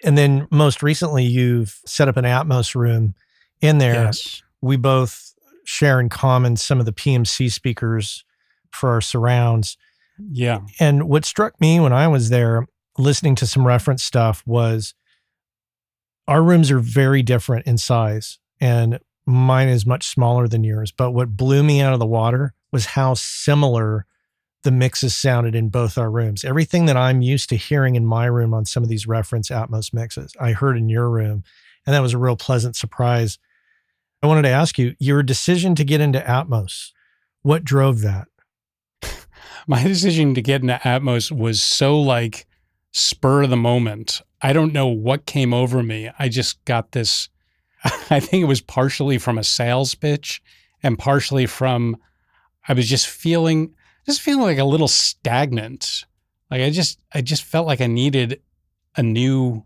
And 0.03 0.17
then 0.17 0.47
most 0.51 0.84
recently, 0.84 1.26
you've 1.26 1.80
set 1.86 2.07
up 2.07 2.17
an 2.17 2.26
Atmos 2.26 2.76
room 2.76 3.15
in 3.62 3.78
there. 3.78 4.05
Yes. 4.05 4.41
We 4.62 4.78
both 4.78 5.34
share 5.64 5.99
in 5.99 6.10
common 6.10 6.57
some 6.57 6.80
of 6.80 6.86
the 6.86 6.93
PMC 6.93 7.51
speakers 7.51 8.24
for 8.72 8.89
our 8.89 9.01
surrounds. 9.01 9.78
Yeah. 10.32 10.62
And 10.80 11.07
what 11.07 11.26
struck 11.26 11.60
me 11.62 11.80
when 11.80 11.93
I 11.93 12.07
was 12.07 12.30
there 12.30 12.68
listening 12.97 13.36
to 13.36 13.47
some 13.47 13.66
reference 13.66 14.03
stuff 14.03 14.43
was 14.45 14.93
our 16.28 16.43
rooms 16.43 16.70
are 16.72 16.80
very 16.80 17.24
different 17.24 17.66
in 17.66 17.78
size 17.78 18.39
and 18.60 18.99
mine 19.26 19.70
is 19.70 19.86
much 19.86 20.07
smaller 20.07 20.47
than 20.47 20.64
yours. 20.64 20.91
But 20.91 21.12
what 21.12 21.38
blew 21.38 21.64
me 21.64 21.82
out 21.82 21.93
of 21.93 21.99
the 21.99 22.05
water 22.05 22.53
was 22.72 22.88
how 22.88 23.14
similar 23.14 24.05
the 24.64 24.72
mixes 24.72 25.16
sounded 25.16 25.55
in 25.55 25.70
both 25.70 25.97
our 25.97 26.12
rooms. 26.12 26.43
Everything 26.43 26.86
that 26.88 26.97
I'm 26.97 27.22
used 27.22 27.49
to 27.49 27.55
hearing 27.55 27.95
in 27.95 28.05
my 28.05 28.26
room 28.26 28.53
on 28.53 28.66
some 28.66 28.84
of 28.84 28.89
these 28.89 29.07
reference 29.07 29.49
Atmos 29.49 29.93
mixes, 29.93 30.34
I 30.39 30.51
heard 30.51 30.78
in 30.78 30.89
your 30.89 31.10
room. 31.10 31.43
And 31.86 31.95
that 31.95 32.01
was 32.01 32.14
a 32.14 32.18
real 32.18 32.36
pleasant 32.36 32.76
surprise 32.76 33.39
I 34.22 34.28
wanted 34.28 34.41
to 34.43 34.49
ask 34.49 34.78
you 34.78 34.95
your 34.99 35.24
decision 35.24 35.76
to 35.76 35.86
get 35.86 36.01
into 36.01 36.20
Atmos. 36.20 36.91
What 37.41 37.63
drove 37.63 38.01
that? 38.01 38.28
My 39.67 39.84
decision 39.84 40.34
to 40.36 40.41
get 40.41 40.61
into 40.61 40.80
Atmos 40.84 41.32
was 41.32 41.61
so 41.61 41.99
like 41.99 42.45
spur 42.91 43.43
of 43.43 43.49
the 43.49 43.57
moment. 43.57 44.22
I 44.41 44.51
don't 44.51 44.74
know 44.74 44.88
what 44.88 45.26
came 45.26 45.53
over 45.53 45.82
me. 45.84 46.09
I 46.20 46.28
just 46.28 46.63
got 46.65 46.91
this. 46.91 47.30
I 48.09 48.20
think 48.20 48.43
it 48.43 48.47
was 48.47 48.61
partially 48.61 49.17
from 49.17 49.38
a 49.38 49.43
sales 49.43 49.95
pitch 49.95 50.41
and 50.84 50.99
partially 50.99 51.45
from 51.45 51.97
I 52.67 52.74
was 52.74 52.89
just 52.89 53.07
feeling 53.07 53.74
just 54.05 54.22
feeling 54.22 54.43
like 54.43 54.57
a 54.57 54.65
little 54.65 54.88
stagnant. 54.88 56.05
Like 56.51 56.61
I 56.61 56.70
just 56.72 56.99
I 57.13 57.22
just 57.22 57.43
felt 57.43 57.67
like 57.67 57.80
I 57.80 57.88
needed 57.88 58.41
a 58.97 59.03
new 59.03 59.63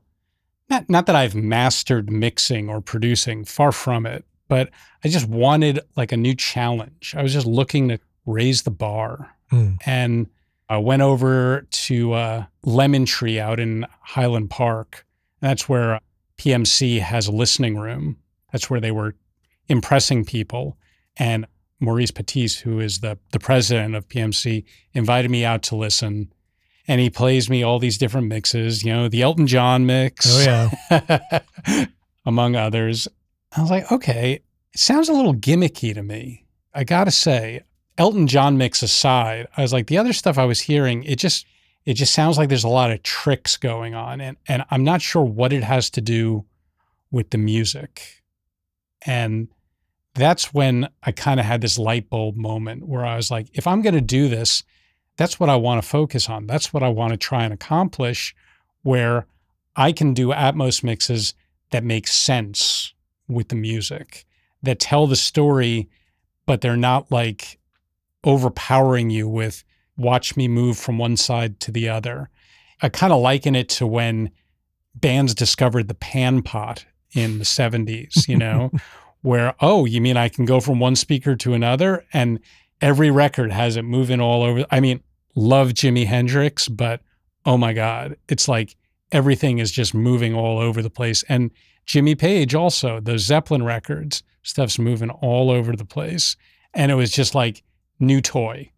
not 0.70 0.90
not 0.90 1.08
that 1.08 1.16
I've 1.16 1.36
mastered 1.36 2.12
mixing 2.12 2.70
or 2.70 2.82
producing, 2.82 3.46
far 3.46 3.72
from 3.72 4.06
it, 4.06 4.26
but 4.54 4.70
I 5.04 5.08
just 5.08 5.28
wanted 5.28 5.80
like 5.96 6.12
a 6.12 6.18
new 6.18 6.36
challenge. 6.36 7.16
I 7.18 7.24
was 7.24 7.34
just 7.34 7.48
looking 7.48 7.90
to 7.90 7.98
raise 8.28 8.62
the 8.62 8.70
bar. 8.70 9.36
Mm. 9.52 9.80
And 9.84 10.28
I 10.70 10.78
went 10.78 11.02
over 11.02 11.66
to 11.72 12.14
uh, 12.14 12.46
Lemon 12.64 13.08
Tree 13.08 13.40
out 13.40 13.60
in 13.60 13.88
Highland 14.02 14.52
Park. 14.52 15.08
And 15.42 15.50
that's 15.50 15.68
where 15.68 16.00
PMC 16.38 17.00
has 17.00 17.26
a 17.26 17.32
listening 17.32 17.80
room. 17.80 18.18
That's 18.52 18.70
where 18.70 18.80
they 18.80 18.92
were 18.92 19.16
impressing 19.70 20.24
people. 20.24 20.78
And 21.18 21.48
Maurice 21.80 22.12
Patist, 22.12 22.60
who 22.60 22.80
is 22.80 23.00
the, 23.00 23.18
the 23.32 23.40
president 23.40 23.96
of 23.96 24.08
PMC, 24.08 24.66
invited 24.94 25.32
me 25.32 25.44
out 25.44 25.64
to 25.64 25.76
listen. 25.76 26.32
And 26.88 27.02
he 27.02 27.10
plays 27.10 27.50
me 27.50 27.64
all 27.64 27.80
these 27.80 27.98
different 27.98 28.28
mixes, 28.28 28.84
you 28.84 28.94
know, 28.94 29.08
the 29.08 29.24
Elton 29.24 29.48
John 29.48 29.88
mix. 29.88 30.28
Oh, 30.30 30.70
yeah. 30.92 31.40
among 32.26 32.56
others. 32.56 33.08
I 33.56 33.62
was 33.62 33.70
like, 33.70 33.92
okay, 33.92 34.42
it 34.74 34.80
sounds 34.80 35.10
a 35.10 35.14
little 35.14 35.36
gimmicky 35.36 35.94
to 35.94 36.04
me. 36.04 36.46
I 36.74 36.84
gotta 36.84 37.12
say, 37.12 37.62
Elton 37.98 38.28
John 38.28 38.58
mix 38.58 38.82
aside, 38.82 39.48
I 39.56 39.62
was 39.62 39.74
like, 39.74 39.88
the 39.88 39.98
other 39.98 40.14
stuff 40.14 40.38
I 40.38 40.46
was 40.46 40.62
hearing, 40.62 41.04
it 41.04 41.18
just 41.18 41.46
it 41.86 41.96
just 41.96 42.14
sounds 42.14 42.38
like 42.38 42.48
there's 42.48 42.64
a 42.64 42.70
lot 42.70 42.92
of 42.92 43.04
tricks 43.04 43.58
going 43.58 43.94
on. 43.94 44.22
And 44.22 44.38
and 44.48 44.64
I'm 44.72 44.84
not 44.84 45.02
sure 45.02 45.24
what 45.24 45.54
it 45.54 45.64
has 45.64 45.90
to 45.92 46.02
do 46.02 46.46
with 47.12 47.30
the 47.30 47.38
music. 47.38 48.24
And 49.06 49.50
that's 50.16 50.54
when 50.54 50.90
I 51.04 51.12
kind 51.12 51.40
of 51.40 51.46
had 51.46 51.62
this 51.62 51.78
light 51.78 52.10
bulb 52.10 52.36
moment 52.36 52.88
where 52.88 53.06
I 53.06 53.16
was 53.16 53.30
like, 53.30 53.50
if 53.54 53.68
I'm 53.68 53.82
gonna 53.82 54.02
do 54.02 54.28
this, 54.30 54.64
that's 55.18 55.40
what 55.40 55.50
I 55.50 55.56
want 55.58 55.82
to 55.82 55.88
focus 55.88 56.30
on. 56.30 56.48
That's 56.48 56.74
what 56.74 56.82
I 56.82 56.90
want 56.90 57.12
to 57.12 57.18
try 57.18 57.44
and 57.44 57.54
accomplish, 57.54 58.36
where 58.82 59.28
I 59.76 59.92
can 59.92 60.14
do 60.14 60.30
Atmos 60.30 60.84
mixes 60.84 61.36
that 61.72 61.84
make 61.84 62.08
sense 62.08 62.93
with 63.28 63.50
the 63.50 63.56
music 63.56 64.26
that 64.62 64.80
tell 64.80 65.08
the 65.08 65.16
story, 65.16 65.90
but 66.46 66.62
they're 66.62 66.78
not 66.78 67.12
like 67.12 67.60
overpowering 68.24 69.10
you 69.10 69.28
with 69.28 69.64
watch 69.98 70.36
me 70.36 70.48
move 70.48 70.78
from 70.78 70.98
one 70.98 71.18
side 71.18 71.60
to 71.60 71.72
the 71.72 71.90
other. 71.90 72.30
I 72.82 72.90
kind 72.90 73.14
of 73.14 73.22
liken 73.22 73.56
it 73.56 73.70
to 73.70 73.88
when 73.88 74.32
bands 74.96 75.34
discovered 75.34 75.88
the 75.88 75.94
pan 75.94 76.42
pot 76.42 76.86
in 77.14 77.38
the 77.38 77.46
70s, 77.46 78.28
you 78.28 78.38
know, 78.38 78.72
where, 79.22 79.56
oh, 79.60 79.86
you 79.86 80.02
mean 80.02 80.18
I 80.18 80.30
can 80.30 80.46
go 80.46 80.60
from 80.60 80.80
one 80.80 80.96
speaker 80.96 81.36
to 81.36 81.54
another? 81.54 82.06
And 82.14 82.40
every 82.82 83.12
record 83.12 83.52
has 83.52 83.78
it 83.78 83.84
moving 83.84 84.20
all 84.20 84.44
over. 84.44 84.66
I 84.72 84.80
mean, 84.80 85.02
love 85.36 85.70
Jimi 85.70 86.06
Hendrix, 86.06 86.68
but 86.68 87.02
oh 87.46 87.58
my 87.58 87.74
God, 87.74 88.18
it's 88.28 88.48
like 88.48 88.76
everything 89.12 89.60
is 89.60 89.72
just 89.72 89.94
moving 89.94 90.34
all 90.34 90.60
over 90.60 90.82
the 90.82 90.90
place. 90.90 91.24
And 91.30 91.52
Jimmy 91.86 92.16
Page 92.16 92.56
also, 92.56 93.00
those 93.00 93.22
Zeppelin 93.22 93.64
records, 93.64 94.24
stuff's 94.42 94.80
moving 94.80 95.10
all 95.10 95.52
over 95.52 95.76
the 95.76 95.86
place. 95.86 96.36
And 96.74 96.92
it 96.92 96.96
was 96.96 97.12
just 97.12 97.36
like 97.36 97.64
new 98.00 98.22
toy. 98.22 98.72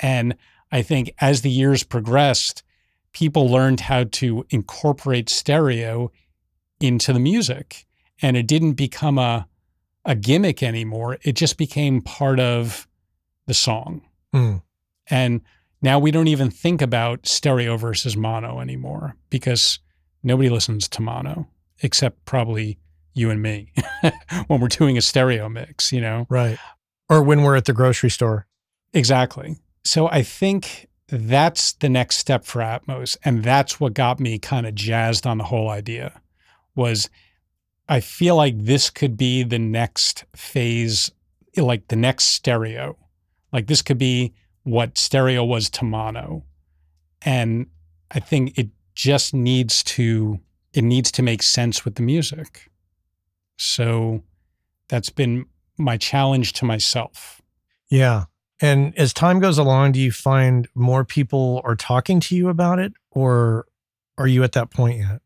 And 0.00 0.36
I 0.72 0.82
think 0.82 1.12
as 1.20 1.42
the 1.42 1.50
years 1.50 1.84
progressed, 1.84 2.62
people 3.12 3.48
learned 3.48 3.80
how 3.80 4.04
to 4.04 4.44
incorporate 4.50 5.28
stereo 5.28 6.10
into 6.80 7.12
the 7.12 7.20
music. 7.20 7.86
And 8.22 8.36
it 8.36 8.46
didn't 8.46 8.72
become 8.72 9.18
a, 9.18 9.48
a 10.04 10.14
gimmick 10.14 10.62
anymore. 10.62 11.18
It 11.22 11.32
just 11.32 11.56
became 11.56 12.00
part 12.00 12.40
of 12.40 12.88
the 13.46 13.54
song. 13.54 14.02
Mm. 14.34 14.62
And 15.08 15.42
now 15.82 15.98
we 15.98 16.10
don't 16.10 16.28
even 16.28 16.50
think 16.50 16.80
about 16.80 17.26
stereo 17.26 17.76
versus 17.76 18.16
mono 18.16 18.60
anymore 18.60 19.16
because 19.30 19.78
nobody 20.22 20.48
listens 20.48 20.88
to 20.88 21.02
mono 21.02 21.46
except 21.80 22.24
probably 22.24 22.78
you 23.12 23.30
and 23.30 23.40
me 23.40 23.72
when 24.46 24.60
we're 24.60 24.68
doing 24.68 24.98
a 24.98 25.02
stereo 25.02 25.48
mix, 25.48 25.92
you 25.92 26.00
know? 26.00 26.26
Right. 26.28 26.58
Or 27.08 27.22
when 27.22 27.42
we're 27.42 27.56
at 27.56 27.64
the 27.64 27.72
grocery 27.72 28.10
store. 28.10 28.46
Exactly. 28.92 29.56
So 29.84 30.08
I 30.08 30.22
think 30.22 30.88
that's 31.08 31.72
the 31.72 31.88
next 31.88 32.16
step 32.16 32.44
for 32.44 32.60
Atmos. 32.60 33.16
And 33.24 33.44
that's 33.44 33.78
what 33.78 33.94
got 33.94 34.18
me 34.18 34.38
kind 34.38 34.66
of 34.66 34.74
jazzed 34.74 35.26
on 35.26 35.38
the 35.38 35.44
whole 35.44 35.68
idea 35.68 36.20
was 36.74 37.08
I 37.88 38.00
feel 38.00 38.36
like 38.36 38.58
this 38.58 38.90
could 38.90 39.16
be 39.16 39.42
the 39.42 39.58
next 39.58 40.24
phase, 40.34 41.10
like 41.56 41.88
the 41.88 41.96
next 41.96 42.24
stereo. 42.24 42.96
Like 43.52 43.66
this 43.66 43.82
could 43.82 43.98
be 43.98 44.32
what 44.62 44.98
stereo 44.98 45.44
was 45.44 45.68
to 45.70 45.84
mono. 45.84 46.44
And 47.22 47.66
I 48.10 48.20
think 48.20 48.58
it 48.58 48.70
just 48.94 49.34
needs 49.34 49.82
to 49.84 50.40
it 50.74 50.82
needs 50.82 51.10
to 51.12 51.22
make 51.22 51.42
sense 51.42 51.84
with 51.84 51.94
the 51.94 52.02
music. 52.02 52.70
So 53.56 54.22
that's 54.88 55.08
been 55.08 55.46
my 55.78 55.96
challenge 55.96 56.52
to 56.54 56.64
myself. 56.64 57.40
Yeah. 57.88 58.24
And 58.60 58.96
as 58.98 59.12
time 59.12 59.40
goes 59.40 59.58
along, 59.58 59.92
do 59.92 60.00
you 60.00 60.12
find 60.12 60.68
more 60.74 61.04
people 61.04 61.60
are 61.64 61.76
talking 61.76 62.20
to 62.20 62.36
you 62.36 62.48
about 62.48 62.78
it 62.78 62.92
or 63.10 63.66
are 64.18 64.26
you 64.26 64.42
at 64.42 64.52
that 64.52 64.70
point 64.70 64.98
yet? 64.98 65.20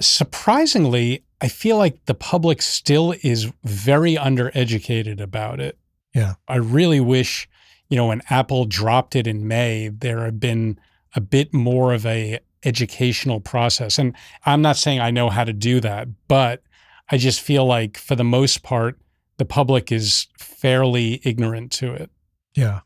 Surprisingly, 0.00 1.24
I 1.40 1.48
feel 1.48 1.76
like 1.76 2.04
the 2.06 2.14
public 2.14 2.62
still 2.62 3.14
is 3.22 3.52
very 3.64 4.14
undereducated 4.14 5.20
about 5.20 5.60
it. 5.60 5.78
Yeah. 6.14 6.34
I 6.46 6.56
really 6.56 7.00
wish, 7.00 7.48
you 7.88 7.96
know, 7.96 8.06
when 8.06 8.22
Apple 8.30 8.64
dropped 8.64 9.16
it 9.16 9.26
in 9.26 9.46
May, 9.46 9.88
there 9.88 10.24
had 10.24 10.40
been 10.40 10.78
a 11.14 11.20
bit 11.20 11.52
more 11.52 11.92
of 11.92 12.06
a 12.06 12.38
educational 12.64 13.40
process. 13.40 13.98
And 13.98 14.14
I'm 14.44 14.62
not 14.62 14.76
saying 14.76 15.00
I 15.00 15.10
know 15.10 15.30
how 15.30 15.44
to 15.44 15.52
do 15.52 15.80
that, 15.80 16.08
but 16.26 16.62
I 17.10 17.16
just 17.16 17.40
feel 17.40 17.64
like 17.64 17.96
for 17.96 18.14
the 18.14 18.24
most 18.24 18.62
part, 18.62 18.98
the 19.38 19.44
public 19.44 19.92
is 19.92 20.26
fairly 20.38 21.20
ignorant 21.24 21.72
to 21.72 21.92
it. 21.92 22.10
Yeah. 22.54 22.80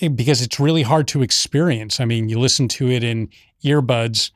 Eh, 0.00 0.08
because 0.08 0.42
it's 0.42 0.58
really 0.58 0.82
hard 0.82 1.06
to 1.08 1.22
experience. 1.22 2.00
I 2.00 2.04
mean, 2.04 2.28
you 2.28 2.38
listen 2.38 2.68
to 2.68 2.90
it 2.90 3.04
in 3.04 3.28
earbuds 3.64 4.30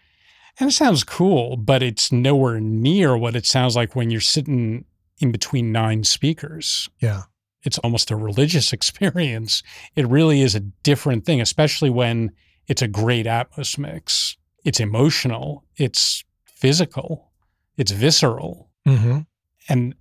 and 0.61 0.71
it 0.71 0.75
sounds 0.75 1.03
cool, 1.03 1.57
but 1.57 1.83
it's 1.83 2.13
nowhere 2.13 2.61
near 2.61 3.17
what 3.17 3.35
it 3.35 3.47
sounds 3.47 3.75
like 3.75 3.97
when 3.97 4.11
you're 4.11 4.21
sitting 4.21 4.85
in 5.19 5.33
between 5.33 5.73
nine 5.73 6.05
speakers. 6.05 6.89
Yeah. 7.01 7.23
It's 7.63 7.79
almost 7.79 8.11
a 8.11 8.17
religious 8.17 8.73
experience. 8.75 9.63
It 9.97 10.07
really 10.07 10.43
is 10.43 10.55
a 10.55 10.61
different 10.61 11.25
thing, 11.25 11.41
especially 11.41 11.91
when 11.91 12.33
it's 12.69 12.83
a 12.83 12.89
great 12.89 13.27
Atmos 13.27 13.79
mix. 13.79 14.37
It's 14.65 14.81
emotional, 14.81 15.65
it's 15.77 16.25
physical, 16.47 17.31
it's 17.77 17.93
visceral. 17.93 18.71
Mm-hmm. 18.87 19.21
And 19.69 19.95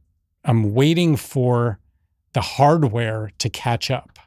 I'm 0.45 0.74
waiting 0.74 1.16
for 1.16 1.80
the 2.34 2.41
hardware 2.41 3.32
to 3.39 3.49
catch 3.49 3.91
up, 3.91 4.18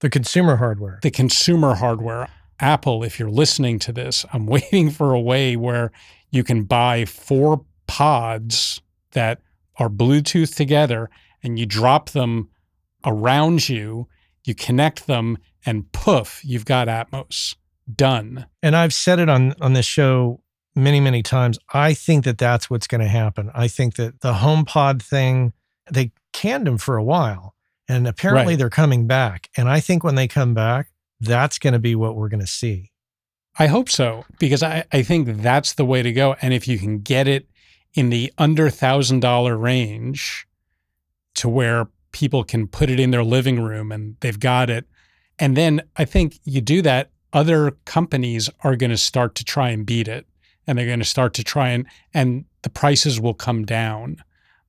The 0.00 0.10
consumer 0.10 0.56
hardware. 0.56 0.98
the 1.02 1.10
consumer 1.10 1.74
hardware. 1.74 2.28
Apple, 2.58 3.04
if 3.04 3.18
you're 3.18 3.30
listening 3.30 3.78
to 3.80 3.92
this, 3.92 4.24
I'm 4.32 4.46
waiting 4.56 4.90
for 4.90 5.12
a 5.12 5.20
way 5.20 5.56
where 5.56 5.90
you 6.30 6.42
can 6.44 6.64
buy 6.64 7.04
four 7.04 7.64
pods 7.86 8.80
that 9.12 9.40
are 9.78 9.88
Bluetooth 9.90 10.54
together 10.56 11.10
and 11.42 11.58
you 11.58 11.66
drop 11.66 12.10
them 12.10 12.48
around 13.04 13.68
you, 13.68 14.08
you 14.44 14.54
connect 14.54 15.06
them, 15.06 15.38
and 15.64 15.90
poof, 15.92 16.40
you've 16.44 16.64
got 16.64 16.88
Atmos. 16.88 17.56
Done. 17.94 18.46
and 18.62 18.74
I've 18.74 18.92
said 18.94 19.18
it 19.18 19.28
on 19.28 19.54
on 19.60 19.72
this 19.74 19.86
show 19.86 20.40
many 20.74 21.00
many 21.00 21.22
times. 21.22 21.58
I 21.72 21.94
think 21.94 22.24
that 22.24 22.38
that's 22.38 22.68
what's 22.68 22.86
going 22.86 23.00
to 23.00 23.06
happen. 23.08 23.50
I 23.54 23.68
think 23.68 23.94
that 23.96 24.20
the 24.20 24.34
HomePod 24.34 25.00
thing 25.02 25.52
they 25.90 26.10
canned 26.32 26.66
them 26.66 26.78
for 26.78 26.96
a 26.96 27.04
while, 27.04 27.54
and 27.88 28.08
apparently 28.08 28.54
Right. 28.54 28.58
they're 28.58 28.70
coming 28.70 29.06
back. 29.06 29.48
And 29.56 29.68
I 29.68 29.78
think 29.80 30.02
when 30.02 30.16
they 30.16 30.26
come 30.26 30.52
back, 30.52 30.88
that's 31.20 31.58
going 31.60 31.74
to 31.74 31.78
be 31.78 31.94
what 31.94 32.16
we're 32.16 32.28
going 32.28 32.40
to 32.40 32.46
see. 32.46 32.90
I 33.58 33.68
hope 33.68 33.88
so 33.88 34.24
because 34.38 34.62
I, 34.62 34.84
I 34.92 35.02
think 35.02 35.40
that's 35.42 35.74
the 35.74 35.84
way 35.86 36.02
to 36.02 36.12
go. 36.12 36.34
And 36.42 36.52
if 36.52 36.66
you 36.68 36.78
can 36.78 36.98
get 36.98 37.26
it 37.28 37.48
in 37.94 38.10
the 38.10 38.32
under 38.36 38.68
thousand 38.68 39.20
dollar 39.20 39.56
range 39.56 40.46
to 41.36 41.48
where 41.48 41.86
people 42.12 42.42
can 42.44 42.66
put 42.66 42.90
it 42.90 42.98
in 43.00 43.12
their 43.12 43.24
living 43.24 43.60
room 43.62 43.92
and 43.92 44.16
they've 44.20 44.40
got 44.40 44.68
it. 44.68 44.86
And 45.38 45.56
then 45.56 45.82
I 45.96 46.04
think 46.04 46.38
you 46.44 46.60
do 46.60 46.82
that, 46.82 47.10
other 47.32 47.72
companies 47.84 48.48
are 48.60 48.76
going 48.76 48.90
to 48.90 48.96
start 48.96 49.34
to 49.36 49.44
try 49.44 49.70
and 49.70 49.84
beat 49.86 50.08
it. 50.08 50.26
And 50.66 50.76
they're 50.78 50.86
going 50.86 50.98
to 50.98 51.04
start 51.04 51.32
to 51.34 51.44
try 51.44 51.68
and, 51.68 51.86
and 52.12 52.44
the 52.62 52.70
prices 52.70 53.20
will 53.20 53.34
come 53.34 53.64
down. 53.64 54.22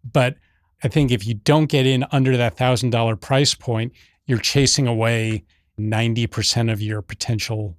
But 0.03 0.35
I 0.83 0.87
think 0.89 1.11
if 1.11 1.25
you 1.25 1.33
don't 1.33 1.65
get 1.65 1.87
in 1.87 2.05
under 2.11 2.37
that 2.37 2.55
thousand 2.55 2.91
dollar 2.91 3.15
price 3.15 3.55
point, 3.55 3.93
you're 4.27 4.37
chasing 4.37 4.85
away 4.85 5.43
90% 5.79 6.71
of 6.71 6.81
your 6.81 7.01
potential 7.01 7.77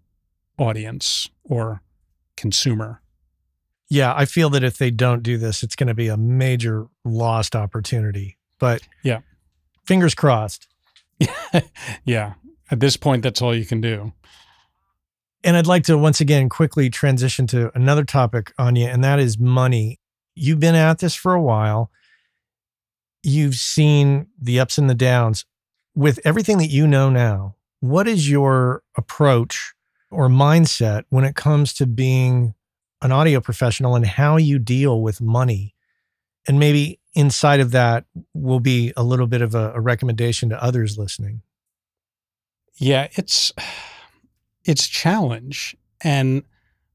audience 0.58 1.28
or 1.44 1.80
consumer. 2.36 3.02
Yeah, 3.88 4.12
I 4.16 4.24
feel 4.24 4.50
that 4.50 4.64
if 4.64 4.78
they 4.78 4.90
don't 4.90 5.22
do 5.22 5.38
this, 5.38 5.62
it's 5.62 5.76
going 5.76 5.86
to 5.86 5.94
be 5.94 6.08
a 6.08 6.16
major 6.16 6.86
lost 7.04 7.54
opportunity. 7.54 8.36
But 8.58 8.82
Yeah. 9.04 9.20
fingers 9.86 10.14
crossed. 10.14 10.66
yeah. 12.04 12.34
At 12.70 12.80
this 12.80 12.96
point, 12.96 13.22
that's 13.22 13.40
all 13.40 13.54
you 13.54 13.64
can 13.64 13.80
do. 13.80 14.12
And 15.44 15.56
I'd 15.56 15.66
like 15.66 15.84
to 15.84 15.96
once 15.96 16.20
again 16.20 16.48
quickly 16.48 16.90
transition 16.90 17.46
to 17.48 17.70
another 17.76 18.04
topic, 18.04 18.52
Anya, 18.58 18.88
and 18.88 19.04
that 19.04 19.18
is 19.18 19.38
money. 19.38 20.00
You've 20.34 20.60
been 20.60 20.74
at 20.74 20.98
this 20.98 21.14
for 21.14 21.34
a 21.34 21.42
while. 21.42 21.90
You've 23.22 23.54
seen 23.54 24.26
the 24.40 24.60
ups 24.60 24.78
and 24.78 24.90
the 24.90 24.94
downs. 24.94 25.44
With 25.94 26.20
everything 26.24 26.58
that 26.58 26.70
you 26.70 26.86
know 26.86 27.10
now, 27.10 27.56
what 27.80 28.08
is 28.08 28.30
your 28.30 28.82
approach 28.96 29.74
or 30.10 30.28
mindset 30.28 31.04
when 31.08 31.24
it 31.24 31.34
comes 31.34 31.72
to 31.74 31.86
being 31.86 32.54
an 33.02 33.12
audio 33.12 33.40
professional 33.40 33.94
and 33.94 34.06
how 34.06 34.36
you 34.36 34.58
deal 34.58 35.02
with 35.02 35.20
money? 35.20 35.74
And 36.46 36.58
maybe 36.58 36.98
inside 37.14 37.60
of 37.60 37.72
that 37.72 38.04
will 38.34 38.60
be 38.60 38.92
a 38.96 39.02
little 39.02 39.26
bit 39.26 39.42
of 39.42 39.54
a, 39.54 39.72
a 39.74 39.80
recommendation 39.80 40.48
to 40.48 40.62
others 40.62 40.98
listening. 40.98 41.42
Yeah, 42.76 43.08
it's 43.12 43.52
it's 44.68 44.84
a 44.84 44.90
challenge. 44.90 45.74
And 46.02 46.44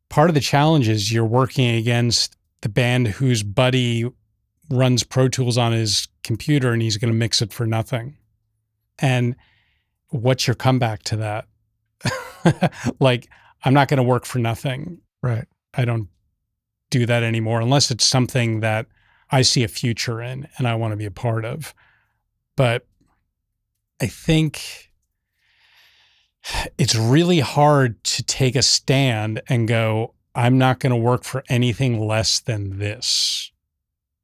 part 0.09 0.30
of 0.30 0.36
the 0.36 0.39
challenge 0.39 0.88
is 0.88 1.11
you're 1.11 1.26
working 1.26 1.76
against 1.76 2.38
the 2.61 2.69
band 2.69 3.07
whose 3.07 3.41
buddy 3.41 4.09
runs 4.69 5.03
Pro 5.03 5.28
Tools 5.28 5.57
on 5.57 5.74
his 5.74 6.07
computer 6.24 6.71
and 6.71 6.82
he's 6.82 6.97
going 6.97 7.11
to 7.11 7.17
mix 7.17 7.41
it 7.41 7.51
for 7.51 7.65
nothing. 7.65 8.15
And 8.99 9.36
what's 10.09 10.47
your 10.47 10.55
comeback 10.55 11.01
to 11.03 11.17
that? 11.17 12.74
like, 12.99 13.28
I'm 13.65 13.74
not 13.74 13.88
going 13.88 13.97
to 13.97 14.03
work 14.03 14.26
for 14.26 14.38
nothing. 14.38 14.99
Right. 15.24 15.47
I 15.74 15.84
don't 15.84 16.09
do 16.91 17.07
that 17.07 17.24
anymore 17.24 17.59
unless 17.59 17.89
it's 17.89 18.05
something 18.05 18.59
that 18.59 18.86
I 19.32 19.41
see 19.41 19.63
a 19.63 19.67
future 19.67 20.21
in 20.21 20.47
and 20.57 20.67
I 20.67 20.76
want 20.76 20.91
to 20.91 20.97
be 20.97 21.05
a 21.05 21.11
part 21.11 21.43
of. 21.43 21.74
But 22.55 22.86
I 23.99 24.05
think 24.05 24.82
it's 26.78 26.96
really 26.96 27.39
hard 27.39 28.04
to 28.04 28.24
take 28.24 28.56
a 28.56 28.62
stand 28.62 29.41
and 29.48 29.68
go, 29.68 30.14
I'm 30.36 30.58
not 30.58 30.80
going 30.80 30.91
to 30.91 30.98
work 30.98 31.24
for 31.24 31.44
anything 31.50 32.00
less 32.06 32.39
than 32.39 32.80
this. 32.80 33.52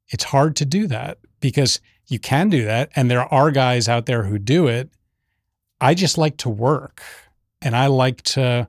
It's 0.08 0.24
hard 0.24 0.56
to 0.56 0.64
do 0.64 0.86
that 0.88 1.18
because 1.40 1.80
you 2.08 2.18
can 2.18 2.48
do 2.48 2.64
that. 2.64 2.90
And 2.96 3.10
there 3.10 3.32
are 3.32 3.50
guys 3.50 3.88
out 3.88 4.06
there 4.06 4.24
who 4.24 4.38
do 4.38 4.66
it. 4.66 4.90
I 5.80 5.94
just 5.94 6.18
like 6.18 6.36
to 6.38 6.50
work 6.50 7.02
and 7.62 7.76
I 7.76 7.86
like 7.86 8.22
to 8.22 8.68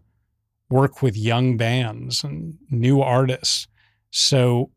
work 0.69 1.01
with 1.01 1.17
young 1.17 1.57
bands 1.57 2.23
and 2.23 2.57
new 2.69 3.01
artists. 3.01 3.67
So 4.11 4.71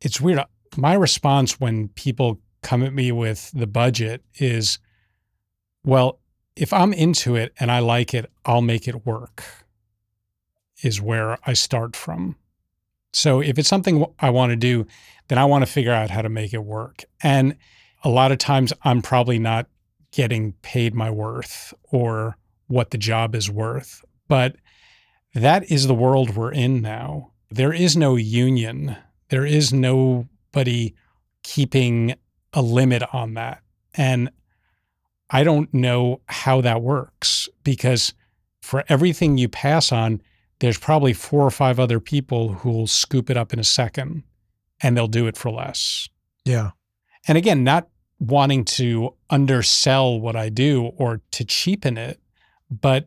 it's 0.00 0.20
weird. 0.20 0.40
My 0.76 0.94
response 0.94 1.58
when 1.60 1.88
people 1.88 2.40
come 2.62 2.82
at 2.82 2.92
me 2.92 3.12
with 3.12 3.50
the 3.52 3.66
budget 3.66 4.22
is, 4.34 4.78
well, 5.84 6.18
if 6.56 6.72
I'm 6.72 6.92
into 6.92 7.36
it 7.36 7.52
and 7.60 7.70
I 7.70 7.80
like 7.80 8.14
it, 8.14 8.30
I'll 8.44 8.62
make 8.62 8.88
it 8.88 9.06
work, 9.06 9.44
is 10.82 11.00
where 11.00 11.38
I 11.46 11.52
start 11.52 11.94
from. 11.94 12.36
So 13.12 13.40
if 13.40 13.58
it's 13.58 13.68
something 13.68 14.04
I 14.18 14.30
want 14.30 14.50
to 14.50 14.56
do, 14.56 14.86
then 15.28 15.38
I 15.38 15.44
want 15.44 15.64
to 15.64 15.70
figure 15.70 15.92
out 15.92 16.10
how 16.10 16.22
to 16.22 16.28
make 16.28 16.52
it 16.52 16.64
work. 16.64 17.04
And 17.22 17.56
a 18.02 18.08
lot 18.08 18.32
of 18.32 18.38
times 18.38 18.72
I'm 18.82 19.02
probably 19.02 19.38
not 19.38 19.66
getting 20.12 20.52
paid 20.62 20.94
my 20.94 21.10
worth 21.10 21.74
or 21.84 22.36
what 22.68 22.90
the 22.90 22.98
job 22.98 23.34
is 23.34 23.50
worth. 23.50 24.04
But 24.28 24.56
that 25.34 25.70
is 25.70 25.86
the 25.86 25.94
world 25.94 26.36
we're 26.36 26.52
in 26.52 26.80
now. 26.80 27.32
There 27.50 27.72
is 27.72 27.96
no 27.96 28.16
union, 28.16 28.96
there 29.28 29.44
is 29.44 29.72
nobody 29.72 30.94
keeping 31.42 32.14
a 32.52 32.62
limit 32.62 33.02
on 33.12 33.34
that. 33.34 33.62
And 33.94 34.30
I 35.30 35.44
don't 35.44 35.72
know 35.74 36.20
how 36.26 36.60
that 36.60 36.82
works 36.82 37.48
because 37.64 38.14
for 38.62 38.84
everything 38.88 39.38
you 39.38 39.48
pass 39.48 39.92
on, 39.92 40.20
there's 40.60 40.78
probably 40.78 41.12
four 41.12 41.42
or 41.42 41.50
five 41.50 41.78
other 41.78 42.00
people 42.00 42.52
who 42.52 42.70
will 42.70 42.86
scoop 42.86 43.28
it 43.30 43.36
up 43.36 43.52
in 43.52 43.58
a 43.58 43.64
second 43.64 44.22
and 44.80 44.96
they'll 44.96 45.06
do 45.06 45.26
it 45.26 45.36
for 45.36 45.50
less. 45.50 46.08
Yeah. 46.44 46.70
And 47.28 47.36
again, 47.36 47.64
not 47.64 47.88
wanting 48.18 48.64
to 48.64 49.14
undersell 49.28 50.20
what 50.20 50.36
I 50.36 50.48
do 50.48 50.86
or 50.96 51.20
to 51.32 51.44
cheapen 51.44 51.98
it, 51.98 52.20
but 52.70 53.06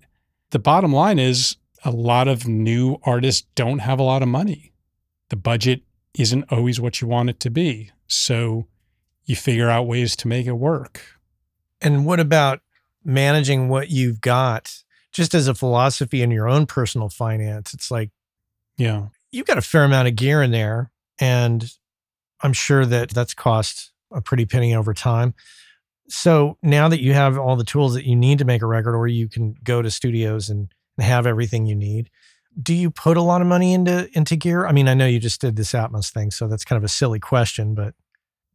the 0.51 0.59
bottom 0.59 0.93
line 0.93 1.19
is 1.19 1.57
a 1.83 1.91
lot 1.91 2.27
of 2.27 2.47
new 2.47 2.97
artists 3.03 3.47
don't 3.55 3.79
have 3.79 3.99
a 3.99 4.03
lot 4.03 4.21
of 4.21 4.27
money. 4.27 4.73
The 5.29 5.35
budget 5.35 5.81
isn't 6.17 6.51
always 6.51 6.79
what 6.79 7.01
you 7.01 7.07
want 7.07 7.29
it 7.29 7.39
to 7.41 7.49
be. 7.49 7.91
So 8.07 8.67
you 9.25 9.35
figure 9.35 9.69
out 9.69 9.87
ways 9.87 10.15
to 10.17 10.27
make 10.27 10.47
it 10.47 10.53
work. 10.53 11.18
And 11.81 12.05
what 12.05 12.19
about 12.19 12.61
managing 13.03 13.69
what 13.69 13.89
you've 13.89 14.21
got 14.21 14.83
just 15.11 15.33
as 15.33 15.47
a 15.47 15.55
philosophy 15.55 16.21
in 16.21 16.31
your 16.31 16.47
own 16.47 16.65
personal 16.65 17.09
finance? 17.09 17.73
It's 17.73 17.89
like 17.91 18.11
Yeah. 18.77 19.07
you've 19.31 19.47
got 19.47 19.57
a 19.57 19.61
fair 19.61 19.83
amount 19.83 20.07
of 20.07 20.15
gear 20.15 20.41
in 20.41 20.51
there, 20.51 20.91
and 21.19 21.71
I'm 22.41 22.53
sure 22.53 22.85
that 22.85 23.09
that's 23.09 23.33
cost 23.33 23.91
a 24.11 24.21
pretty 24.21 24.45
penny 24.45 24.73
over 24.75 24.93
time. 24.93 25.33
So 26.07 26.57
now 26.63 26.89
that 26.89 27.01
you 27.01 27.13
have 27.13 27.37
all 27.37 27.55
the 27.55 27.63
tools 27.63 27.93
that 27.93 28.05
you 28.05 28.15
need 28.15 28.39
to 28.39 28.45
make 28.45 28.61
a 28.61 28.65
record, 28.65 28.95
or 28.95 29.07
you 29.07 29.27
can 29.27 29.55
go 29.63 29.81
to 29.81 29.91
studios 29.91 30.49
and, 30.49 30.73
and 30.97 31.05
have 31.05 31.27
everything 31.27 31.65
you 31.67 31.75
need, 31.75 32.09
do 32.61 32.73
you 32.73 32.89
put 32.89 33.15
a 33.17 33.21
lot 33.21 33.41
of 33.41 33.47
money 33.47 33.73
into 33.73 34.09
into 34.17 34.35
gear? 34.35 34.65
I 34.65 34.71
mean, 34.71 34.87
I 34.87 34.95
know 34.95 35.05
you 35.05 35.19
just 35.19 35.39
did 35.39 35.55
this 35.55 35.71
Atmos 35.73 36.11
thing, 36.11 36.31
so 36.31 36.47
that's 36.47 36.65
kind 36.65 36.77
of 36.77 36.83
a 36.83 36.87
silly 36.89 37.19
question, 37.19 37.75
but 37.75 37.93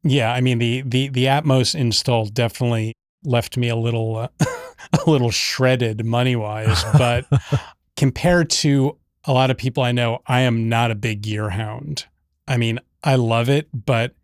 Yeah, 0.03 0.33
I 0.33 0.41
mean 0.41 0.59
the 0.59 0.83
the 0.85 1.09
the 1.09 1.25
Atmos 1.27 1.75
install 1.75 2.27
definitely 2.27 2.95
left 3.25 3.57
me 3.57 3.69
a 3.69 3.77
little 3.77 4.17
uh, 4.17 4.29
a 5.07 5.11
little 5.11 5.31
shredded 5.31 6.05
money 6.05 6.37
wise, 6.37 6.85
but 6.99 7.27
compared 7.97 8.51
to 8.51 8.99
a 9.25 9.33
lot 9.33 9.51
of 9.51 9.57
people 9.57 9.83
I 9.83 9.93
know, 9.93 10.21
I 10.27 10.41
am 10.41 10.69
not 10.69 10.91
a 10.91 10.95
big 10.95 11.23
gear 11.23 11.51
hound. 11.51 12.07
I 12.47 12.57
mean, 12.57 12.79
I 13.03 13.17
love 13.17 13.49
it, 13.49 13.69
but 13.73 14.15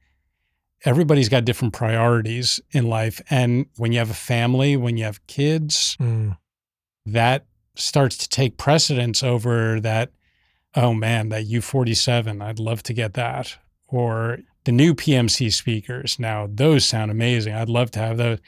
everybody's 0.84 1.28
got 1.28 1.44
different 1.44 1.74
priorities 1.74 2.60
in 2.70 2.86
life, 2.88 3.20
and 3.30 3.66
when 3.76 3.92
you 3.92 3.98
have 3.98 4.10
a 4.10 4.14
family, 4.14 4.76
when 4.76 4.96
you 4.96 5.04
have 5.04 5.26
kids, 5.26 5.96
mm, 6.00 6.36
that 7.06 7.46
starts 7.76 8.16
to 8.18 8.28
take 8.28 8.56
precedence 8.56 9.22
over 9.22 9.80
that. 9.80 10.12
Oh 10.76 10.94
man, 10.94 11.30
that 11.30 11.46
U 11.46 11.60
forty 11.60 11.94
seven, 11.94 12.40
I'd 12.40 12.60
love 12.60 12.82
to 12.84 12.92
get 12.92 13.14
that, 13.14 13.56
or 13.88 14.38
the 14.64 14.72
new 14.72 14.94
PMC 14.94 15.52
speakers. 15.52 16.18
Now, 16.18 16.48
those 16.48 16.84
sound 16.84 17.10
amazing. 17.10 17.54
I'd 17.54 17.68
love 17.68 17.90
to 17.92 17.98
have 17.98 18.16
those. 18.18 18.38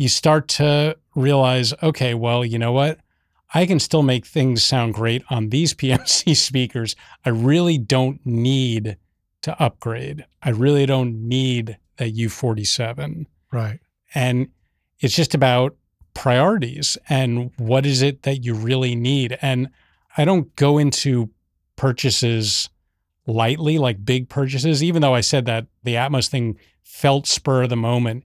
You 0.00 0.08
start 0.08 0.48
to 0.48 0.96
realize, 1.14 1.74
okay, 1.82 2.14
well, 2.14 2.42
you 2.42 2.58
know 2.58 2.72
what? 2.72 3.00
I 3.52 3.66
can 3.66 3.78
still 3.78 4.02
make 4.02 4.24
things 4.24 4.62
sound 4.62 4.94
great 4.94 5.22
on 5.28 5.50
these 5.50 5.74
PMC 5.80 6.34
speakers. 6.36 6.96
I 7.24 7.28
really 7.28 7.76
don't 7.76 8.24
need 8.24 8.96
to 9.42 9.62
upgrade. 9.62 10.24
I 10.42 10.50
really 10.50 10.86
don't 10.86 11.28
need 11.28 11.76
a 11.98 12.10
U47. 12.10 13.26
Right. 13.52 13.80
And 14.14 14.48
it's 15.00 15.14
just 15.14 15.34
about 15.34 15.76
priorities 16.14 16.96
and 17.10 17.50
what 17.58 17.84
is 17.84 18.00
it 18.00 18.22
that 18.22 18.44
you 18.44 18.54
really 18.54 18.94
need. 18.94 19.38
And 19.42 19.68
I 20.16 20.24
don't 20.24 20.54
go 20.56 20.78
into 20.78 21.28
purchases 21.76 22.70
lightly, 23.26 23.76
like 23.76 24.04
big 24.04 24.30
purchases, 24.30 24.82
even 24.82 25.02
though 25.02 25.14
I 25.14 25.20
said 25.20 25.44
that 25.44 25.66
the 25.82 25.94
Atmos 25.94 26.28
thing 26.28 26.58
felt 26.82 27.26
spur 27.26 27.64
of 27.64 27.68
the 27.68 27.76
moment. 27.76 28.24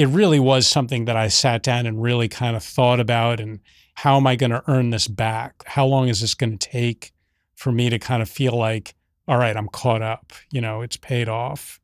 It 0.00 0.08
really 0.08 0.40
was 0.40 0.66
something 0.66 1.04
that 1.04 1.16
I 1.16 1.28
sat 1.28 1.62
down 1.62 1.84
and 1.84 2.02
really 2.02 2.26
kind 2.26 2.56
of 2.56 2.62
thought 2.62 3.00
about 3.00 3.38
and 3.38 3.60
how 3.96 4.16
am 4.16 4.26
I 4.26 4.34
going 4.34 4.50
to 4.50 4.62
earn 4.66 4.88
this 4.88 5.06
back? 5.06 5.62
How 5.66 5.84
long 5.84 6.08
is 6.08 6.22
this 6.22 6.32
going 6.34 6.56
to 6.56 6.70
take 6.70 7.12
for 7.54 7.70
me 7.70 7.90
to 7.90 7.98
kind 7.98 8.22
of 8.22 8.28
feel 8.30 8.56
like, 8.56 8.94
all 9.28 9.36
right, 9.36 9.54
I'm 9.54 9.68
caught 9.68 10.00
up, 10.00 10.32
you 10.50 10.62
know, 10.62 10.80
it's 10.80 10.96
paid 10.96 11.28
off. 11.28 11.78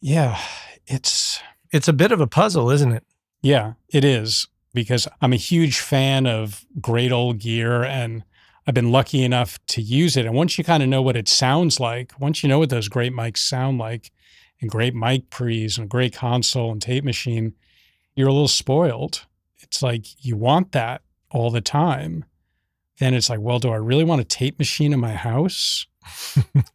Yeah, 0.00 0.40
it's 0.88 1.40
It's 1.70 1.86
a 1.86 1.92
bit 1.92 2.10
of 2.10 2.20
a 2.20 2.26
puzzle, 2.26 2.68
isn't 2.68 2.90
it? 2.90 3.04
yeah, 3.42 3.74
it 3.88 4.04
is 4.04 4.48
because 4.74 5.06
I'm 5.20 5.32
a 5.32 5.36
huge 5.36 5.78
fan 5.78 6.26
of 6.26 6.64
great 6.80 7.12
old 7.12 7.38
gear 7.38 7.84
and 7.84 8.24
I've 8.66 8.74
been 8.74 8.90
lucky 8.90 9.22
enough 9.22 9.64
to 9.68 9.80
use 9.82 10.16
it. 10.16 10.26
And 10.26 10.34
once 10.34 10.58
you 10.58 10.64
kind 10.64 10.82
of 10.82 10.88
know 10.88 11.02
what 11.02 11.16
it 11.16 11.28
sounds 11.28 11.78
like, 11.78 12.12
once 12.18 12.42
you 12.42 12.48
know 12.48 12.58
what 12.58 12.70
those 12.70 12.88
great 12.88 13.12
mics 13.12 13.38
sound 13.38 13.78
like, 13.78 14.10
and 14.62 14.70
great 14.70 14.94
mic 14.94 15.28
pre's 15.28 15.76
and 15.76 15.84
a 15.84 15.88
great 15.88 16.14
console 16.14 16.72
and 16.72 16.80
tape 16.80 17.04
machine, 17.04 17.54
you're 18.14 18.28
a 18.28 18.32
little 18.32 18.48
spoiled. 18.48 19.26
It's 19.58 19.82
like 19.82 20.24
you 20.24 20.36
want 20.36 20.72
that 20.72 21.02
all 21.30 21.50
the 21.50 21.60
time. 21.60 22.24
Then 22.98 23.14
it's 23.14 23.28
like, 23.28 23.40
well, 23.40 23.58
do 23.58 23.70
I 23.70 23.76
really 23.76 24.04
want 24.04 24.20
a 24.20 24.24
tape 24.24 24.58
machine 24.58 24.92
in 24.92 25.00
my 25.00 25.14
house? 25.14 25.86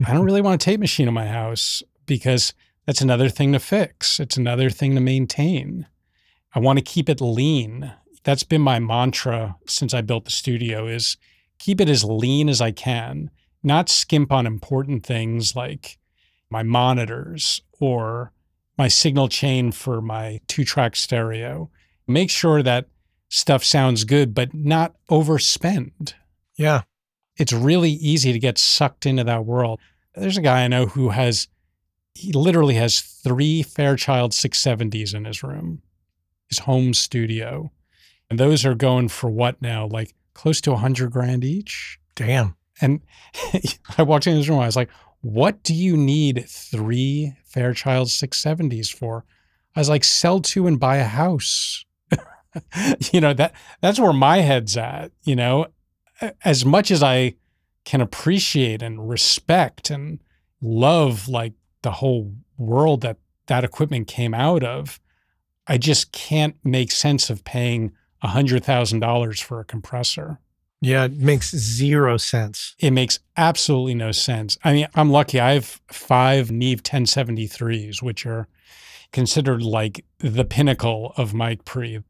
I 0.06 0.14
don't 0.14 0.26
really 0.26 0.42
want 0.42 0.62
a 0.62 0.66
tape 0.66 0.80
machine 0.80 1.08
in 1.08 1.14
my 1.14 1.28
house 1.28 1.82
because 2.06 2.54
that's 2.86 3.02
another 3.02 3.30
thing 3.30 3.54
to 3.54 3.60
fix. 3.60 4.20
It's 4.20 4.38
another 4.38 4.70
thing 4.70 4.96
to 4.96 5.02
maintain. 5.02 5.88
I 6.54 6.60
want 6.60 6.80
to 6.80 6.84
keep 6.84 7.10
it 7.10 7.22
lean. 7.22 7.94
That's 8.24 8.44
been 8.44 8.62
my 8.62 8.80
mantra 8.80 9.58
since 9.68 9.94
I 9.94 10.02
built 10.02 10.26
the 10.26 10.32
studio 10.32 10.88
is 10.88 11.18
keep 11.60 11.80
it 11.80 11.90
as 11.90 12.04
lean 12.04 12.50
as 12.50 12.62
I 12.62 12.72
can, 12.72 13.30
not 13.64 13.90
skimp 13.90 14.32
on 14.32 14.48
important 14.48 15.06
things 15.06 15.56
like 15.56 15.98
my 16.50 16.64
monitors 16.64 17.62
or 17.80 18.32
my 18.78 18.88
signal 18.88 19.28
chain 19.28 19.72
for 19.72 20.02
my 20.02 20.40
two 20.48 20.64
track 20.64 20.96
stereo. 20.96 21.70
Make 22.08 22.30
sure 22.30 22.62
that 22.64 22.88
stuff 23.30 23.64
sounds 23.64 24.04
good, 24.04 24.34
but 24.34 24.54
not 24.54 24.96
overspend. 25.10 26.14
Yeah. 26.56 26.84
It's 27.38 27.54
really 27.54 27.92
easy 27.92 28.32
to 28.34 28.40
get 28.40 28.58
sucked 28.58 29.06
into 29.06 29.24
that 29.24 29.46
world. 29.46 29.80
There's 30.16 30.38
a 30.38 30.42
guy 30.42 30.64
I 30.64 30.68
know 30.68 30.88
who 30.88 31.10
has, 31.10 31.48
he 32.14 32.32
literally 32.32 32.76
has 32.76 33.00
three 33.00 33.62
Fairchild 33.62 34.32
670s 34.32 35.14
in 35.14 35.26
his 35.26 35.44
room, 35.44 35.82
his 36.48 36.60
home 36.60 36.94
studio. 36.94 37.72
And 38.30 38.40
those 38.40 38.66
are 38.66 38.76
going 38.76 39.10
for 39.10 39.30
what 39.30 39.62
now? 39.62 39.88
Like 39.88 40.16
close 40.34 40.62
to 40.62 40.72
a 40.72 40.78
hundred 40.78 41.12
grand 41.12 41.44
each. 41.44 42.00
Damn. 42.16 42.56
And 42.82 43.02
I 43.98 44.04
walked 44.04 44.28
into 44.28 44.38
his 44.38 44.50
room. 44.50 44.60
I 44.60 44.66
was 44.66 44.76
like, 44.76 44.90
"What 45.22 45.64
do 45.64 45.74
you 45.74 45.98
need 45.98 46.46
three 46.48 47.36
Fairchild 47.46 48.08
670s 48.08 48.94
for?" 48.94 49.26
I 49.76 49.80
was 49.80 49.90
like, 49.90 50.04
"Sell 50.04 50.40
two 50.42 50.68
and 50.68 50.80
buy 50.80 50.98
a 50.98 51.06
house." 51.06 51.86
you 53.12 53.22
know 53.22 53.34
that 53.34 53.54
that's 53.82 54.00
where 54.00 54.14
my 54.14 54.38
head's 54.38 54.78
at. 54.78 55.12
You 55.24 55.36
know, 55.36 55.68
as 56.44 56.66
much 56.66 56.92
as 56.92 57.04
I 57.04 57.36
can 57.86 58.02
appreciate 58.02 58.82
and 58.82 59.08
respect 59.08 59.90
and 59.90 60.20
love 60.62 61.28
like 61.28 61.54
the 61.84 61.92
whole 61.92 62.34
world 62.58 63.02
that 63.02 63.18
that 63.48 63.64
equipment 63.64 64.08
came 64.08 64.34
out 64.34 64.64
of, 64.64 65.00
I 65.68 65.78
just 65.78 66.12
can't 66.12 66.56
make 66.64 66.92
sense 66.92 67.30
of 67.30 67.44
paying 67.44 67.92
$100,000 68.24 69.42
for 69.42 69.60
a 69.60 69.66
compressor. 69.66 70.40
Yeah, 70.82 71.06
it 71.06 71.14
makes 71.14 71.56
zero 71.56 72.18
sense. 72.18 72.76
It 72.80 72.92
makes 72.92 73.20
absolutely 73.36 73.96
no 73.96 74.12
sense. 74.12 74.58
I 74.64 74.74
mean, 74.74 74.88
I'm 74.94 75.10
lucky. 75.10 75.40
I 75.40 75.54
have 75.54 75.82
five 75.88 76.52
Neve 76.52 76.84
1073s, 76.84 78.02
which 78.02 78.26
are 78.26 78.48
considered 79.12 79.64
like 79.64 80.06
the 80.20 80.46
pinnacle 80.46 81.14
of 81.18 81.34
mic 81.34 81.66
pre. 81.66 82.04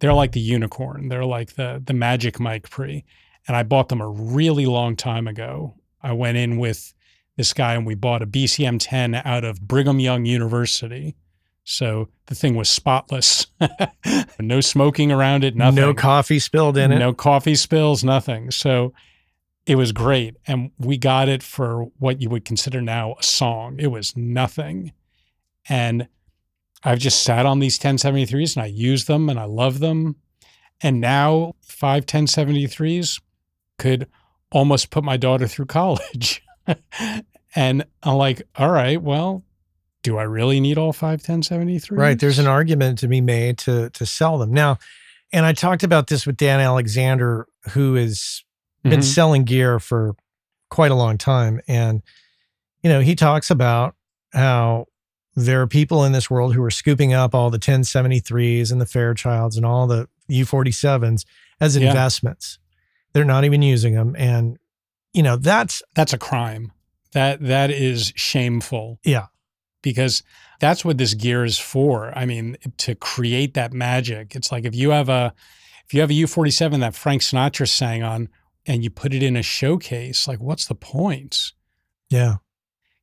They're 0.00 0.12
like 0.12 0.32
the 0.32 0.40
unicorn. 0.40 1.08
They're 1.08 1.24
like 1.24 1.54
the 1.54 1.82
the 1.84 1.94
magic 1.94 2.38
mic 2.38 2.68
pre. 2.68 3.04
And 3.48 3.56
I 3.56 3.62
bought 3.62 3.88
them 3.88 4.00
a 4.00 4.08
really 4.08 4.66
long 4.66 4.94
time 4.94 5.26
ago. 5.26 5.74
I 6.02 6.12
went 6.12 6.36
in 6.36 6.58
with 6.58 6.92
this 7.36 7.52
guy 7.52 7.74
and 7.74 7.86
we 7.86 7.94
bought 7.94 8.22
a 8.22 8.26
BCM 8.26 8.78
10 8.78 9.14
out 9.14 9.44
of 9.44 9.62
Brigham 9.62 9.98
Young 9.98 10.26
University. 10.26 11.16
So 11.64 12.08
the 12.26 12.34
thing 12.34 12.54
was 12.56 12.68
spotless. 12.68 13.46
no 14.40 14.60
smoking 14.60 15.12
around 15.12 15.44
it, 15.44 15.54
nothing. 15.54 15.76
No 15.76 15.94
coffee 15.94 16.38
spilled 16.38 16.76
in 16.76 16.92
it. 16.92 16.98
No 16.98 17.12
coffee 17.12 17.54
spills, 17.54 18.02
nothing. 18.02 18.50
So 18.50 18.92
it 19.66 19.76
was 19.76 19.92
great. 19.92 20.36
And 20.46 20.72
we 20.78 20.98
got 20.98 21.28
it 21.28 21.42
for 21.42 21.84
what 21.98 22.20
you 22.20 22.28
would 22.30 22.44
consider 22.44 22.80
now 22.80 23.14
a 23.18 23.22
song. 23.22 23.76
It 23.78 23.88
was 23.88 24.16
nothing. 24.16 24.92
And 25.68 26.08
I've 26.82 26.98
just 26.98 27.22
sat 27.22 27.46
on 27.46 27.60
these 27.60 27.78
1073s 27.78 28.56
and 28.56 28.64
I 28.64 28.66
use 28.66 29.04
them 29.04 29.28
and 29.28 29.38
I 29.38 29.44
love 29.44 29.78
them. 29.78 30.16
And 30.80 31.00
now 31.00 31.54
five 31.60 32.06
1073s 32.06 33.20
could 33.78 34.08
almost 34.50 34.90
put 34.90 35.04
my 35.04 35.16
daughter 35.16 35.46
through 35.46 35.66
college. 35.66 36.42
and 37.54 37.84
I'm 38.02 38.16
like, 38.16 38.42
all 38.56 38.70
right, 38.70 39.00
well, 39.00 39.44
do 40.02 40.18
I 40.18 40.22
really 40.24 40.60
need 40.60 40.78
all 40.78 40.92
five 40.92 41.22
1073s? 41.22 41.96
Right. 41.96 42.18
There's 42.18 42.38
an 42.38 42.46
argument 42.46 42.98
to 43.00 43.08
be 43.08 43.20
made 43.20 43.58
to 43.58 43.90
to 43.90 44.06
sell 44.06 44.38
them. 44.38 44.52
Now, 44.52 44.78
and 45.32 45.46
I 45.46 45.52
talked 45.52 45.82
about 45.82 46.08
this 46.08 46.26
with 46.26 46.36
Dan 46.36 46.60
Alexander, 46.60 47.46
who 47.70 47.94
has 47.94 48.42
been 48.82 49.00
Mhm. 49.00 49.04
selling 49.04 49.44
gear 49.44 49.78
for 49.78 50.14
quite 50.70 50.90
a 50.90 50.94
long 50.96 51.16
time. 51.18 51.60
And, 51.68 52.02
you 52.82 52.90
know, 52.90 53.00
he 53.00 53.14
talks 53.14 53.50
about 53.50 53.94
how 54.32 54.86
there 55.36 55.60
are 55.62 55.66
people 55.66 56.04
in 56.04 56.12
this 56.12 56.28
world 56.30 56.54
who 56.54 56.62
are 56.62 56.70
scooping 56.70 57.12
up 57.14 57.34
all 57.34 57.48
the 57.50 57.58
1073s 57.58 58.70
and 58.72 58.80
the 58.80 58.84
Fairchilds 58.86 59.56
and 59.56 59.64
all 59.64 59.86
the 59.86 60.08
U47s 60.28 61.24
as 61.60 61.76
Yeah. 61.76 61.88
investments. 61.88 62.58
They're 63.12 63.24
not 63.24 63.44
even 63.44 63.62
using 63.62 63.94
them. 63.94 64.14
And, 64.18 64.58
you 65.14 65.22
know, 65.22 65.36
that's, 65.36 65.82
That's 65.94 66.12
a 66.12 66.18
crime. 66.18 66.72
That 67.12 67.40
that 67.42 67.70
is 67.70 68.12
shameful. 68.16 68.98
yeah, 69.04 69.26
because 69.82 70.22
that's 70.60 70.84
what 70.84 70.98
this 70.98 71.14
gear 71.14 71.44
is 71.44 71.58
for. 71.58 72.16
I 72.16 72.24
mean, 72.24 72.56
to 72.78 72.94
create 72.94 73.54
that 73.54 73.72
magic. 73.72 74.34
It's 74.34 74.50
like 74.52 74.64
if 74.64 74.74
you 74.74 74.90
have 74.90 75.08
a 75.08 75.34
if 75.86 75.92
you 75.92 76.00
have 76.00 76.10
a 76.10 76.14
U47 76.14 76.80
that 76.80 76.94
Frank 76.94 77.22
Sinatra 77.22 77.68
sang 77.68 78.02
on 78.02 78.28
and 78.64 78.82
you 78.84 78.90
put 78.90 79.12
it 79.12 79.22
in 79.22 79.36
a 79.36 79.42
showcase, 79.42 80.26
like 80.28 80.40
what's 80.40 80.66
the 80.66 80.74
point? 80.74 81.52
yeah, 82.08 82.36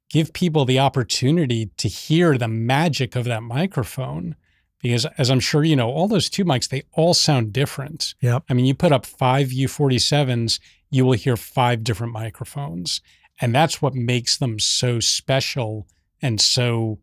Give 0.10 0.34
people 0.34 0.66
the 0.66 0.80
opportunity 0.80 1.70
to 1.78 1.88
hear 1.88 2.38
the 2.38 2.48
magic 2.48 3.16
of 3.16 3.26
that 3.26 3.44
microphone. 3.44 4.36
Because 4.82 5.06
as 5.18 5.30
I'm 5.30 5.40
sure 5.40 5.64
you 5.64 5.76
know, 5.76 5.92
all 5.92 6.08
those 6.08 6.30
two 6.30 6.46
mics, 6.46 6.70
they 6.70 6.84
all 6.94 7.14
sound 7.14 7.54
different. 7.54 8.16
Yeah. 8.22 8.40
I 8.50 8.54
mean, 8.54 8.66
you 8.66 8.74
put 8.74 8.92
up 8.92 9.06
five 9.06 9.50
U47s, 9.50 10.60
you 10.90 11.06
will 11.06 11.14
hear 11.14 11.38
five 11.38 11.84
different 11.84 12.14
microphones. 12.14 13.02
And 13.40 13.54
that's 13.54 13.82
what 13.82 13.94
makes 13.94 14.38
them 14.38 14.58
so 14.58 15.00
special 15.00 15.86
and 16.22 16.40
so 16.40 17.00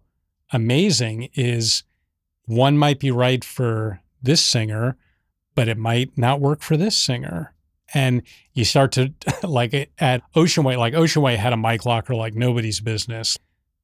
amazing 0.52 1.28
is 1.34 1.82
one 2.44 2.78
might 2.78 3.00
be 3.00 3.10
right 3.10 3.44
for 3.44 4.00
this 4.22 4.44
singer, 4.44 4.96
but 5.54 5.68
it 5.68 5.78
might 5.78 6.16
not 6.16 6.40
work 6.40 6.62
for 6.62 6.76
this 6.76 6.96
singer. 6.96 7.54
And 7.94 8.22
you 8.52 8.64
start 8.64 8.92
to 8.92 9.12
like 9.42 9.90
at 9.98 10.22
Ocean 10.34 10.64
Way, 10.64 10.76
like 10.76 10.94
Ocean 10.94 11.22
Way 11.22 11.36
had 11.36 11.52
a 11.52 11.56
mic 11.56 11.84
locker 11.84 12.14
like 12.14 12.34
nobody's 12.34 12.80
business. 12.80 13.36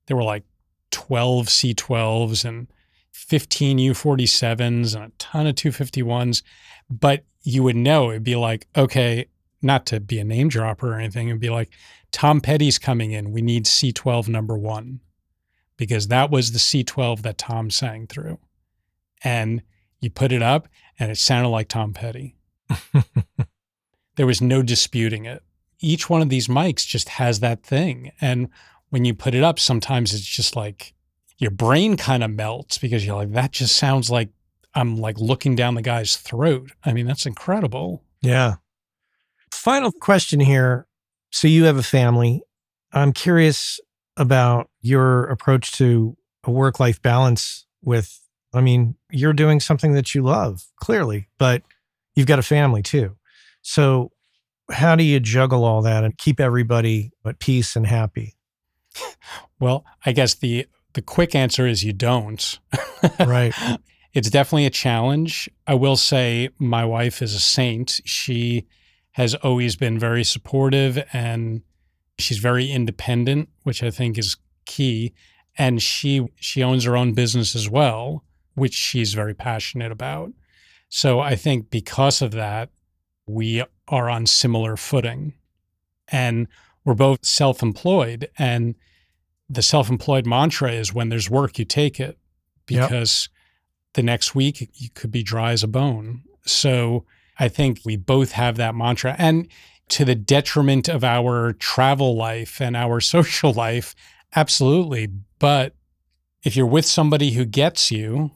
There 0.07 0.17
were 0.17 0.23
like 0.23 0.45
12 0.91 1.47
C12s 1.47 2.45
and 2.45 2.69
15 3.13 3.79
U47s 3.79 4.95
and 4.95 5.05
a 5.05 5.13
ton 5.19 5.47
of 5.47 5.55
251s. 5.55 6.43
But 6.91 7.25
you 7.43 7.63
would 7.63 7.77
know 7.77 8.11
it'd 8.11 8.25
be 8.25 8.37
like, 8.37 8.67
okay, 8.77 9.27
not 9.61 9.87
to 9.87 10.01
be 10.01 10.19
a 10.19 10.25
name 10.25 10.49
dropper 10.49 10.93
or 10.93 10.99
anything, 10.99 11.29
it'd 11.29 11.41
be 11.41 11.51
like, 11.51 11.71
Tom 12.11 12.41
Petty's 12.41 12.79
coming 12.79 13.13
in. 13.13 13.33
We 13.33 13.43
need 13.43 13.65
C12 13.65 14.29
number 14.29 14.57
one 14.57 15.01
because 15.77 16.09
that 16.09 16.31
was 16.31 16.53
the 16.53 16.59
C12 16.59 17.23
that 17.23 17.39
Tom 17.39 17.71
sang 17.71 18.07
through. 18.07 18.39
And 19.25 19.63
you 20.01 20.11
put 20.11 20.33
it 20.33 20.43
up 20.43 20.69
and 20.99 21.11
it 21.11 21.19
sounded 21.19 21.49
like 21.49 21.69
Tom 21.69 21.93
Petty. 21.93 22.37
there 24.17 24.27
was 24.27 24.41
no 24.41 24.63
disputing 24.63 25.25
it. 25.25 25.43
Each 25.81 26.09
one 26.09 26.23
of 26.23 26.29
these 26.29 26.49
mics 26.49 26.87
just 26.87 27.09
has 27.11 27.41
that 27.41 27.63
thing. 27.63 28.13
And 28.21 28.49
when 28.91 29.05
you 29.05 29.15
put 29.15 29.35
it 29.35 29.43
up, 29.43 29.59
sometimes 29.59 30.13
it's 30.13 30.25
just 30.25 30.55
like 30.55 30.95
your 31.39 31.51
brain 31.51 31.97
kind 31.97 32.23
of 32.23 32.31
melts 32.31 32.79
because 32.79 33.05
you're 33.05 33.17
like, 33.17 33.33
that 33.33 33.53
just 33.53 33.77
sounds 33.77 34.11
like 34.11 34.31
I'm 34.75 34.97
like 34.97 35.19
looking 35.19 35.57
down 35.57 35.75
the 35.75 35.83
guy's 35.83 36.17
throat. 36.17 36.71
I 36.85 36.93
mean, 36.93 37.07
that's 37.07 37.27
incredible. 37.27 38.03
Yeah. 38.21 38.57
Final 39.51 39.93
question 39.93 40.41
here. 40.41 40.87
So 41.31 41.49
you 41.49 41.65
have 41.65 41.77
a 41.77 41.83
family. 41.83 42.43
I'm 42.93 43.13
curious 43.13 43.81
about 44.17 44.71
your 44.81 45.25
approach 45.25 45.73
to 45.73 46.17
a 46.45 46.51
work 46.51 46.81
life 46.81 47.01
balance 47.01 47.67
with, 47.83 48.21
I 48.53 48.61
mean, 48.61 48.97
you're 49.11 49.33
doing 49.33 49.61
something 49.61 49.93
that 49.95 50.15
you 50.15 50.23
love, 50.23 50.65
clearly, 50.77 51.29
but 51.39 51.63
you've 52.15 52.27
got 52.27 52.39
a 52.39 52.43
family 52.43 52.83
too. 52.83 53.17
So, 53.63 54.13
how 54.71 54.97
do 54.97 55.05
you 55.05 55.21
juggle 55.21 55.65
all 55.65 55.83
that 55.83 56.05
and 56.05 56.17
keep 56.17 56.41
everybody 56.41 57.13
at 57.27 57.39
peace 57.39 57.77
and 57.77 57.87
happy? 57.87 58.37
Well, 59.61 59.85
I 60.05 60.13
guess 60.13 60.35
the 60.35 60.67
the 60.95 61.03
quick 61.03 61.35
answer 61.35 61.67
is 61.67 61.85
you 61.85 61.93
don't. 61.93 62.59
Right. 63.19 63.55
it's 64.13 64.31
definitely 64.31 64.67
a 64.67 64.71
challenge. 64.71 65.49
I 65.67 65.75
will 65.75 65.97
say 65.97 66.51
my 66.59 66.85
wife 66.85 67.23
is 67.23 67.35
a 67.35 67.41
saint. 67.41 68.01
She 68.05 68.67
has 69.13 69.35
always 69.37 69.77
been 69.77 69.99
very 69.99 70.25
supportive 70.25 71.03
and 71.13 71.63
she's 72.23 72.39
very 72.39 72.71
independent, 72.71 73.49
which 73.63 73.83
I 73.83 73.91
think 73.91 74.19
is 74.19 74.37
key. 74.65 75.13
And 75.59 75.83
she 75.83 76.27
she 76.37 76.63
owns 76.63 76.85
her 76.85 76.97
own 76.97 77.13
business 77.13 77.55
as 77.55 77.69
well, 77.69 78.25
which 78.55 78.75
she's 78.75 79.13
very 79.15 79.35
passionate 79.35 79.93
about. 79.93 80.33
So 80.89 81.21
I 81.21 81.37
think 81.37 81.71
because 81.71 82.23
of 82.23 82.33
that, 82.33 82.71
we 83.27 83.63
are 83.89 84.09
on 84.09 84.27
similar 84.27 84.77
footing. 84.77 85.35
And 86.09 86.49
we're 86.85 86.95
both 86.95 87.25
self-employed 87.25 88.29
and 88.39 88.75
the 89.49 89.63
self-employed 89.63 90.27
mantra 90.27 90.73
is 90.73 90.93
when 90.93 91.09
there's 91.11 91.31
work 91.31 91.59
you 91.59 91.65
take 91.65 92.01
it 92.01 92.19
Yep. 92.69 92.89
because 92.89 93.29
the 93.95 94.03
next 94.03 94.35
week 94.35 94.71
you 94.75 94.89
could 94.95 95.11
be 95.11 95.23
dry 95.23 95.53
as 95.53 95.63
a 95.63 95.69
bone. 95.69 96.23
So 96.47 97.05
I 97.39 97.49
think 97.49 97.81
we 97.85 97.97
both 97.97 98.33
have 98.33 98.57
that 98.57 98.75
mantra 98.75 99.15
and 99.19 99.49
to 99.89 100.05
the 100.05 100.15
detriment 100.15 100.89
of 100.89 101.05
our 101.05 101.53
travel 101.55 102.17
life 102.17 102.61
and 102.61 102.77
our 102.77 103.01
social 103.17 103.53
life 103.53 103.95
absolutely 104.35 105.09
but 105.39 105.75
if 106.43 106.57
you're 106.57 106.67
with 106.67 106.87
somebody 106.87 107.33
who 107.33 107.45
gets 107.45 107.91
you 107.91 108.31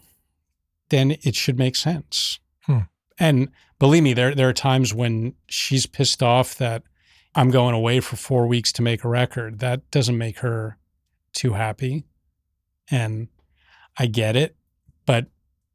then 0.89 1.17
it 1.23 1.35
should 1.35 1.59
make 1.59 1.77
sense. 1.77 2.39
Hmm. 2.63 2.81
And 3.19 3.49
believe 3.79 4.03
me 4.03 4.13
there 4.13 4.35
there 4.35 4.49
are 4.49 4.55
times 4.55 4.95
when 4.95 5.35
she's 5.49 5.87
pissed 5.87 6.23
off 6.23 6.57
that 6.57 6.83
I'm 7.35 7.51
going 7.51 7.75
away 7.75 8.01
for 8.01 8.17
4 8.17 8.47
weeks 8.47 8.73
to 8.73 8.83
make 8.83 9.05
a 9.05 9.09
record. 9.09 9.59
That 9.59 9.91
doesn't 9.91 10.17
make 10.17 10.39
her 10.39 10.79
too 11.33 11.53
happy. 11.53 12.05
And 12.91 13.29
I 13.99 14.07
get 14.07 14.37
it, 14.37 14.57
but 15.05 15.27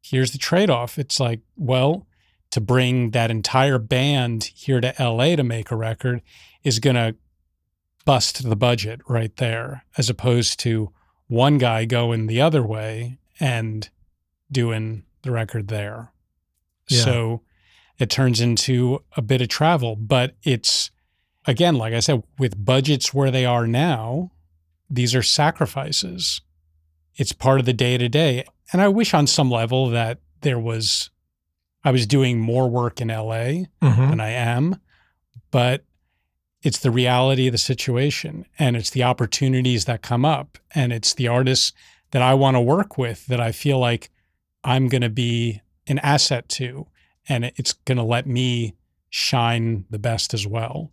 here's 0.02 0.32
the 0.32 0.38
trade-off. 0.38 0.98
It's 0.98 1.20
like, 1.20 1.42
well, 1.56 2.08
to 2.52 2.62
bring 2.62 3.12
that 3.12 3.32
entire 3.32 3.78
band 3.78 4.45
here 4.56 4.82
to 4.82 4.93
LA 4.99 5.36
to 5.36 5.43
make 5.43 5.72
a 5.72 5.76
record 5.76 6.22
is 6.64 6.80
going 6.80 6.95
to 6.95 7.16
bust 8.06 8.47
the 8.47 8.56
budget 8.56 8.99
right 9.08 9.36
there 9.38 9.86
as 9.97 10.10
opposed 10.10 10.60
to 10.60 10.91
one 11.28 11.58
guy 11.58 11.86
going 11.86 12.28
the 12.28 12.41
other 12.41 12.64
way 12.64 13.18
and 13.39 13.89
doing 14.52 15.04
the 15.22 15.32
record 15.32 15.68
there. 15.70 16.12
Yeah. 16.88 17.04
So 17.04 17.41
it 17.97 18.10
turns 18.10 18.41
into 18.41 19.04
a 19.16 19.22
bit 19.22 19.41
of 19.41 19.47
travel, 19.47 19.95
but 19.95 20.36
it's 20.43 20.91
again, 21.45 21.76
like 21.76 21.93
I 21.93 21.99
said, 21.99 22.24
with 22.38 22.64
budgets 22.64 23.14
where 23.14 23.32
they 23.32 23.45
are 23.45 23.68
now, 23.68 24.32
these 24.89 25.16
are 25.16 25.24
sacrifices. 25.24 26.41
It's 27.16 27.32
part 27.32 27.60
of 27.60 27.66
the 27.66 27.74
day 27.74 27.97
to 27.97 28.10
day. 28.10 28.45
And 28.72 28.82
I 28.82 28.88
wish 28.88 29.14
on 29.14 29.28
some 29.28 29.49
level 29.49 29.89
that 29.89 30.20
there 30.41 30.60
was, 30.60 31.10
I 31.84 31.92
was 31.92 32.06
doing 32.06 32.40
more 32.40 32.70
work 32.70 33.02
in 33.02 33.10
LA 33.10 33.66
Mhm. 33.82 34.10
than 34.12 34.20
I 34.20 34.30
am, 34.30 34.80
but 35.50 35.84
it's 36.62 36.80
the 36.80 36.92
reality 36.92 37.48
of 37.48 37.52
the 37.54 37.58
situation 37.58 38.46
and 38.60 38.76
it's 38.76 38.92
the 38.92 39.04
opportunities 39.04 39.86
that 39.86 40.02
come 40.04 40.24
up 40.26 40.60
and 40.76 40.94
it's 40.94 41.14
the 41.14 41.28
artists 41.28 41.74
that 42.12 42.22
I 42.22 42.34
want 42.36 42.56
to 42.56 42.62
work 42.62 42.98
with 42.98 43.26
that 43.28 43.40
I 43.40 43.52
feel 43.52 43.80
like 43.80 44.12
I'm 44.64 44.88
going 44.88 45.02
to 45.02 45.10
be 45.10 45.62
an 45.88 45.98
asset 46.00 46.48
to 46.50 46.88
and 47.28 47.46
it's 47.56 47.74
going 47.74 47.98
to 47.98 48.04
let 48.04 48.28
me 48.28 48.76
shine 49.10 49.86
the 49.90 49.98
best 50.00 50.34
as 50.34 50.46
well. 50.46 50.92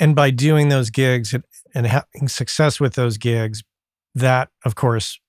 And 0.00 0.16
by 0.16 0.30
doing 0.30 0.70
those 0.70 0.90
gigs 0.90 1.34
and 1.74 1.86
having 1.86 2.26
success 2.26 2.80
with 2.80 2.94
those 2.94 3.16
gigs, 3.16 3.62
that, 4.14 4.48
of 4.64 4.74
course, 4.74 5.20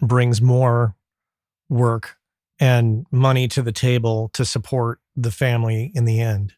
brings 0.00 0.40
more 0.40 0.96
work 1.68 2.16
and 2.64 3.04
money 3.10 3.46
to 3.46 3.60
the 3.60 3.72
table 3.72 4.30
to 4.32 4.42
support 4.42 4.98
the 5.14 5.30
family 5.30 5.92
in 5.94 6.06
the 6.06 6.18
end. 6.18 6.54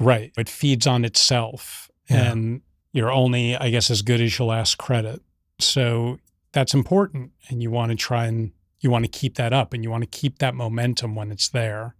Right. 0.00 0.32
It 0.36 0.48
feeds 0.48 0.84
on 0.84 1.04
itself. 1.04 1.88
Yeah. 2.10 2.32
And 2.32 2.62
you're 2.92 3.12
only, 3.12 3.54
I 3.56 3.70
guess, 3.70 3.88
as 3.88 4.02
good 4.02 4.20
as 4.20 4.36
your 4.36 4.48
last 4.48 4.78
credit. 4.78 5.22
So 5.60 6.18
that's 6.50 6.74
important. 6.74 7.30
And 7.48 7.62
you 7.62 7.70
want 7.70 7.90
to 7.90 7.96
try 7.96 8.26
and 8.26 8.50
you 8.80 8.90
want 8.90 9.04
to 9.04 9.08
keep 9.08 9.36
that 9.36 9.52
up 9.52 9.72
and 9.72 9.84
you 9.84 9.92
want 9.92 10.02
to 10.02 10.10
keep 10.10 10.38
that 10.38 10.56
momentum 10.56 11.14
when 11.14 11.30
it's 11.30 11.48
there. 11.48 11.94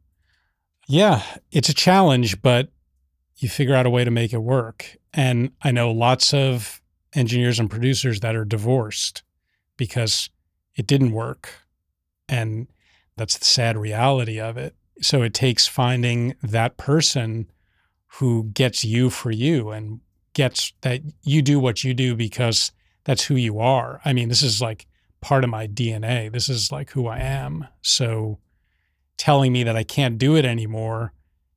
Yeah, 0.89 1.23
it's 1.53 1.69
a 1.69 1.75
challenge, 1.75 2.43
but 2.43 2.71
you 3.37 3.49
figure 3.49 3.77
out 3.77 3.87
a 3.87 3.91
way 3.91 4.03
to 4.03 4.11
make 4.11 4.33
it 4.33 4.39
work. 4.39 4.97
And 5.13 5.53
I 5.63 5.71
know 5.71 5.93
lots 5.93 6.35
of 6.35 6.83
engineers 7.15 7.61
and 7.61 7.71
producers 7.71 8.19
that 8.21 8.35
are 8.35 8.45
divorced 8.45 9.23
because 9.77 10.29
it 10.75 10.89
didn't 10.89 11.13
work. 11.13 11.51
And 12.29 12.67
that's 13.17 13.39
the 13.39 13.45
sad 13.45 13.77
reality 13.77 14.41
of 14.41 14.57
it. 14.57 14.75
So 15.01 15.23
it 15.23 15.35
takes 15.35 15.67
finding 15.67 16.35
that 16.43 16.77
person 16.77 17.51
who 18.19 18.45
gets 18.55 18.85
you 18.85 19.11
for 19.11 19.31
you 19.31 19.71
and 19.71 20.01
gets 20.35 20.73
that 20.83 21.01
you 21.23 21.43
do 21.43 21.59
what 21.59 21.83
you 21.83 21.95
do 21.95 22.15
because 22.15 22.73
that's 23.05 23.25
who 23.25 23.35
you 23.35 23.59
are. 23.59 24.01
I 24.05 24.13
mean, 24.13 24.29
this 24.29 24.43
is 24.43 24.61
like 24.61 24.87
part 25.21 25.45
of 25.45 25.51
my 25.51 25.67
DNA. 25.67 26.33
This 26.33 26.49
is 26.49 26.71
like 26.71 26.91
who 26.91 27.07
I 27.07 27.19
am. 27.19 27.67
So 27.83 28.39
telling 29.17 29.53
me 29.53 29.65
that 29.65 29.77
I 29.77 29.85
can't 29.85 30.19
do 30.19 30.37
it 30.37 30.45
anymore, 30.45 31.13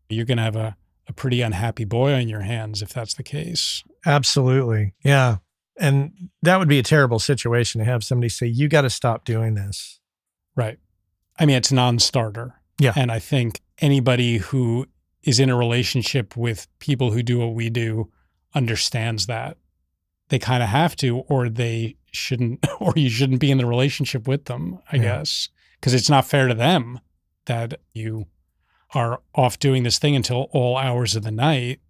you're 0.09 0.25
going 0.25 0.37
to 0.37 0.43
have 0.43 0.55
a, 0.55 0.77
a 1.07 1.13
pretty 1.13 1.41
unhappy 1.41 1.85
boy 1.85 2.13
on 2.13 2.27
your 2.27 2.41
hands 2.41 2.81
if 2.81 2.89
that's 2.89 3.13
the 3.13 3.23
case. 3.23 3.83
Absolutely. 4.05 4.93
Yeah. 5.03 5.37
And 5.79 6.29
that 6.41 6.57
would 6.57 6.67
be 6.67 6.79
a 6.79 6.83
terrible 6.83 7.19
situation 7.19 7.79
to 7.79 7.85
have 7.85 8.03
somebody 8.03 8.29
say, 8.29 8.47
you 8.47 8.67
got 8.67 8.81
to 8.81 8.89
stop 8.89 9.25
doing 9.25 9.55
this. 9.55 9.99
Right. 10.55 10.79
I 11.39 11.45
mean, 11.45 11.55
it's 11.57 11.71
non 11.71 11.99
starter. 11.99 12.55
Yeah. 12.79 12.93
And 12.95 13.11
I 13.11 13.19
think 13.19 13.61
anybody 13.79 14.37
who 14.37 14.87
is 15.23 15.39
in 15.39 15.49
a 15.49 15.55
relationship 15.57 16.37
with 16.37 16.67
people 16.79 17.11
who 17.11 17.21
do 17.23 17.39
what 17.39 17.53
we 17.53 17.69
do 17.69 18.09
understands 18.55 19.25
that. 19.27 19.57
They 20.29 20.39
kind 20.39 20.63
of 20.63 20.69
have 20.69 20.95
to, 20.97 21.19
or 21.19 21.49
they 21.49 21.95
shouldn't, 22.11 22.65
or 22.79 22.93
you 22.95 23.09
shouldn't 23.09 23.39
be 23.39 23.51
in 23.51 23.57
the 23.57 23.65
relationship 23.65 24.27
with 24.27 24.45
them, 24.45 24.79
I 24.91 24.97
Yeah. 24.97 25.01
guess, 25.01 25.49
because 25.79 25.93
it's 25.93 26.09
not 26.09 26.25
fair 26.27 26.47
to 26.47 26.53
them 26.53 26.99
that 27.45 27.79
you 27.93 28.25
are 28.93 29.21
off 29.35 29.59
doing 29.59 29.83
this 29.83 29.99
thing 29.99 30.15
until 30.15 30.47
all 30.51 30.77
hours 30.77 31.15
of 31.15 31.23
the 31.23 31.31
night, 31.31 31.81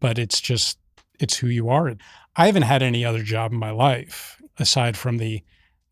but 0.00 0.18
it's 0.18 0.40
just, 0.40 0.78
it's 1.20 1.36
who 1.36 1.46
you 1.48 1.68
are. 1.68 1.94
I 2.36 2.46
haven't 2.46 2.62
had 2.62 2.82
any 2.82 3.04
other 3.04 3.22
job 3.22 3.52
in 3.52 3.58
my 3.58 3.70
life 3.70 4.40
aside 4.58 4.96
from 4.96 5.18
the 5.18 5.42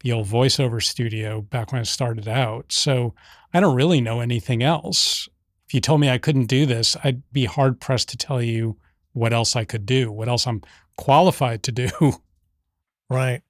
the 0.00 0.12
old 0.12 0.26
voiceover 0.26 0.82
studio 0.82 1.40
back 1.42 1.72
when 1.72 1.80
I 1.80 1.84
started 1.84 2.28
out. 2.28 2.72
So 2.72 3.14
I 3.52 3.60
don't 3.60 3.74
really 3.74 4.00
know 4.00 4.20
anything 4.20 4.62
else. 4.62 5.28
If 5.66 5.74
you 5.74 5.80
told 5.80 6.00
me 6.00 6.10
I 6.10 6.18
couldn't 6.18 6.46
do 6.46 6.66
this, 6.66 6.96
I'd 7.04 7.22
be 7.32 7.44
hard 7.44 7.80
pressed 7.80 8.08
to 8.10 8.16
tell 8.16 8.42
you 8.42 8.76
what 9.12 9.32
else 9.32 9.56
I 9.56 9.64
could 9.64 9.86
do, 9.86 10.10
what 10.10 10.28
else 10.28 10.46
I'm 10.46 10.62
qualified 10.96 11.62
to 11.64 11.72
do. 11.72 11.88
Right. 13.10 13.42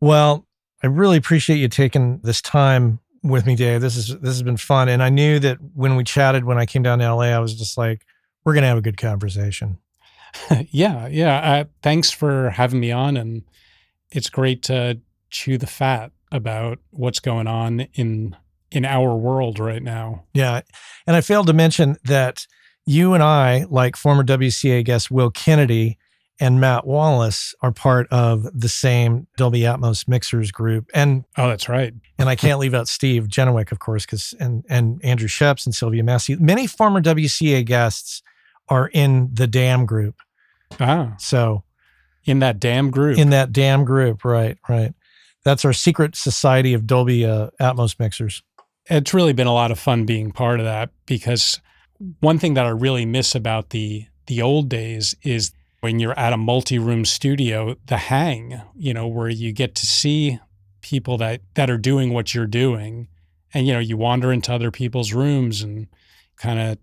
Well, 0.00 0.44
I 0.82 0.88
really 0.88 1.16
appreciate 1.16 1.58
you 1.58 1.68
taking 1.68 2.18
this 2.24 2.42
time 2.42 2.98
with 3.22 3.46
me, 3.46 3.54
Dave. 3.54 3.80
This 3.80 3.96
is 3.96 4.08
this 4.08 4.34
has 4.34 4.42
been 4.42 4.56
fun. 4.56 4.88
And 4.88 5.02
I 5.02 5.08
knew 5.08 5.38
that 5.38 5.58
when 5.72 5.96
we 5.96 6.04
chatted 6.04 6.44
when 6.44 6.58
I 6.58 6.66
came 6.66 6.82
down 6.82 6.98
to 6.98 7.14
LA, 7.14 7.26
I 7.26 7.38
was 7.38 7.54
just 7.54 7.78
like, 7.78 8.04
we're 8.44 8.54
gonna 8.54 8.66
have 8.66 8.76
a 8.76 8.82
good 8.82 8.98
conversation. 8.98 9.78
yeah, 10.70 11.06
yeah. 11.06 11.38
Uh, 11.38 11.64
thanks 11.82 12.10
for 12.10 12.50
having 12.50 12.80
me 12.80 12.90
on, 12.90 13.16
and 13.16 13.44
it's 14.10 14.28
great 14.28 14.62
to 14.64 15.00
chew 15.34 15.58
the 15.58 15.66
fat 15.66 16.12
about 16.32 16.78
what's 16.90 17.20
going 17.20 17.46
on 17.46 17.80
in 17.94 18.34
in 18.70 18.84
our 18.84 19.14
world 19.14 19.58
right 19.58 19.82
now. 19.82 20.24
Yeah. 20.32 20.62
And 21.06 21.14
I 21.14 21.20
failed 21.20 21.46
to 21.48 21.52
mention 21.52 21.96
that 22.04 22.46
you 22.86 23.14
and 23.14 23.22
I, 23.22 23.66
like 23.68 23.94
former 23.96 24.24
WCA 24.24 24.84
guest 24.84 25.10
Will 25.10 25.30
Kennedy 25.30 25.96
and 26.40 26.60
Matt 26.60 26.84
Wallace, 26.86 27.54
are 27.62 27.70
part 27.70 28.08
of 28.10 28.42
the 28.52 28.68
same 28.68 29.28
Dolby 29.36 29.60
Atmos 29.60 30.08
mixers 30.08 30.50
group. 30.50 30.90
And 30.92 31.24
Oh, 31.38 31.48
that's 31.48 31.68
right. 31.68 31.94
and 32.18 32.28
I 32.28 32.34
can't 32.34 32.58
leave 32.58 32.74
out 32.74 32.88
Steve 32.88 33.28
Genewick, 33.28 33.70
of 33.70 33.78
course, 33.78 34.04
because 34.06 34.34
and 34.40 34.64
and 34.68 35.00
Andrew 35.04 35.28
Scheps 35.28 35.66
and 35.66 35.74
Sylvia 35.74 36.02
Massy. 36.02 36.34
Many 36.36 36.66
former 36.66 37.00
WCA 37.00 37.64
guests 37.64 38.22
are 38.68 38.88
in 38.88 39.30
the 39.32 39.46
Damn 39.46 39.86
group. 39.86 40.16
Ah, 40.80 41.14
So 41.18 41.62
in 42.24 42.40
that 42.40 42.58
damn 42.58 42.90
group. 42.90 43.18
in 43.18 43.30
that 43.30 43.52
damn 43.52 43.84
group. 43.84 44.24
Right, 44.24 44.58
right. 44.68 44.92
That's 45.44 45.64
our 45.64 45.72
secret 45.72 46.16
society 46.16 46.74
of 46.74 46.86
Dolby 46.86 47.24
uh, 47.24 47.50
Atmos 47.60 47.98
mixers. 47.98 48.42
it's 48.86 49.14
really 49.14 49.32
been 49.32 49.46
a 49.46 49.52
lot 49.52 49.70
of 49.70 49.78
fun 49.78 50.04
being 50.04 50.32
part 50.32 50.58
of 50.58 50.66
that 50.66 50.90
because 51.06 51.60
one 52.20 52.38
thing 52.38 52.54
that 52.54 52.66
I 52.66 52.70
really 52.70 53.06
miss 53.06 53.34
about 53.34 53.70
the 53.70 54.06
the 54.26 54.40
old 54.40 54.70
days 54.70 55.14
is 55.22 55.52
when 55.80 55.98
you're 55.98 56.18
at 56.18 56.32
a 56.32 56.38
multi-room 56.38 57.04
studio, 57.04 57.76
the 57.86 57.98
hang, 57.98 58.62
you 58.74 58.94
know, 58.94 59.06
where 59.06 59.28
you 59.28 59.52
get 59.52 59.74
to 59.76 59.86
see 59.86 60.38
people 60.80 61.18
that 61.18 61.42
that 61.54 61.70
are 61.70 61.78
doing 61.78 62.12
what 62.12 62.34
you're 62.34 62.46
doing 62.46 63.08
and 63.52 63.66
you 63.66 63.72
know, 63.72 63.78
you 63.78 63.96
wander 63.96 64.32
into 64.32 64.52
other 64.52 64.70
people's 64.70 65.12
rooms 65.12 65.62
and 65.62 65.86
kind 66.36 66.58
of 66.58 66.78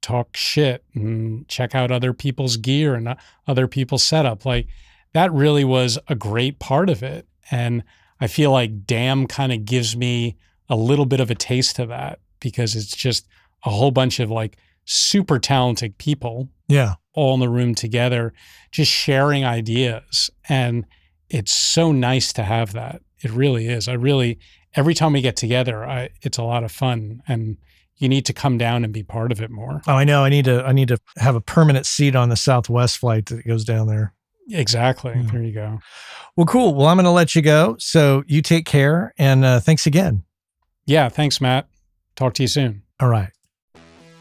talk 0.00 0.36
shit 0.36 0.84
and 0.94 1.46
check 1.48 1.74
out 1.74 1.90
other 1.90 2.12
people's 2.12 2.56
gear 2.56 2.94
and 2.94 3.14
other 3.46 3.68
people's 3.68 4.02
setup. 4.02 4.44
Like 4.44 4.66
that 5.12 5.32
really 5.32 5.64
was 5.64 5.98
a 6.08 6.14
great 6.14 6.58
part 6.58 6.88
of 6.88 7.02
it. 7.02 7.26
And 7.50 7.82
I 8.20 8.26
feel 8.26 8.50
like 8.50 8.86
Damn 8.86 9.26
kind 9.26 9.52
of 9.52 9.64
gives 9.64 9.96
me 9.96 10.36
a 10.68 10.76
little 10.76 11.06
bit 11.06 11.20
of 11.20 11.30
a 11.30 11.34
taste 11.34 11.78
of 11.78 11.88
that 11.88 12.20
because 12.40 12.74
it's 12.76 12.96
just 12.96 13.26
a 13.64 13.70
whole 13.70 13.90
bunch 13.90 14.20
of 14.20 14.30
like 14.30 14.56
super 14.84 15.38
talented 15.38 15.98
people 15.98 16.48
Yeah. 16.68 16.94
all 17.14 17.34
in 17.34 17.40
the 17.40 17.48
room 17.48 17.74
together, 17.74 18.32
just 18.70 18.90
sharing 18.90 19.44
ideas. 19.44 20.30
And 20.48 20.86
it's 21.28 21.52
so 21.52 21.92
nice 21.92 22.32
to 22.34 22.42
have 22.44 22.72
that. 22.72 23.02
It 23.20 23.30
really 23.30 23.68
is. 23.68 23.86
I 23.88 23.92
really, 23.92 24.38
every 24.74 24.94
time 24.94 25.12
we 25.12 25.20
get 25.20 25.36
together, 25.36 25.84
I, 25.84 26.10
it's 26.22 26.38
a 26.38 26.42
lot 26.42 26.64
of 26.64 26.72
fun. 26.72 27.22
And 27.28 27.56
you 27.96 28.08
need 28.08 28.26
to 28.26 28.32
come 28.32 28.58
down 28.58 28.82
and 28.82 28.92
be 28.92 29.04
part 29.04 29.30
of 29.30 29.40
it 29.40 29.50
more. 29.50 29.80
Oh, 29.86 29.94
I 29.94 30.02
know. 30.04 30.24
I 30.24 30.28
need 30.28 30.46
to. 30.46 30.64
I 30.66 30.72
need 30.72 30.88
to 30.88 30.98
have 31.18 31.36
a 31.36 31.40
permanent 31.40 31.86
seat 31.86 32.16
on 32.16 32.30
the 32.30 32.36
Southwest 32.36 32.98
flight 32.98 33.26
that 33.26 33.46
goes 33.46 33.64
down 33.64 33.86
there. 33.86 34.12
Exactly. 34.50 35.12
Yeah. 35.16 35.30
There 35.30 35.42
you 35.42 35.52
go. 35.52 35.80
Well, 36.36 36.46
cool. 36.46 36.74
Well, 36.74 36.86
I'm 36.86 36.96
going 36.96 37.04
to 37.04 37.10
let 37.10 37.34
you 37.34 37.42
go. 37.42 37.76
So 37.78 38.24
you 38.26 38.42
take 38.42 38.66
care, 38.66 39.12
and 39.18 39.44
uh, 39.44 39.60
thanks 39.60 39.86
again. 39.86 40.24
Yeah. 40.86 41.08
Thanks, 41.08 41.40
Matt. 41.40 41.68
Talk 42.16 42.34
to 42.34 42.42
you 42.42 42.48
soon. 42.48 42.82
All 43.00 43.08
right. 43.08 43.30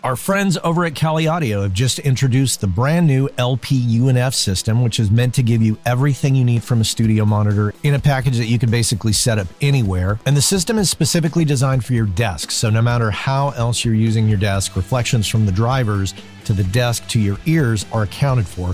Our 0.04 0.16
friends 0.16 0.58
over 0.64 0.84
at 0.86 0.96
Kali 0.96 1.28
Audio 1.28 1.62
have 1.62 1.74
just 1.74 2.00
introduced 2.00 2.60
the 2.60 2.66
brand 2.66 3.06
new 3.06 3.30
LP 3.38 4.00
UNF 4.00 4.34
system, 4.34 4.82
which 4.82 5.00
is 5.00 5.12
meant 5.12 5.36
to 5.36 5.44
give 5.44 5.62
you 5.62 5.78
everything 5.86 6.34
you 6.34 6.44
need 6.44 6.64
from 6.64 6.82
a 6.82 6.84
studio 6.84 7.24
monitor 7.24 7.72
in 7.84 7.94
a 7.94 8.00
package 8.00 8.38
that 8.38 8.48
you 8.48 8.58
can 8.58 8.72
basically 8.72 9.14
set 9.14 9.38
up 9.38 9.46
anywhere. 9.62 10.20
And 10.26 10.36
the 10.36 10.42
system 10.42 10.80
is 10.80 10.90
specifically 10.90 11.46
designed 11.46 11.86
for 11.86 11.94
your 11.94 12.08
desk. 12.08 12.50
So 12.50 12.72
no 12.72 12.82
matter 12.82 13.12
how 13.12 13.50
else 13.52 13.86
you're 13.86 13.94
using 13.94 14.28
your 14.28 14.40
desk, 14.40 14.76
reflections 14.76 15.28
from 15.28 15.46
the 15.46 15.52
drivers 15.52 16.16
to 16.46 16.54
the 16.54 16.64
desk 16.64 17.08
to 17.10 17.20
your 17.20 17.38
ears 17.46 17.86
are 17.92 18.02
accounted 18.02 18.48
for, 18.48 18.74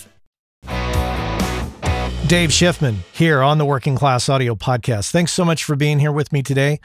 Dave 2.31 2.51
Schiffman 2.51 2.95
here 3.11 3.41
on 3.41 3.57
the 3.57 3.65
Working 3.65 3.97
Class 3.97 4.29
Audio 4.29 4.55
Podcast. 4.55 5.11
Thanks 5.11 5.33
so 5.33 5.43
much 5.43 5.65
for 5.65 5.75
being 5.75 5.99
here 5.99 6.13
with 6.13 6.31
me 6.31 6.41
today. 6.41 6.79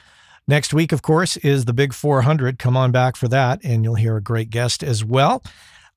Next 0.49 0.74
week, 0.74 0.90
of 0.90 1.03
course, 1.03 1.36
is 1.36 1.66
the 1.66 1.72
Big 1.72 1.94
400. 1.94 2.59
Come 2.59 2.76
on 2.76 2.90
back 2.90 3.14
for 3.14 3.28
that, 3.28 3.61
and 3.62 3.84
you'll 3.84 3.94
hear 3.94 4.16
a 4.16 4.20
great 4.20 4.51
guest 4.51 4.82
as 4.82 5.05
well. 5.05 5.44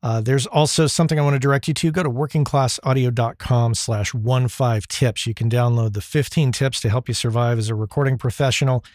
Uh, 0.04 0.22
there's 0.22 0.46
also 0.46 0.86
something 0.86 1.18
I 1.18 1.24
want 1.24 1.34
to 1.34 1.40
direct 1.40 1.68
you 1.68 1.74
to. 1.74 1.92
Go 1.92 2.04
to 2.04 2.12
workingclassaudio.com 2.12 3.74
slash 3.74 4.12
15 4.12 4.82
tips. 4.88 5.26
You 5.26 5.34
can 5.34 5.50
download 5.50 5.94
the 5.94 6.02
15 6.02 6.52
tips 6.52 6.80
to 6.82 6.90
help 6.92 7.08
you 7.08 7.16
survive 7.16 7.58
as 7.58 7.70
a 7.70 7.76
recording 7.76 8.20
professional. 8.20 8.86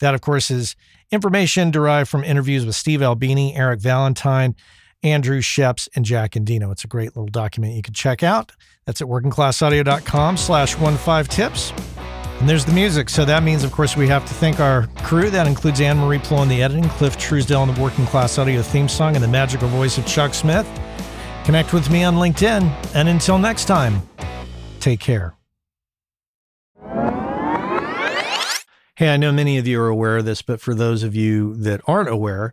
That, 0.00 0.16
of 0.16 0.22
course, 0.22 0.50
is 0.50 0.74
information 1.12 1.70
derived 1.70 2.10
from 2.10 2.24
interviews 2.24 2.66
with 2.66 2.74
Steve 2.74 3.00
Albini, 3.00 3.54
Eric 3.54 3.78
Valentine, 3.78 4.56
Andrew 5.02 5.40
Scheps, 5.40 5.88
and 5.94 6.04
Jack 6.04 6.32
Endino. 6.32 6.70
It's 6.72 6.84
a 6.84 6.88
great 6.88 7.16
little 7.16 7.28
document 7.28 7.74
you 7.74 7.82
can 7.82 7.94
check 7.94 8.22
out. 8.22 8.52
That's 8.86 9.00
at 9.00 9.08
workingclassaudio.com 9.08 10.36
slash 10.36 10.76
one 10.76 10.96
five 10.96 11.28
tips. 11.28 11.72
And 12.40 12.48
there's 12.48 12.64
the 12.64 12.72
music. 12.72 13.10
So 13.10 13.24
that 13.26 13.42
means, 13.42 13.64
of 13.64 13.72
course, 13.72 13.96
we 13.96 14.08
have 14.08 14.26
to 14.26 14.34
thank 14.34 14.60
our 14.60 14.86
crew. 15.02 15.28
That 15.28 15.46
includes 15.46 15.80
Anne 15.80 15.98
Marie 15.98 16.18
Plo 16.18 16.42
in 16.42 16.48
the 16.48 16.62
editing, 16.62 16.88
Cliff 16.90 17.18
Truesdale 17.18 17.60
on 17.60 17.74
the 17.74 17.80
Working 17.80 18.06
Class 18.06 18.38
Audio 18.38 18.62
theme 18.62 18.88
song, 18.88 19.14
and 19.14 19.22
the 19.22 19.28
magical 19.28 19.68
voice 19.68 19.98
of 19.98 20.06
Chuck 20.06 20.32
Smith. 20.32 20.66
Connect 21.44 21.72
with 21.72 21.90
me 21.90 22.02
on 22.02 22.14
LinkedIn. 22.14 22.94
And 22.94 23.08
until 23.08 23.38
next 23.38 23.66
time, 23.66 24.00
take 24.80 25.00
care. 25.00 25.34
Hey, 28.96 29.08
I 29.08 29.16
know 29.16 29.32
many 29.32 29.56
of 29.56 29.66
you 29.66 29.80
are 29.80 29.88
aware 29.88 30.18
of 30.18 30.26
this, 30.26 30.42
but 30.42 30.60
for 30.60 30.74
those 30.74 31.02
of 31.02 31.14
you 31.14 31.54
that 31.56 31.80
aren't 31.86 32.10
aware, 32.10 32.52